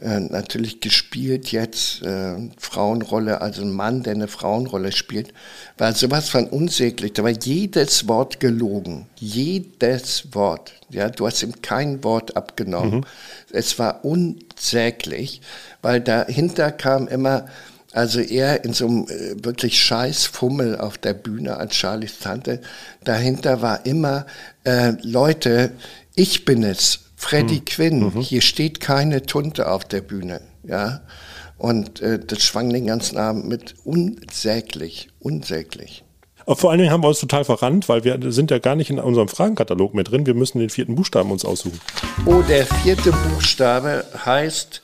äh, 0.00 0.20
natürlich 0.20 0.80
gespielt 0.80 1.50
jetzt, 1.50 2.02
äh, 2.02 2.36
Frauenrolle, 2.56 3.40
also 3.40 3.62
ein 3.62 3.72
Mann, 3.72 4.04
der 4.04 4.14
eine 4.14 4.28
Frauenrolle 4.28 4.92
spielt, 4.92 5.34
war 5.76 5.92
sowas 5.92 6.28
von 6.28 6.46
unsäglich. 6.46 7.14
Da 7.14 7.24
war 7.24 7.30
jedes 7.30 8.06
Wort 8.06 8.38
gelogen. 8.38 9.06
Jedes 9.16 10.32
Wort. 10.34 10.72
Ja, 10.90 11.10
du 11.10 11.26
hast 11.26 11.42
ihm 11.42 11.60
kein 11.62 12.04
Wort 12.04 12.36
abgenommen. 12.36 13.04
Es 13.50 13.78
war 13.80 14.04
unsäglich, 14.04 15.40
weil 15.82 16.00
dahinter 16.00 16.70
kam 16.70 17.08
immer, 17.08 17.46
also 17.92 18.20
er 18.20 18.64
in 18.64 18.74
so 18.74 18.86
einem 18.86 19.08
äh, 19.08 19.44
wirklich 19.44 19.82
scheiß 19.82 20.26
Fummel 20.26 20.78
auf 20.78 20.98
der 20.98 21.14
Bühne 21.14 21.56
als 21.56 21.74
Charlies 21.74 22.20
Tante, 22.20 22.60
dahinter 23.02 23.62
war 23.62 23.84
immer, 23.84 24.26
äh, 24.62 24.92
Leute, 25.02 25.72
ich 26.14 26.44
bin 26.44 26.62
es, 26.62 27.00
Freddie 27.18 27.60
Quinn, 27.60 28.12
hier 28.20 28.40
steht 28.40 28.78
keine 28.80 29.22
Tunte 29.22 29.70
auf 29.70 29.84
der 29.84 30.00
Bühne, 30.02 30.40
ja. 30.62 31.00
Und 31.56 32.00
äh, 32.00 32.20
das 32.20 32.44
schwang 32.44 32.70
den 32.70 32.86
ganzen 32.86 33.18
Abend 33.18 33.48
mit 33.48 33.74
unsäglich, 33.84 35.08
unsäglich. 35.18 36.04
Aber 36.46 36.54
vor 36.54 36.70
allen 36.70 36.78
Dingen 36.78 36.92
haben 36.92 37.02
wir 37.02 37.08
uns 37.08 37.18
total 37.18 37.44
verrannt, 37.44 37.88
weil 37.88 38.04
wir 38.04 38.30
sind 38.30 38.52
ja 38.52 38.60
gar 38.60 38.76
nicht 38.76 38.88
in 38.88 39.00
unserem 39.00 39.26
Fragenkatalog 39.26 39.94
mehr 39.94 40.04
drin. 40.04 40.26
Wir 40.26 40.34
müssen 40.34 40.60
den 40.60 40.70
vierten 40.70 40.94
Buchstaben 40.94 41.32
uns 41.32 41.44
aussuchen. 41.44 41.80
Oh, 42.24 42.40
der 42.48 42.64
vierte 42.64 43.10
Buchstabe 43.10 44.06
heißt 44.24 44.80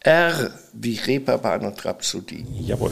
R 0.00 0.50
wie 0.72 0.96
Reeperbahn 0.96 1.64
und 1.64 1.84
Rhapsodie. 1.84 2.44
Jawohl. 2.52 2.90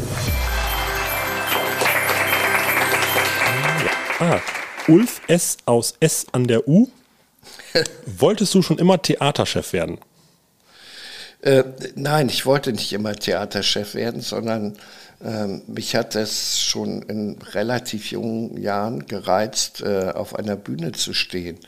Ah, 4.21 4.39
Ulf 4.87 5.21
S. 5.27 5.57
aus 5.67 5.95
S 5.99 6.27
an 6.31 6.47
der 6.47 6.69
U. 6.69 6.89
Wolltest 8.07 8.55
du 8.55 8.63
schon 8.63 8.79
immer 8.79 9.01
Theaterchef 9.01 9.73
werden? 9.73 9.99
Äh, 11.43 11.65
nein, 11.95 12.29
ich 12.29 12.47
wollte 12.47 12.73
nicht 12.73 12.93
immer 12.93 13.15
Theaterchef 13.15 13.95
werden, 13.95 14.23
sondern 14.23 14.79
ähm, 15.23 15.63
mich 15.67 15.95
hat 15.95 16.17
es 16.17 16.61
schon 16.61 17.03
in 17.03 17.37
relativ 17.53 18.11
jungen 18.11 18.61
Jahren 18.61 19.07
gereizt, 19.07 19.83
äh, 19.83 20.11
auf 20.15 20.35
einer 20.37 20.57
Bühne 20.57 20.93
zu 20.93 21.13
stehen. 21.13 21.59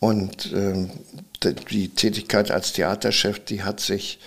Und 0.00 0.52
ähm, 0.52 0.90
die 1.70 1.90
Tätigkeit 1.90 2.50
als 2.50 2.72
Theaterchef, 2.72 3.38
die 3.44 3.62
hat 3.62 3.80
sich 3.80 4.18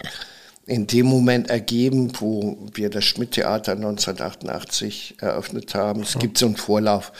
in 0.65 0.87
dem 0.87 1.05
Moment 1.05 1.49
ergeben, 1.49 2.11
wo 2.19 2.57
wir 2.73 2.89
das 2.89 3.05
Schmidt-Theater 3.05 3.73
1988 3.73 5.15
eröffnet 5.19 5.75
haben. 5.75 6.01
Es 6.01 6.17
gibt 6.17 6.37
so 6.37 6.45
einen 6.47 6.57
Vorlauf. 6.57 7.11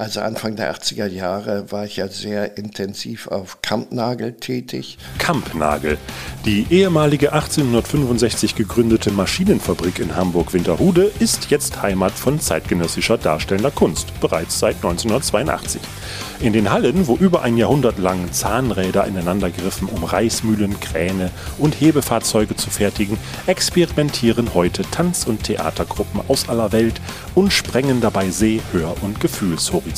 Also 0.00 0.22
Anfang 0.22 0.56
der 0.56 0.74
80er 0.74 1.08
Jahre 1.08 1.70
war 1.70 1.84
ich 1.84 1.96
ja 1.96 2.08
sehr 2.08 2.56
intensiv 2.56 3.28
auf 3.28 3.60
Kampnagel 3.60 4.32
tätig. 4.32 4.96
Kampnagel. 5.18 5.98
Die 6.46 6.66
ehemalige 6.70 7.34
1865 7.34 8.54
gegründete 8.54 9.10
Maschinenfabrik 9.10 9.98
in 9.98 10.16
Hamburg-Winterhude 10.16 11.12
ist 11.18 11.50
jetzt 11.50 11.82
Heimat 11.82 12.12
von 12.12 12.40
zeitgenössischer 12.40 13.18
darstellender 13.18 13.70
Kunst, 13.70 14.18
bereits 14.22 14.58
seit 14.58 14.76
1982. 14.76 15.82
In 16.40 16.54
den 16.54 16.72
Hallen, 16.72 17.06
wo 17.06 17.16
über 17.16 17.42
ein 17.42 17.58
Jahrhundert 17.58 17.98
lang 17.98 18.32
Zahnräder 18.32 19.06
ineinander 19.06 19.50
griffen, 19.50 19.86
um 19.86 20.02
Reismühlen, 20.04 20.80
Kräne 20.80 21.30
und 21.58 21.78
Hebefahrzeuge 21.78 22.56
zu 22.56 22.70
fertigen, 22.70 23.18
experimentieren 23.46 24.54
heute 24.54 24.80
Tanz- 24.90 25.26
und 25.26 25.44
Theatergruppen 25.44 26.22
aus 26.28 26.48
aller 26.48 26.72
Welt 26.72 27.02
und 27.34 27.52
sprengen 27.52 28.00
dabei 28.00 28.30
Seh-, 28.30 28.62
Hör- 28.72 28.96
und 29.02 29.20
Gefühlshorizonte. 29.20 29.89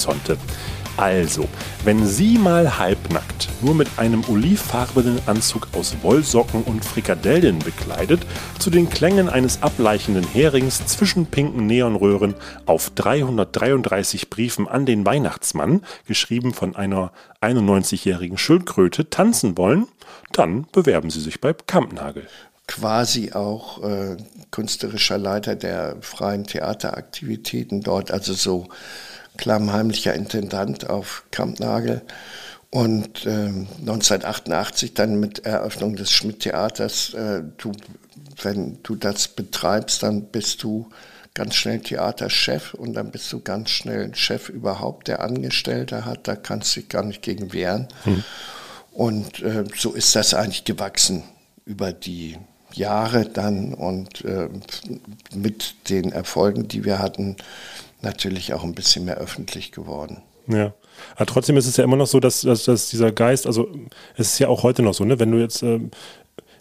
Also, 0.97 1.49
wenn 1.84 2.07
Sie 2.07 2.36
mal 2.36 2.78
halbnackt, 2.78 3.49
nur 3.62 3.74
mit 3.74 3.88
einem 3.97 4.22
olivfarbenen 4.28 5.20
Anzug 5.26 5.68
aus 5.72 5.97
Wollsocken 6.03 6.62
und 6.64 6.84
Frikadellen 6.84 7.59
bekleidet, 7.61 8.26
zu 8.59 8.68
den 8.68 8.90
Klängen 8.90 9.30
eines 9.30 9.62
ableichenden 9.62 10.24
Herings 10.24 10.84
zwischen 10.86 11.26
pinken 11.26 11.66
Neonröhren 11.66 12.34
auf 12.66 12.90
333 12.90 14.28
Briefen 14.28 14.68
an 14.68 14.84
den 14.84 15.07
Weihnachtsmann, 15.07 15.82
geschrieben 16.07 16.53
von 16.53 16.76
einer 16.76 17.11
91-jährigen 17.40 18.36
Schildkröte, 18.36 19.09
tanzen 19.09 19.57
wollen, 19.57 19.86
dann 20.32 20.66
bewerben 20.72 21.09
Sie 21.09 21.20
sich 21.20 21.40
bei 21.40 21.55
Kampnagel. 21.55 22.26
quasi 22.68 23.32
auch 23.32 23.82
äh, 23.82 24.16
künstlerischer 24.51 25.18
Leiter 25.18 25.57
der 25.57 25.97
freien 26.01 26.45
Theateraktivitäten 26.45 27.80
dort, 27.80 28.11
also 28.11 28.34
so 28.34 28.68
klammheimlicher 29.37 30.14
Intendant 30.14 30.89
auf 30.89 31.24
Kampnagel. 31.30 32.03
Und 32.70 33.26
ähm, 33.26 33.66
1988 33.80 34.95
dann 34.95 35.20
mit 35.20 35.45
Eröffnung 35.45 35.95
des 35.97 36.11
Schmidt-Theaters, 36.11 37.12
äh, 37.14 37.43
du, 37.59 37.72
wenn 38.43 38.78
du 38.83 38.97
das 38.97 39.28
betreibst, 39.28 40.03
dann 40.03 40.24
bist 40.26 40.62
du 40.62 40.89
ganz 41.35 41.55
schnell 41.55 41.80
Theaterchef 41.80 42.74
und 42.74 42.95
dann 42.95 43.11
bist 43.11 43.33
du 43.33 43.41
ganz 43.41 43.70
schnell 43.70 44.14
Chef 44.14 44.49
überhaupt, 44.49 45.09
der 45.09 45.20
Angestellte 45.20 46.05
hat, 46.05 46.28
da 46.28 46.37
kannst 46.37 46.76
du 46.76 46.80
dich 46.80 46.89
gar 46.89 47.05
nicht 47.05 47.22
gegen 47.22 47.53
wehren. 47.53 47.89
Und 48.93 49.43
äh, 49.43 49.64
so 49.76 49.93
ist 49.93 50.14
das 50.14 50.35
eigentlich 50.35 50.64
gewachsen 50.64 51.24
über 51.64 51.93
die 51.93 52.39
Jahre 52.74 53.26
dann 53.26 53.74
und 53.74 54.24
äh, 54.24 54.49
mit 55.35 55.89
den 55.89 56.12
Erfolgen, 56.12 56.68
die 56.68 56.85
wir 56.85 56.99
hatten, 56.99 57.37
natürlich 58.03 58.55
auch 58.55 58.65
ein 58.65 58.75
bisschen 58.75 59.05
mehr 59.05 59.17
öffentlich 59.17 59.73
geworden. 59.73 60.23
Ja. 60.49 60.75
Aber 61.17 61.27
trotzdem 61.27 61.57
ist 61.57 61.67
es 61.67 61.77
ja 61.77 61.85
immer 61.85 61.97
noch 61.97 62.07
so, 62.07 62.21
dass, 62.21 62.43
dass, 62.43 62.65
dass 62.65 62.91
dieser 62.91 63.13
Geist, 63.13 63.47
also 63.47 63.69
es 64.17 64.33
ist 64.35 64.39
ja 64.39 64.49
auch 64.49 64.63
heute 64.63 64.83
noch 64.83 64.95
so, 64.95 65.05
ne, 65.05 65.19
wenn 65.19 65.31
du 65.31 65.39
jetzt 65.39 65.63
äh, 65.63 65.81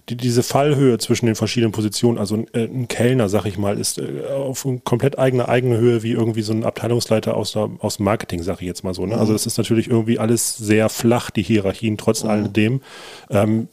die, 0.09 0.17
diese 0.17 0.43
Fallhöhe 0.43 0.97
zwischen 0.97 1.25
den 1.25 1.35
verschiedenen 1.35 1.71
Positionen, 1.71 2.17
also 2.17 2.35
ein, 2.35 2.47
äh, 2.53 2.65
ein 2.65 2.87
Kellner, 2.87 3.29
sag 3.29 3.45
ich 3.45 3.57
mal, 3.57 3.77
ist 3.77 3.97
äh, 3.97 4.23
auf 4.29 4.67
komplett 4.83 5.19
eigene 5.19 5.47
eigene 5.47 5.77
Höhe 5.77 6.03
wie 6.03 6.11
irgendwie 6.11 6.41
so 6.41 6.53
ein 6.53 6.63
Abteilungsleiter 6.63 7.35
aus, 7.35 7.53
der, 7.53 7.69
aus 7.79 7.99
Marketing, 7.99 8.41
sag 8.43 8.61
ich 8.61 8.67
jetzt 8.67 8.83
mal 8.83 8.93
so. 8.93 9.05
Ne? 9.05 9.17
Also 9.17 9.33
das 9.33 9.45
ist 9.45 9.57
natürlich 9.57 9.89
irgendwie 9.89 10.19
alles 10.19 10.57
sehr 10.57 10.89
flach, 10.89 11.29
die 11.29 11.43
Hierarchien, 11.43 11.97
trotz 11.97 12.23
mhm. 12.23 12.29
alledem. 12.29 12.81
Ähm, 13.29 13.67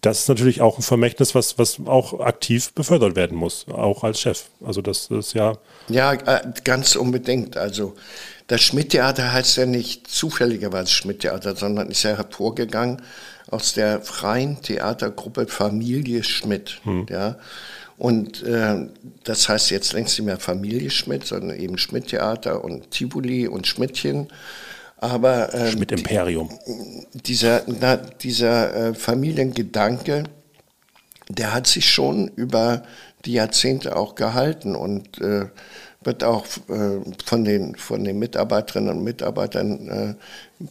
das 0.00 0.20
ist 0.20 0.28
natürlich 0.28 0.60
auch 0.60 0.78
ein 0.78 0.82
Vermächtnis, 0.82 1.34
was, 1.34 1.58
was 1.58 1.78
auch 1.84 2.20
aktiv 2.20 2.72
befördert 2.72 3.16
werden 3.16 3.36
muss, 3.36 3.66
auch 3.68 4.02
als 4.02 4.20
Chef. 4.20 4.44
Also 4.64 4.80
das 4.80 5.08
ist 5.10 5.34
ja. 5.34 5.54
Ja, 5.88 6.14
äh, 6.14 6.40
ganz 6.64 6.96
unbedingt. 6.96 7.56
Also 7.56 7.94
das 8.46 8.62
Schmidt-Theater 8.62 9.32
heißt 9.32 9.58
ja 9.58 9.66
nicht 9.66 10.08
zufälligerweise 10.08 10.90
Schmidt-Theater, 10.90 11.54
sondern 11.54 11.90
ist 11.90 12.02
ja 12.02 12.16
hervorgegangen 12.16 13.02
aus 13.50 13.74
der 13.74 14.00
freien 14.00 14.62
Theatergruppe 14.62 15.46
Familie 15.46 16.24
Schmidt. 16.24 16.80
Hm. 16.84 17.06
Ja. 17.10 17.36
Und 17.98 18.42
äh, 18.44 18.88
das 19.24 19.48
heißt 19.50 19.70
jetzt 19.70 19.92
längst 19.92 20.18
nicht 20.18 20.26
mehr 20.26 20.38
Familie 20.38 20.88
Schmidt, 20.88 21.26
sondern 21.26 21.58
eben 21.58 21.76
Schmidt-Theater 21.76 22.64
und 22.64 22.90
Tivoli 22.90 23.46
und 23.46 23.66
Schmidtchen. 23.66 24.28
Aber 25.00 25.52
äh, 25.54 25.72
Schmidt 25.72 25.92
Imperium. 25.92 26.50
Dieser, 27.14 27.62
na, 27.66 27.96
dieser 27.96 28.74
äh, 28.74 28.94
Familiengedanke, 28.94 30.24
der 31.28 31.54
hat 31.54 31.66
sich 31.66 31.88
schon 31.90 32.28
über 32.28 32.82
die 33.24 33.32
Jahrzehnte 33.32 33.96
auch 33.96 34.14
gehalten 34.14 34.76
und 34.76 35.20
äh, 35.20 35.46
wird 36.02 36.22
auch 36.22 36.46
äh, 36.68 37.00
von, 37.24 37.44
den, 37.44 37.76
von 37.76 38.04
den 38.04 38.18
Mitarbeiterinnen 38.18 38.98
und 38.98 39.04
Mitarbeitern 39.04 39.88
äh, 39.88 40.14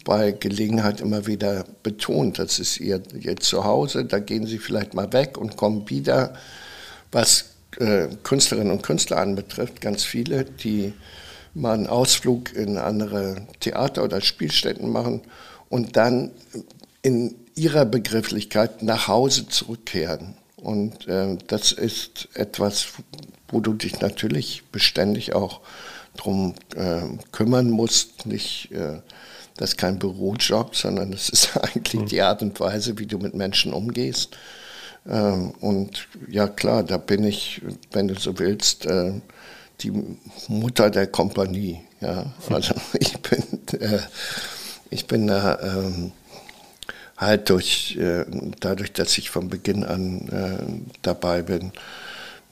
bei 0.04 0.32
Gelegenheit 0.32 1.02
immer 1.02 1.26
wieder 1.26 1.66
betont. 1.82 2.38
Das 2.38 2.60
ist 2.60 2.80
ihr, 2.80 3.02
ihr 3.20 3.36
Zuhause, 3.38 4.06
da 4.06 4.20
gehen 4.20 4.46
sie 4.46 4.60
vielleicht 4.60 4.94
mal 4.94 5.12
weg 5.12 5.38
und 5.38 5.58
kommen 5.58 5.90
wieder. 5.90 6.36
Was 7.12 7.46
äh, 7.80 8.08
Künstlerinnen 8.24 8.72
und 8.72 8.84
Künstler 8.84 9.18
anbetrifft, 9.18 9.82
ganz 9.82 10.04
viele, 10.04 10.46
die 10.46 10.94
mal 11.54 11.74
einen 11.74 11.88
Ausflug 11.88 12.54
in 12.54 12.78
andere 12.78 13.48
Theater 13.60 14.04
oder 14.04 14.22
Spielstätten 14.22 14.90
machen 14.92 15.22
und 15.70 15.96
dann 15.98 16.32
in 17.02 17.36
ihrer 17.56 17.86
Begrifflichkeit 17.86 18.84
nach 18.84 19.08
Hause 19.08 19.48
zurückkehren. 19.48 20.36
Und 20.58 21.08
äh, 21.08 21.38
das 21.48 21.72
ist 21.72 22.30
etwas, 22.34 22.88
wo 23.48 23.60
du 23.60 23.74
dich 23.74 24.00
natürlich 24.02 24.64
beständig 24.72 25.34
auch 25.34 25.62
drum 26.18 26.54
äh, 26.76 27.02
kümmern 27.32 27.70
musst. 27.70 28.26
Nicht, 28.26 28.72
äh, 28.72 29.00
das 29.58 29.72
ist 29.72 29.78
kein 29.78 30.00
Bürojob, 30.00 30.76
sondern 30.76 31.12
das 31.12 31.30
ist 31.30 31.58
eigentlich 31.58 32.02
mhm. 32.02 32.08
die 32.08 32.22
Art 32.22 32.42
und 32.42 32.60
Weise, 32.60 32.98
wie 32.98 33.06
du 33.06 33.18
mit 33.18 33.34
Menschen 33.34 33.74
umgehst. 33.74 34.38
Ähm, 35.08 35.52
und 35.60 36.08
ja 36.30 36.48
klar, 36.48 36.84
da 36.84 36.98
bin 36.98 37.24
ich, 37.24 37.62
wenn 37.92 38.08
du 38.08 38.16
so 38.16 38.38
willst, 38.38 38.86
äh, 38.86 39.14
die 39.82 39.92
Mutter 40.48 40.90
der 40.90 41.08
Kompanie. 41.08 41.82
Ja, 42.02 42.26
also 42.50 42.74
ich 43.00 43.20
bin, 43.20 43.80
äh, 43.80 44.00
ich 44.90 45.08
bin 45.08 45.28
da 45.28 45.60
ähm, 45.62 46.12
halt 47.18 47.50
durch, 47.50 47.98
äh, 47.98 48.26
dadurch, 48.60 48.94
dass 48.94 49.18
ich 49.18 49.30
von 49.30 49.50
Beginn 49.50 49.84
an 49.84 50.28
äh, 50.30 50.94
dabei 51.02 51.42
bin, 51.42 51.72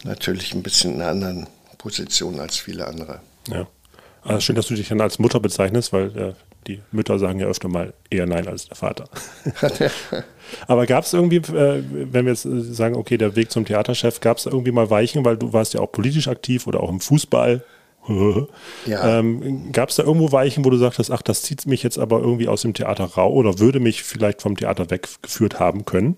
natürlich 0.04 0.54
ein 0.54 0.64
bisschen 0.64 0.96
in 0.96 1.02
einer 1.02 1.12
anderen 1.12 1.48
Position 1.78 2.40
als 2.40 2.58
viele 2.58 2.88
andere. 2.88 3.22
Ja. 3.48 3.68
Also 4.24 4.42
schön, 4.42 4.56
dass 4.56 4.68
du 4.68 4.76
dich 4.76 4.90
dann 4.90 5.00
als 5.00 5.20
Mutter 5.20 5.40
bezeichnest, 5.40 5.94
weil 5.94 6.18
äh, 6.18 6.34
die 6.68 6.82
Mütter 6.92 7.18
sagen 7.20 7.40
ja 7.40 7.48
öfter 7.48 7.70
mal 7.70 7.94
eher 8.10 8.26
Nein 8.26 8.48
als 8.48 8.68
der 8.68 8.76
Vater. 8.76 9.06
Aber 10.68 10.86
gab 10.86 11.06
es 11.06 11.14
irgendwie, 11.14 11.38
äh, 11.38 11.84
wenn 11.90 12.26
wir 12.26 12.34
jetzt 12.34 12.44
sagen, 12.44 12.96
okay, 12.96 13.18
der 13.18 13.36
Weg 13.36 13.52
zum 13.52 13.66
Theaterchef, 13.66 14.20
gab 14.20 14.38
es 14.38 14.46
irgendwie 14.46 14.72
mal 14.72 14.90
Weichen, 14.90 15.26
weil 15.26 15.38
du 15.38 15.54
warst 15.54 15.74
ja 15.74 15.80
auch 15.80 15.92
politisch 15.92 16.28
aktiv 16.28 16.68
oder 16.68 16.82
auch 16.82 16.90
im 16.90 17.00
Fußball. 17.00 17.64
ja. 18.86 19.20
ähm, 19.20 19.72
Gab 19.72 19.90
es 19.90 19.96
da 19.96 20.04
irgendwo 20.04 20.32
Weichen, 20.32 20.64
wo 20.64 20.70
du 20.70 20.78
sagtest, 20.78 21.12
ach, 21.12 21.22
das 21.22 21.42
zieht 21.42 21.66
mich 21.66 21.84
jetzt 21.84 22.00
aber 22.00 22.20
irgendwie 22.20 22.48
aus 22.48 22.62
dem 22.62 22.74
Theater 22.74 23.06
rau 23.06 23.32
oder 23.34 23.60
würde 23.60 23.80
mich 23.80 24.04
vielleicht 24.04 24.42
vom 24.42 24.56
Theater 24.56 24.90
weggeführt 24.90 25.60
haben 25.60 25.86
können? 25.86 26.18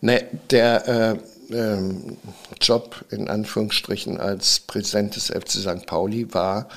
Ne, 0.00 0.24
der 0.50 0.88
äh, 0.88 1.54
ähm, 1.54 2.16
Job 2.60 3.04
in 3.10 3.28
Anführungsstrichen 3.28 4.18
als 4.18 4.60
Präsident 4.60 5.16
des 5.16 5.26
FC 5.26 5.50
St. 5.50 5.86
Pauli 5.86 6.32
war 6.32 6.68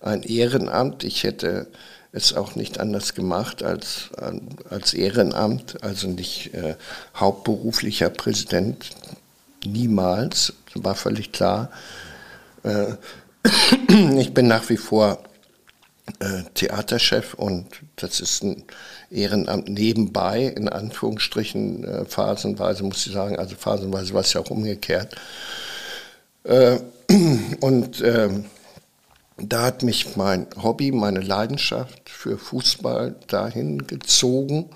ein 0.00 0.22
Ehrenamt. 0.22 1.04
Ich 1.04 1.24
hätte 1.24 1.68
es 2.14 2.32
auch 2.32 2.54
nicht 2.54 2.78
anders 2.78 3.14
gemacht 3.14 3.62
als, 3.62 4.10
als 4.70 4.94
Ehrenamt, 4.94 5.82
also 5.82 6.06
nicht 6.06 6.54
äh, 6.54 6.76
hauptberuflicher 7.16 8.08
Präsident, 8.08 8.90
niemals, 9.66 10.54
war 10.74 10.94
völlig 10.94 11.32
klar. 11.32 11.70
Äh, 12.62 12.94
ich 14.18 14.32
bin 14.32 14.46
nach 14.46 14.68
wie 14.68 14.76
vor 14.76 15.18
äh, 16.20 16.44
Theaterchef 16.54 17.34
und 17.34 17.66
das 17.96 18.20
ist 18.20 18.44
ein 18.44 18.64
Ehrenamt 19.10 19.68
nebenbei, 19.68 20.44
in 20.44 20.68
Anführungsstrichen, 20.68 21.84
äh, 21.84 22.04
phasenweise 22.04 22.84
muss 22.84 23.06
ich 23.06 23.12
sagen, 23.12 23.38
also 23.38 23.56
phasenweise 23.56 24.14
war 24.14 24.20
es 24.20 24.32
ja 24.32 24.40
auch 24.40 24.50
umgekehrt. 24.50 25.16
Äh, 26.44 26.78
und 27.60 28.00
ähm, 28.02 28.44
da 29.36 29.62
hat 29.64 29.82
mich 29.82 30.16
mein 30.16 30.46
Hobby, 30.62 30.92
meine 30.92 31.20
Leidenschaft 31.20 32.08
für 32.08 32.38
Fußball 32.38 33.16
dahin 33.26 33.86
gezogen. 33.86 34.70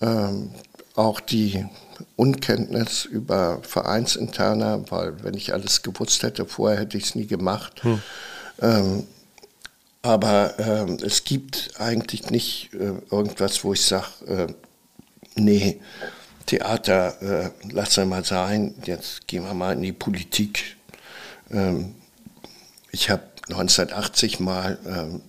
Ähm, 0.00 0.50
auch 0.96 1.20
die 1.20 1.64
Unkenntnis 2.16 3.04
über 3.04 3.60
Vereinsinterner, 3.62 4.90
weil 4.90 5.22
wenn 5.22 5.34
ich 5.34 5.52
alles 5.52 5.82
gewusst 5.82 6.22
hätte, 6.22 6.46
vorher 6.46 6.80
hätte 6.80 6.98
ich 6.98 7.04
es 7.04 7.14
nie 7.14 7.26
gemacht. 7.26 7.82
Hm. 7.82 8.02
Ähm, 8.60 9.06
aber 10.02 10.58
ähm, 10.58 10.98
es 11.04 11.24
gibt 11.24 11.72
eigentlich 11.78 12.30
nicht 12.30 12.72
äh, 12.74 12.92
irgendwas, 13.10 13.64
wo 13.64 13.72
ich 13.72 13.84
sage, 13.84 14.06
äh, 14.26 14.46
nee, 15.36 15.80
Theater, 16.46 17.22
äh, 17.22 17.50
lass 17.70 17.96
mal 17.98 18.24
sein, 18.24 18.74
jetzt 18.84 19.26
gehen 19.26 19.44
wir 19.44 19.54
mal 19.54 19.74
in 19.74 19.82
die 19.82 19.92
Politik. 19.92 20.76
Ähm, 21.50 21.94
ich 22.92 23.10
habe 23.10 23.22
1980 23.50 24.40
mal, 24.40 24.78
ähm, 24.86 25.20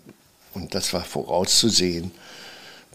und 0.53 0.76
das 0.76 0.93
war 0.93 1.03
vorauszusehen, 1.03 2.11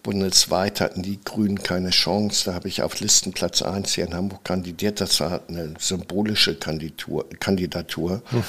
bundesweit 0.06 0.80
hatten 0.80 1.02
die 1.02 1.18
Grünen 1.24 1.62
keine 1.64 1.90
Chance. 1.90 2.44
Da 2.44 2.54
habe 2.54 2.68
ich 2.68 2.82
auf 2.82 3.00
Listenplatz 3.00 3.60
1 3.60 3.94
hier 3.94 4.06
in 4.06 4.14
Hamburg 4.14 4.44
kandidiert. 4.44 5.00
Das 5.00 5.18
war 5.20 5.40
eine 5.48 5.74
symbolische 5.80 6.54
Kandidatur. 6.54 7.28
Kandidatur. 7.40 8.22
Hm. 8.26 8.44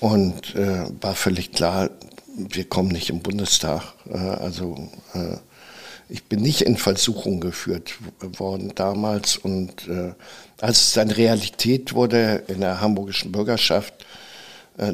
Und 0.00 0.54
äh, 0.54 0.86
war 1.02 1.14
völlig 1.14 1.52
klar, 1.52 1.90
wir 2.34 2.64
kommen 2.64 2.88
nicht 2.88 3.10
im 3.10 3.20
Bundestag. 3.20 3.82
Äh, 4.10 4.16
also 4.16 4.88
äh, 5.12 5.36
ich 6.08 6.24
bin 6.24 6.40
nicht 6.40 6.62
in 6.62 6.78
Versuchung 6.78 7.40
geführt 7.40 7.98
worden 8.20 8.72
damals. 8.74 9.36
Und 9.36 9.86
äh, 9.88 10.14
als 10.62 10.80
es 10.80 10.92
dann 10.94 11.10
Realität 11.10 11.92
wurde 11.92 12.44
in 12.48 12.60
der 12.60 12.80
hamburgischen 12.80 13.32
Bürgerschaft, 13.32 14.05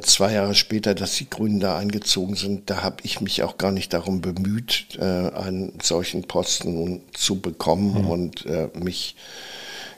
zwei 0.03 0.33
Jahre 0.33 0.55
später, 0.55 0.95
dass 0.95 1.17
die 1.17 1.29
Grünen 1.29 1.59
da 1.59 1.77
eingezogen 1.77 2.37
sind, 2.37 2.71
da 2.71 2.83
habe 2.83 2.97
ich 3.03 3.21
mich 3.21 3.43
auch 3.43 3.59
gar 3.59 3.73
nicht 3.73 3.93
darum 3.93 4.21
bemüht, 4.21 4.87
äh, 4.99 5.03
einen 5.03 5.79
solchen 5.83 6.23
Posten 6.23 7.01
zu 7.13 7.41
bekommen 7.41 8.03
mhm. 8.03 8.09
und 8.09 8.47
äh, 8.47 8.69
mich 8.75 9.17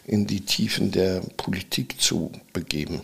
in 0.07 0.27
die 0.27 0.41
Tiefen 0.41 0.91
der 0.91 1.21
Politik 1.37 2.01
zu 2.01 2.31
begeben. 2.53 3.01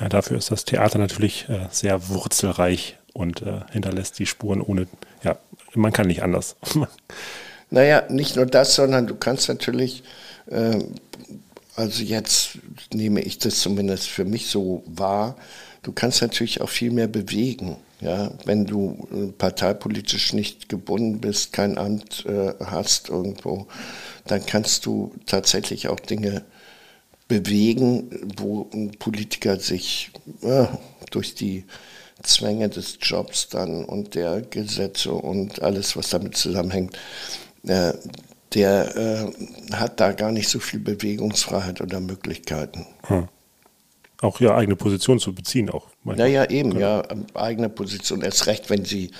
Ja, 0.00 0.08
dafür 0.08 0.38
ist 0.38 0.50
das 0.50 0.64
Theater 0.64 0.98
natürlich 0.98 1.48
äh, 1.48 1.66
sehr 1.70 2.08
wurzelreich 2.08 2.96
und 3.12 3.42
äh, 3.42 3.60
hinterlässt 3.72 4.18
die 4.18 4.26
Spuren 4.26 4.60
ohne, 4.60 4.86
ja, 5.22 5.36
man 5.74 5.92
kann 5.92 6.08
nicht 6.08 6.22
anders. 6.22 6.56
naja, 7.70 8.04
nicht 8.08 8.36
nur 8.36 8.46
das, 8.46 8.74
sondern 8.74 9.06
du 9.06 9.14
kannst 9.14 9.48
natürlich, 9.48 10.02
äh, 10.46 10.78
also 11.76 12.02
jetzt 12.02 12.58
nehme 12.92 13.20
ich 13.20 13.38
das 13.38 13.60
zumindest 13.60 14.08
für 14.08 14.24
mich 14.24 14.48
so 14.48 14.82
wahr, 14.86 15.36
du 15.84 15.92
kannst 15.92 16.20
natürlich 16.20 16.60
auch 16.60 16.68
viel 16.68 16.90
mehr 16.90 17.06
bewegen. 17.06 17.76
Ja, 18.00 18.32
wenn 18.44 18.66
du 18.66 19.08
äh, 19.12 19.32
parteipolitisch 19.32 20.32
nicht 20.34 20.68
gebunden 20.68 21.20
bist, 21.20 21.52
kein 21.52 21.78
Amt 21.78 22.26
äh, 22.26 22.52
hast 22.62 23.08
irgendwo, 23.08 23.66
dann 24.26 24.44
kannst 24.44 24.84
du 24.84 25.14
tatsächlich 25.26 25.88
auch 25.88 26.00
Dinge 26.00 26.44
bewegen, 27.28 28.10
wo 28.36 28.68
ein 28.74 28.90
Politiker 28.98 29.58
sich 29.58 30.10
äh, 30.42 30.66
durch 31.10 31.34
die 31.34 31.64
Zwänge 32.22 32.68
des 32.68 32.98
Jobs 33.00 33.48
dann 33.48 33.84
und 33.84 34.14
der 34.14 34.42
Gesetze 34.42 35.12
und 35.12 35.62
alles, 35.62 35.96
was 35.96 36.10
damit 36.10 36.36
zusammenhängt, 36.36 36.98
äh, 37.62 37.92
der 38.52 38.96
äh, 38.96 39.74
hat 39.74 40.00
da 40.00 40.12
gar 40.12 40.30
nicht 40.30 40.48
so 40.48 40.58
viel 40.58 40.80
Bewegungsfreiheit 40.80 41.80
oder 41.80 42.00
Möglichkeiten. 42.00 42.86
Hm. 43.04 43.28
Auch 44.20 44.40
ja 44.40 44.54
eigene 44.54 44.76
Position 44.76 45.18
zu 45.18 45.34
beziehen, 45.34 45.70
auch. 45.70 45.88
manchmal. 46.02 46.28
Naja, 46.28 46.50
eben, 46.50 46.78
ja, 46.78 47.02
eigene 47.34 47.68
Position. 47.68 48.22
Erst 48.22 48.46
recht, 48.46 48.70
wenn 48.70 48.84
sie 48.84 49.10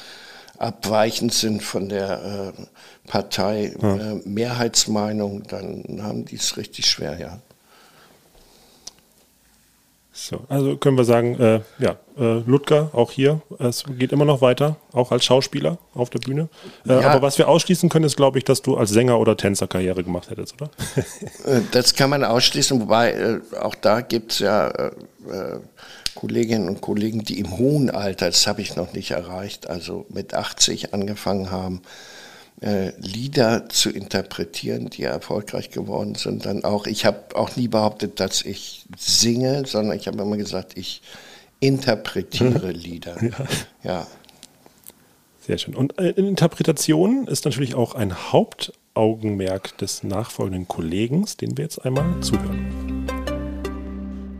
abweichend 0.59 1.32
sind 1.32 1.62
von 1.62 1.88
der 1.88 2.55
äh, 2.57 3.09
Partei 3.09 3.74
äh, 3.82 4.14
Mehrheitsmeinung, 4.28 5.42
dann 5.45 6.01
haben 6.03 6.24
die 6.24 6.36
es 6.36 6.57
richtig 6.57 6.86
schwer, 6.86 7.18
ja. 7.18 7.40
So, 10.17 10.45
also 10.49 10.77
können 10.77 10.97
wir 10.97 11.03
sagen, 11.05 11.35
äh, 11.41 11.61
ja, 11.81 11.97
äh, 12.17 12.39
Ludger 12.47 12.91
auch 12.93 13.11
hier, 13.11 13.41
es 13.59 13.83
geht 13.99 14.12
immer 14.12 14.25
noch 14.25 14.41
weiter, 14.41 14.77
auch 14.93 15.11
als 15.11 15.25
Schauspieler 15.25 15.79
auf 15.93 16.09
der 16.09 16.21
Bühne. 16.21 16.49
Äh, 16.87 17.01
Ja. 17.01 17.11
Aber 17.11 17.23
was 17.23 17.37
wir 17.37 17.49
ausschließen 17.49 17.89
können, 17.89 18.05
ist, 18.05 18.17
glaube 18.17 18.39
ich, 18.39 18.45
dass 18.45 18.62
du 18.62 18.77
als 18.77 18.91
Sänger 18.91 19.19
oder 19.19 19.37
Tänzer 19.37 19.67
Karriere 19.67 20.05
gemacht 20.05 20.31
hättest, 20.31 20.55
oder? 20.55 20.71
Äh, 21.47 21.62
Das 21.73 21.95
kann 21.95 22.11
man 22.11 22.23
ausschließen, 22.23 22.81
wobei 22.81 23.12
äh, 23.12 23.41
auch 23.61 23.75
da 23.75 24.03
gibt 24.03 24.33
es 24.33 24.39
ja 24.39 24.69
äh, 24.69 24.93
Kolleginnen 26.15 26.69
und 26.69 26.81
Kollegen, 26.81 27.25
die 27.25 27.41
im 27.41 27.59
hohen 27.59 27.91
Alter, 27.91 28.27
das 28.27 28.47
habe 28.47 28.62
ich 28.62 28.77
noch 28.77 28.93
nicht 28.93 29.11
erreicht, 29.11 29.69
also 29.69 30.07
mit 30.11 30.33
80 30.33 30.95
angefangen 30.95 31.51
haben, 31.51 31.83
äh, 32.61 32.93
Lieder 32.99 33.69
zu 33.69 33.91
interpretieren, 33.91 34.91
die 34.91 35.03
erfolgreich 35.03 35.71
geworden 35.71 36.15
sind. 36.15 36.47
Dann 36.47 36.65
auch, 36.65 36.87
ich 36.87 37.05
habe 37.05 37.35
auch 37.35 37.57
nie 37.57 37.69
behauptet, 37.69 38.21
dass 38.21 38.43
ich 38.43 38.87
singe, 38.97 39.67
sondern 39.67 39.97
ich 39.97 40.07
habe 40.07 40.23
immer 40.23 40.37
gesagt, 40.37 40.77
ich 40.77 41.03
interpretiere 41.61 42.71
Lieder. 42.71 43.17
Ja. 43.83 44.07
Sehr 45.41 45.59
schön. 45.59 45.75
Und 45.75 45.99
äh, 45.99 46.11
in 46.11 46.27
Interpretation 46.27 47.27
ist 47.27 47.45
natürlich 47.45 47.75
auch 47.75 47.95
ein 47.95 48.33
Hauptaugenmerk 48.33 49.77
des 49.77 50.03
nachfolgenden 50.03 50.67
Kollegen, 50.69 51.27
den 51.39 51.59
wir 51.59 51.65
jetzt 51.65 51.85
einmal 51.85 52.19
zuhören. 52.21 53.05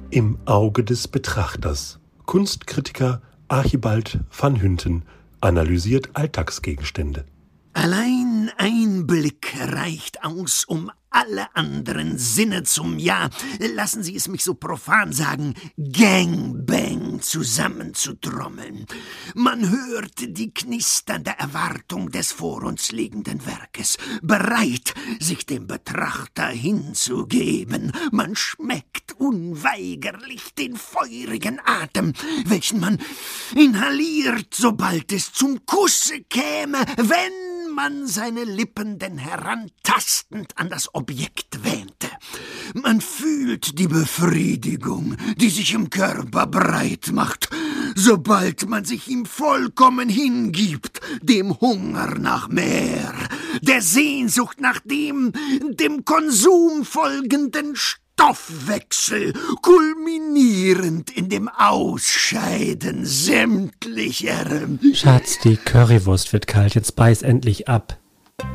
Im 0.09 0.39
Auge 0.47 0.83
des 0.83 1.09
Betrachters. 1.09 1.99
Kunstkritiker 2.25 3.21
Archibald 3.49 4.21
van 4.35 4.63
Hünten 4.63 5.03
analysiert 5.43 6.09
Alltagsgegenstände. 6.15 7.27
Allein 7.75 8.53
ein 8.57 9.07
Blick 9.07 9.53
reicht 9.59 10.23
aus, 10.25 10.65
um 10.65 10.91
alle 11.11 11.55
anderen 11.55 12.19
Sinne 12.19 12.65
zum, 12.65 12.99
ja, 12.99 13.31
lassen 13.59 14.03
Sie 14.03 14.17
es 14.17 14.27
mich 14.27 14.43
so 14.43 14.55
profan 14.55 15.13
sagen, 15.13 15.55
Gangbang 15.77 17.21
zusammenzutrommeln. 17.21 18.87
Man 19.35 19.71
hört 19.71 20.15
die 20.19 20.53
knisternde 20.53 21.35
Erwartung 21.39 22.11
des 22.11 22.33
vor 22.33 22.65
uns 22.65 22.91
liegenden 22.91 23.47
Werkes, 23.47 23.97
bereit, 24.23 24.95
sich 25.21 25.47
dem 25.47 25.67
Betrachter 25.69 26.49
hinzugeben. 26.49 27.93
Man 28.11 28.35
schmeckt 28.35 29.13
unweigerlich 29.19 30.55
den 30.55 30.77
feurigen 30.77 31.61
Atem, 31.65 32.13
welchen 32.45 32.81
man 32.81 32.99
inhaliert, 33.55 34.53
sobald 34.53 35.13
es 35.13 35.33
zum 35.33 35.65
Kusse 35.65 36.23
käme, 36.23 36.79
wenn 36.97 37.45
man 37.75 38.07
seine 38.07 38.45
Lippen 38.45 38.99
denn 38.99 39.19
herantastend 39.19 40.57
an 40.57 40.71
das 40.71 40.95
Objekt 40.95 41.65
wähnte. 41.65 42.09
Man 42.75 43.01
fühlt 43.01 43.79
die 43.79 43.89
Befriedigung, 43.89 45.17
die 45.37 45.51
sich 45.51 45.75
im 45.75 45.91
Körper 45.91 46.47
breit 46.47 47.11
macht, 47.13 47.51
sobald 47.95 48.69
man 48.69 48.85
sich 48.85 49.09
ihm 49.09 49.27
vollkommen 49.27 50.09
hingibt, 50.09 51.01
dem 51.23 51.61
Hunger 51.61 52.19
nach 52.19 52.49
mehr, 52.49 53.15
der 53.63 53.83
Sehnsucht 53.83 54.61
nach 54.61 54.81
dem, 54.81 55.33
dem 55.71 56.05
Konsum 56.05 56.85
folgenden 56.85 57.77
Stoffwechsel, 58.19 59.33
kulminierend 59.61 61.11
in 61.11 61.29
dem 61.29 61.49
Ausscheiden 61.49 63.05
sämtlicher 63.05 64.47
Schatz, 64.93 65.41
die 65.43 65.57
Currywurst 65.57 66.33
wird 66.33 66.47
kalt, 66.47 66.77
jetzt 66.77 66.95
beiß 66.95 67.23
endlich 67.23 67.67
ab. 67.69 67.99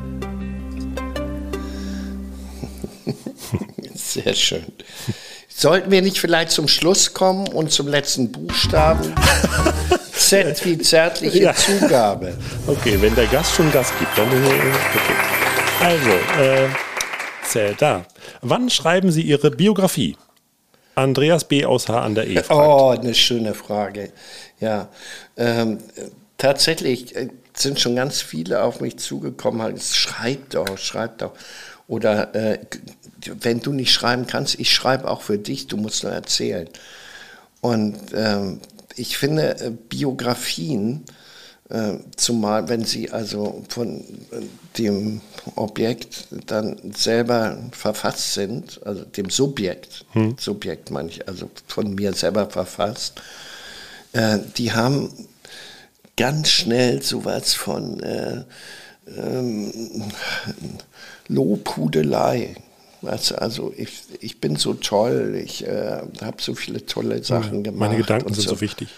Sehr 3.93 4.33
schön. 4.33 4.63
Sollten 5.49 5.91
wir 5.91 6.01
nicht 6.01 6.19
vielleicht 6.19 6.51
zum 6.51 6.69
Schluss 6.69 7.13
kommen 7.13 7.49
und 7.49 7.69
zum 7.69 7.89
letzten 7.89 8.31
Buchstaben? 8.31 9.13
Z 10.13 10.65
wie 10.65 10.77
zärtliche 10.77 11.39
Ja. 11.43 11.53
Zugabe. 11.53 12.37
Okay, 12.65 12.97
wenn 13.01 13.13
der 13.13 13.27
Gast 13.27 13.55
schon 13.55 13.69
Gas 13.73 13.91
gibt, 13.99 14.17
dann. 14.17 14.31
äh, 14.31 14.35
Okay. 14.35 15.15
Also, 15.81 16.09
äh, 16.41 16.67
Zelda. 17.49 18.05
Wann 18.41 18.69
schreiben 18.69 19.11
Sie 19.11 19.23
Ihre 19.23 19.51
Biografie? 19.51 20.15
Andreas 20.95 21.45
B. 21.45 21.65
aus 21.65 21.87
H. 21.87 22.01
an 22.01 22.15
der 22.15 22.27
E. 22.27 22.43
fragt. 22.43 22.51
Oh, 22.51 22.89
eine 22.89 23.13
schöne 23.13 23.53
Frage. 23.53 24.11
Ja, 24.59 24.89
ähm, 25.37 25.79
tatsächlich 26.37 27.15
äh, 27.15 27.29
sind 27.55 27.79
schon 27.79 27.95
ganz 27.95 28.21
viele 28.21 28.63
auf 28.63 28.81
mich 28.81 28.97
zugekommen. 28.97 29.61
Halt, 29.61 29.81
schreib 29.81 30.49
doch, 30.51 30.77
schreib 30.77 31.17
doch. 31.19 31.31
Oder 31.87 32.35
äh, 32.35 32.59
wenn 33.41 33.61
du 33.61 33.73
nicht 33.73 33.91
schreiben 33.91 34.27
kannst, 34.27 34.59
ich 34.59 34.73
schreibe 34.73 35.09
auch 35.09 35.21
für 35.21 35.37
dich, 35.37 35.67
du 35.67 35.77
musst 35.77 36.03
nur 36.03 36.13
erzählen. 36.13 36.69
Und 37.61 37.97
ähm, 38.13 38.59
ich 38.95 39.17
finde 39.17 39.59
äh, 39.59 39.71
Biografien, 39.71 41.03
äh, 41.69 41.95
zumal 42.15 42.69
wenn 42.69 42.85
sie 42.85 43.11
also 43.11 43.63
von 43.69 44.01
äh, 44.31 44.41
dem 44.77 45.21
Objekt 45.55 46.27
dann 46.47 46.93
selber 46.93 47.57
verfasst 47.71 48.33
sind, 48.33 48.79
also 48.85 49.03
dem 49.03 49.29
Subjekt, 49.29 50.05
Hm. 50.11 50.35
Subjekt 50.37 50.91
meine 50.91 51.09
ich, 51.09 51.27
also 51.27 51.49
von 51.67 51.95
mir 51.95 52.13
selber 52.13 52.49
verfasst, 52.49 53.21
äh, 54.13 54.39
die 54.57 54.71
haben 54.73 55.11
ganz 56.17 56.49
schnell 56.49 57.01
sowas 57.01 57.53
von 57.53 57.99
äh, 58.01 58.43
ähm, 59.17 59.71
Lobhudelei. 61.27 62.55
Weißt 63.01 63.31
du, 63.31 63.41
also 63.41 63.73
ich, 63.77 64.01
ich 64.19 64.41
bin 64.41 64.57
so 64.57 64.73
toll, 64.73 65.39
ich 65.41 65.65
äh, 65.65 66.01
habe 66.21 66.41
so 66.41 66.53
viele 66.53 66.85
tolle 66.85 67.23
Sachen 67.23 67.63
gemacht. 67.63 67.79
Meine 67.79 67.97
Gedanken 67.97 68.33
sind 68.33 68.49
so 68.49 68.59
wichtig. 68.59 68.89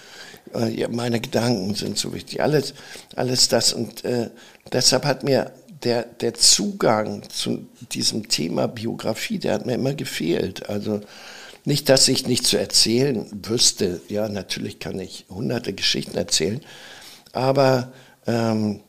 äh, 0.56 0.70
ja, 0.70 0.88
meine 0.88 1.20
Gedanken 1.20 1.76
sind 1.76 2.00
so 2.00 2.14
wichtig. 2.14 2.42
Alles, 2.42 2.74
alles 3.16 3.48
das. 3.48 3.74
Und 3.74 4.04
äh, 4.04 4.32
deshalb 4.74 5.06
hat 5.06 5.24
mir 5.24 5.52
der, 5.84 6.04
der 6.04 6.34
Zugang 6.34 7.24
zu 7.30 7.68
diesem 7.92 8.30
Thema 8.30 8.68
Biografie, 8.68 9.40
der 9.40 9.54
hat 9.54 9.66
mir 9.66 9.76
immer 9.76 9.94
gefehlt. 9.94 10.70
Also 10.70 11.02
nicht, 11.66 11.90
dass 11.90 12.08
ich 12.08 12.28
nicht 12.28 12.46
zu 12.46 12.58
erzählen 12.58 13.28
wüsste. 13.44 14.02
Ja, 14.08 14.30
natürlich 14.30 14.80
kann 14.80 15.00
ich 15.00 15.26
hunderte 15.30 15.74
Geschichten 15.74 16.18
erzählen. 16.18 16.62
Aber 17.34 17.92
ähm, 18.28 18.82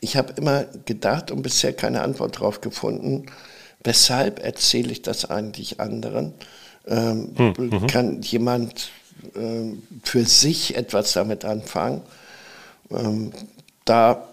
ich 0.00 0.16
habe 0.16 0.34
immer 0.36 0.64
gedacht 0.84 1.30
und 1.30 1.42
bisher 1.42 1.72
keine 1.72 2.02
Antwort 2.02 2.36
darauf 2.36 2.60
gefunden, 2.60 3.26
weshalb 3.82 4.44
erzähle 4.44 4.92
ich 4.92 5.02
das 5.02 5.24
eigentlich 5.24 5.80
anderen? 5.80 6.34
Ähm, 6.86 7.30
Hm, 7.36 7.54
mhm. 7.56 7.86
Kann 7.86 8.22
jemand 8.22 8.90
ähm, 9.34 9.82
für 10.02 10.24
sich 10.24 10.76
etwas 10.76 11.12
damit 11.12 11.44
anfangen? 11.44 12.02
Ähm, 12.90 13.32
da 13.84 14.28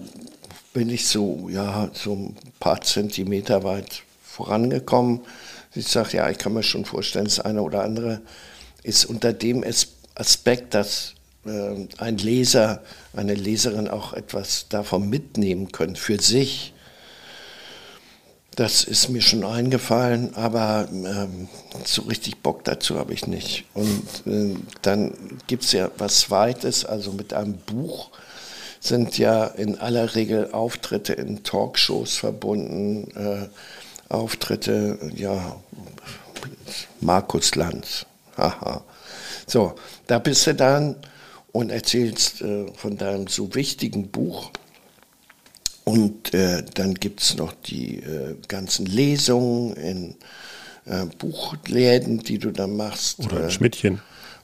bin 0.76 0.89
ich 0.89 1.07
so, 1.07 1.47
ja, 1.49 1.89
so 1.93 2.11
ein 2.13 2.36
paar 2.59 2.82
Zentimeter 2.82 3.63
weit 3.63 4.03
vorangekommen. 4.21 5.21
Ich 5.73 5.88
sage, 5.88 6.17
ja, 6.17 6.30
ich 6.30 6.38
kann 6.38 6.53
mir 6.53 6.63
schon 6.63 6.84
vorstellen, 6.84 7.23
das 7.23 7.39
eine 7.39 7.61
oder 7.61 7.82
andere 7.82 8.19
ist 8.84 9.05
unter 9.05 9.32
dem 9.32 9.63
As- 9.63 9.88
Aspekt, 10.15 10.73
dass 10.73 11.13
ähm, 11.45 11.88
ein 11.97 12.17
Leser, 12.17 12.84
eine 13.13 13.36
Leserin 13.36 13.88
auch 13.88 14.11
etwas 14.11 14.65
davon 14.67 15.09
mitnehmen 15.09 15.71
können 15.71 15.95
für 15.95 16.21
sich. 16.21 16.73
Das 18.57 18.84
ist 18.84 19.07
mir 19.07 19.21
schon 19.21 19.45
eingefallen, 19.45 20.36
aber 20.36 20.89
ähm, 20.91 21.47
so 21.86 22.01
richtig 22.01 22.43
Bock 22.43 22.65
dazu 22.65 22.99
habe 22.99 23.13
ich 23.13 23.28
nicht. 23.28 23.63
Und 23.73 24.03
ähm, 24.26 24.67
dann 24.82 25.13
gibt 25.47 25.63
es 25.63 25.71
ja 25.71 25.89
was 25.97 26.19
Zweites, 26.19 26.84
also 26.84 27.13
mit 27.13 27.34
einem 27.34 27.53
Buch 27.59 28.09
sind 28.86 29.17
ja 29.17 29.45
in 29.45 29.79
aller 29.79 30.15
Regel 30.15 30.51
Auftritte 30.51 31.13
in 31.13 31.43
Talkshows 31.43 32.17
verbunden, 32.17 33.11
äh, 33.15 34.13
Auftritte, 34.13 34.99
ja, 35.15 35.55
Markus 37.01 37.55
Lanz, 37.55 38.05
haha. 38.38 38.83
So, 39.47 39.75
da 40.07 40.19
bist 40.19 40.45
du 40.47 40.53
dann 40.53 40.95
und 41.51 41.71
erzählst 41.71 42.41
äh, 42.41 42.65
von 42.75 42.97
deinem 42.97 43.27
so 43.27 43.53
wichtigen 43.55 44.09
Buch. 44.09 44.51
Und 45.83 46.33
äh, 46.33 46.63
dann 46.73 46.95
gibt 46.95 47.21
es 47.21 47.38
noch 47.38 47.53
die 47.53 47.97
äh, 47.97 48.36
ganzen 48.47 48.88
Lesungen 48.88 49.75
in 49.75 50.15
äh, 50.86 51.05
Buchläden, 51.17 52.19
die 52.19 52.39
du 52.39 52.51
dann 52.51 52.75
machst. 52.75 53.19
Oder 53.19 53.41
im 53.41 53.47
äh, 53.47 53.51
Schmidtchen. 53.51 54.01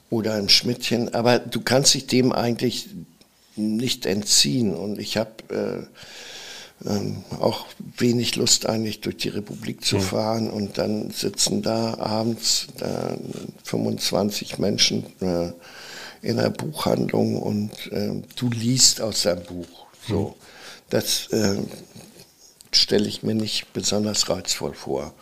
Oder 0.08 0.38
im 0.38 0.48
Schmidtchen. 0.48 1.12
Aber 1.14 1.38
du 1.38 1.60
kannst 1.60 1.94
dich 1.94 2.06
dem 2.06 2.32
eigentlich 2.32 2.90
nicht 3.56 4.06
entziehen. 4.06 4.74
Und 4.74 4.98
ich 4.98 5.16
habe 5.16 5.88
ähm, 6.86 7.24
auch 7.40 7.66
wenig 7.98 8.36
Lust 8.36 8.66
eigentlich 8.66 9.00
durch 9.00 9.16
die 9.18 9.28
Republik 9.28 9.84
zu 9.84 9.96
Mhm. 9.96 10.00
fahren 10.00 10.50
und 10.50 10.78
dann 10.78 11.10
sitzen 11.10 11.62
da 11.62 11.98
abends 11.98 12.66
da 12.78 13.16
25 13.64 14.58
Menschen 14.58 15.06
äh, 15.20 15.52
in 16.22 16.36
der 16.36 16.50
Buchhandlung 16.50 17.40
und 17.40 17.70
äh, 17.92 18.22
du 18.36 18.50
liest 18.50 19.00
aus 19.00 19.22
deinem 19.22 19.44
Buch. 19.44 19.86
So, 20.08 20.36
das 20.90 21.28
äh, 21.28 21.58
stelle 22.72 23.06
ich 23.08 23.22
mir 23.22 23.34
nicht 23.34 23.72
besonders 23.72 24.28
reizvoll 24.28 24.74
vor. 24.74 25.12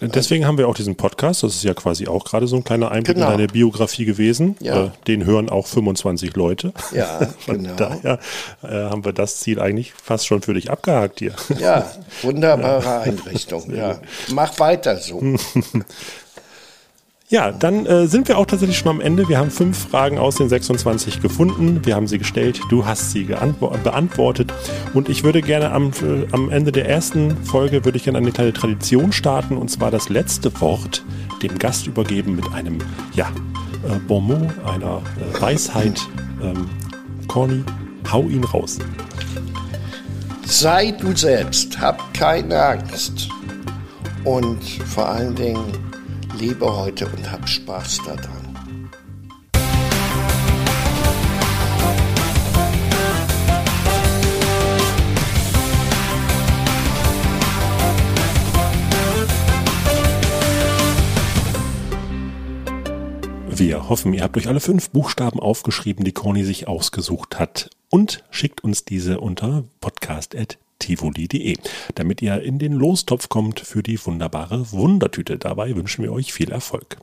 Deswegen 0.00 0.46
haben 0.46 0.56
wir 0.56 0.68
auch 0.68 0.74
diesen 0.74 0.94
Podcast. 0.96 1.42
Das 1.42 1.54
ist 1.54 1.64
ja 1.64 1.74
quasi 1.74 2.06
auch 2.06 2.24
gerade 2.24 2.46
so 2.46 2.56
ein 2.56 2.64
kleiner 2.64 2.90
Einblick 2.92 3.16
Genau. 3.16 3.26
in 3.32 3.38
deine 3.38 3.46
Biografie 3.48 4.04
gewesen. 4.04 4.56
Ja. 4.60 4.84
Äh, 4.86 4.90
den 5.06 5.24
hören 5.24 5.48
auch 5.50 5.66
25 5.66 6.36
Leute. 6.36 6.72
Ja, 6.92 7.20
Von 7.44 7.62
genau. 7.64 7.74
daher 7.76 8.18
äh, 8.62 8.68
haben 8.68 9.04
wir 9.04 9.12
das 9.12 9.38
Ziel 9.40 9.58
eigentlich 9.60 9.92
fast 9.92 10.26
schon 10.26 10.42
für 10.42 10.54
dich 10.54 10.70
abgehakt 10.70 11.18
hier. 11.18 11.34
Ja, 11.58 11.90
wunderbare 12.22 13.00
Einrichtung. 13.00 13.74
Ja. 13.74 13.98
Mach 14.32 14.58
weiter 14.60 14.96
so. 14.96 15.20
Ja, 17.30 17.52
dann 17.52 17.86
äh, 17.86 18.08
sind 18.08 18.26
wir 18.26 18.38
auch 18.38 18.46
tatsächlich 18.46 18.76
schon 18.76 18.88
am 18.88 19.00
Ende. 19.00 19.28
Wir 19.28 19.38
haben 19.38 19.52
fünf 19.52 19.78
Fragen 19.88 20.18
aus 20.18 20.34
den 20.34 20.48
26 20.48 21.22
gefunden. 21.22 21.80
Wir 21.84 21.94
haben 21.94 22.08
sie 22.08 22.18
gestellt. 22.18 22.60
Du 22.70 22.86
hast 22.86 23.12
sie 23.12 23.22
beantwortet. 23.22 24.52
Und 24.94 25.08
ich 25.08 25.22
würde 25.22 25.40
gerne 25.40 25.70
am, 25.70 25.92
äh, 26.02 26.26
am 26.32 26.50
Ende 26.50 26.72
der 26.72 26.88
ersten 26.88 27.36
Folge 27.44 27.84
würde 27.84 27.98
ich 27.98 28.02
gerne 28.02 28.18
eine 28.18 28.32
kleine 28.32 28.52
Tradition 28.52 29.12
starten. 29.12 29.56
Und 29.56 29.70
zwar 29.70 29.92
das 29.92 30.08
letzte 30.08 30.60
Wort 30.60 31.04
dem 31.40 31.56
Gast 31.56 31.86
übergeben 31.86 32.34
mit 32.34 32.52
einem, 32.52 32.78
ja, 33.14 33.30
äh, 33.88 34.00
Bonmot, 34.08 34.48
einer 34.66 35.00
äh, 35.20 35.40
Weisheit. 35.40 36.00
Ähm, 36.42 36.68
Corny, 37.28 37.62
hau 38.10 38.24
ihn 38.24 38.42
raus. 38.42 38.80
Sei 40.46 40.90
du 40.90 41.14
selbst, 41.14 41.80
hab 41.80 42.12
keine 42.12 42.60
Angst. 42.60 43.28
Und 44.24 44.64
vor 44.64 45.08
allen 45.08 45.36
Dingen 45.36 45.89
lebe 46.40 46.74
heute 46.74 47.06
und 47.06 47.30
hab 47.30 47.46
Spaß 47.46 48.00
daran. 48.06 48.88
Wir 63.48 63.90
hoffen, 63.90 64.14
ihr 64.14 64.22
habt 64.22 64.38
euch 64.38 64.48
alle 64.48 64.60
fünf 64.60 64.88
Buchstaben 64.88 65.38
aufgeschrieben, 65.38 66.06
die 66.06 66.12
Corny 66.12 66.44
sich 66.44 66.66
ausgesucht 66.66 67.38
hat 67.38 67.68
und 67.90 68.24
schickt 68.30 68.64
uns 68.64 68.86
diese 68.86 69.20
unter 69.20 69.64
podcast.tivoli.de, 70.80 71.56
damit 71.94 72.22
ihr 72.22 72.42
in 72.42 72.58
den 72.58 72.72
Lostopf 72.72 73.28
kommt 73.28 73.60
für 73.60 73.82
die 73.82 74.04
wunderbare 74.04 74.72
Wundertüte. 74.72 75.38
Dabei 75.38 75.74
wünschen 75.76 76.02
wir 76.02 76.12
euch 76.12 76.32
viel 76.32 76.50
Erfolg. 76.50 76.96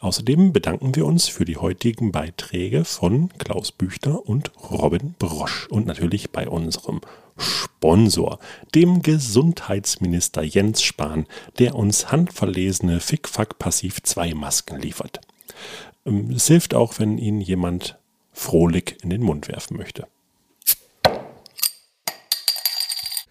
Außerdem 0.00 0.52
bedanken 0.52 0.94
wir 0.94 1.06
uns 1.06 1.28
für 1.28 1.44
die 1.44 1.56
heutigen 1.56 2.12
Beiträge 2.12 2.84
von 2.84 3.30
Klaus 3.38 3.72
Büchter 3.72 4.26
und 4.26 4.52
Robin 4.70 5.14
Brosch 5.18 5.66
und 5.68 5.86
natürlich 5.86 6.30
bei 6.30 6.48
unserem 6.48 7.00
Sponsor, 7.36 8.38
dem 8.74 9.02
Gesundheitsminister 9.02 10.42
Jens 10.42 10.82
Spahn, 10.82 11.26
der 11.58 11.74
uns 11.74 12.12
handverlesene 12.12 13.00
Fickfuck 13.00 13.58
Passiv 13.58 14.02
2 14.02 14.34
Masken 14.34 14.78
liefert. 14.78 15.20
Ähm, 16.06 16.30
Es 16.30 16.46
hilft 16.46 16.74
auch, 16.74 16.98
wenn 16.98 17.18
Ihnen 17.18 17.40
jemand 17.40 17.98
Frohlich 18.36 18.96
in 19.02 19.10
den 19.10 19.22
Mund 19.22 19.46
werfen 19.46 19.76
möchte. 19.76 20.08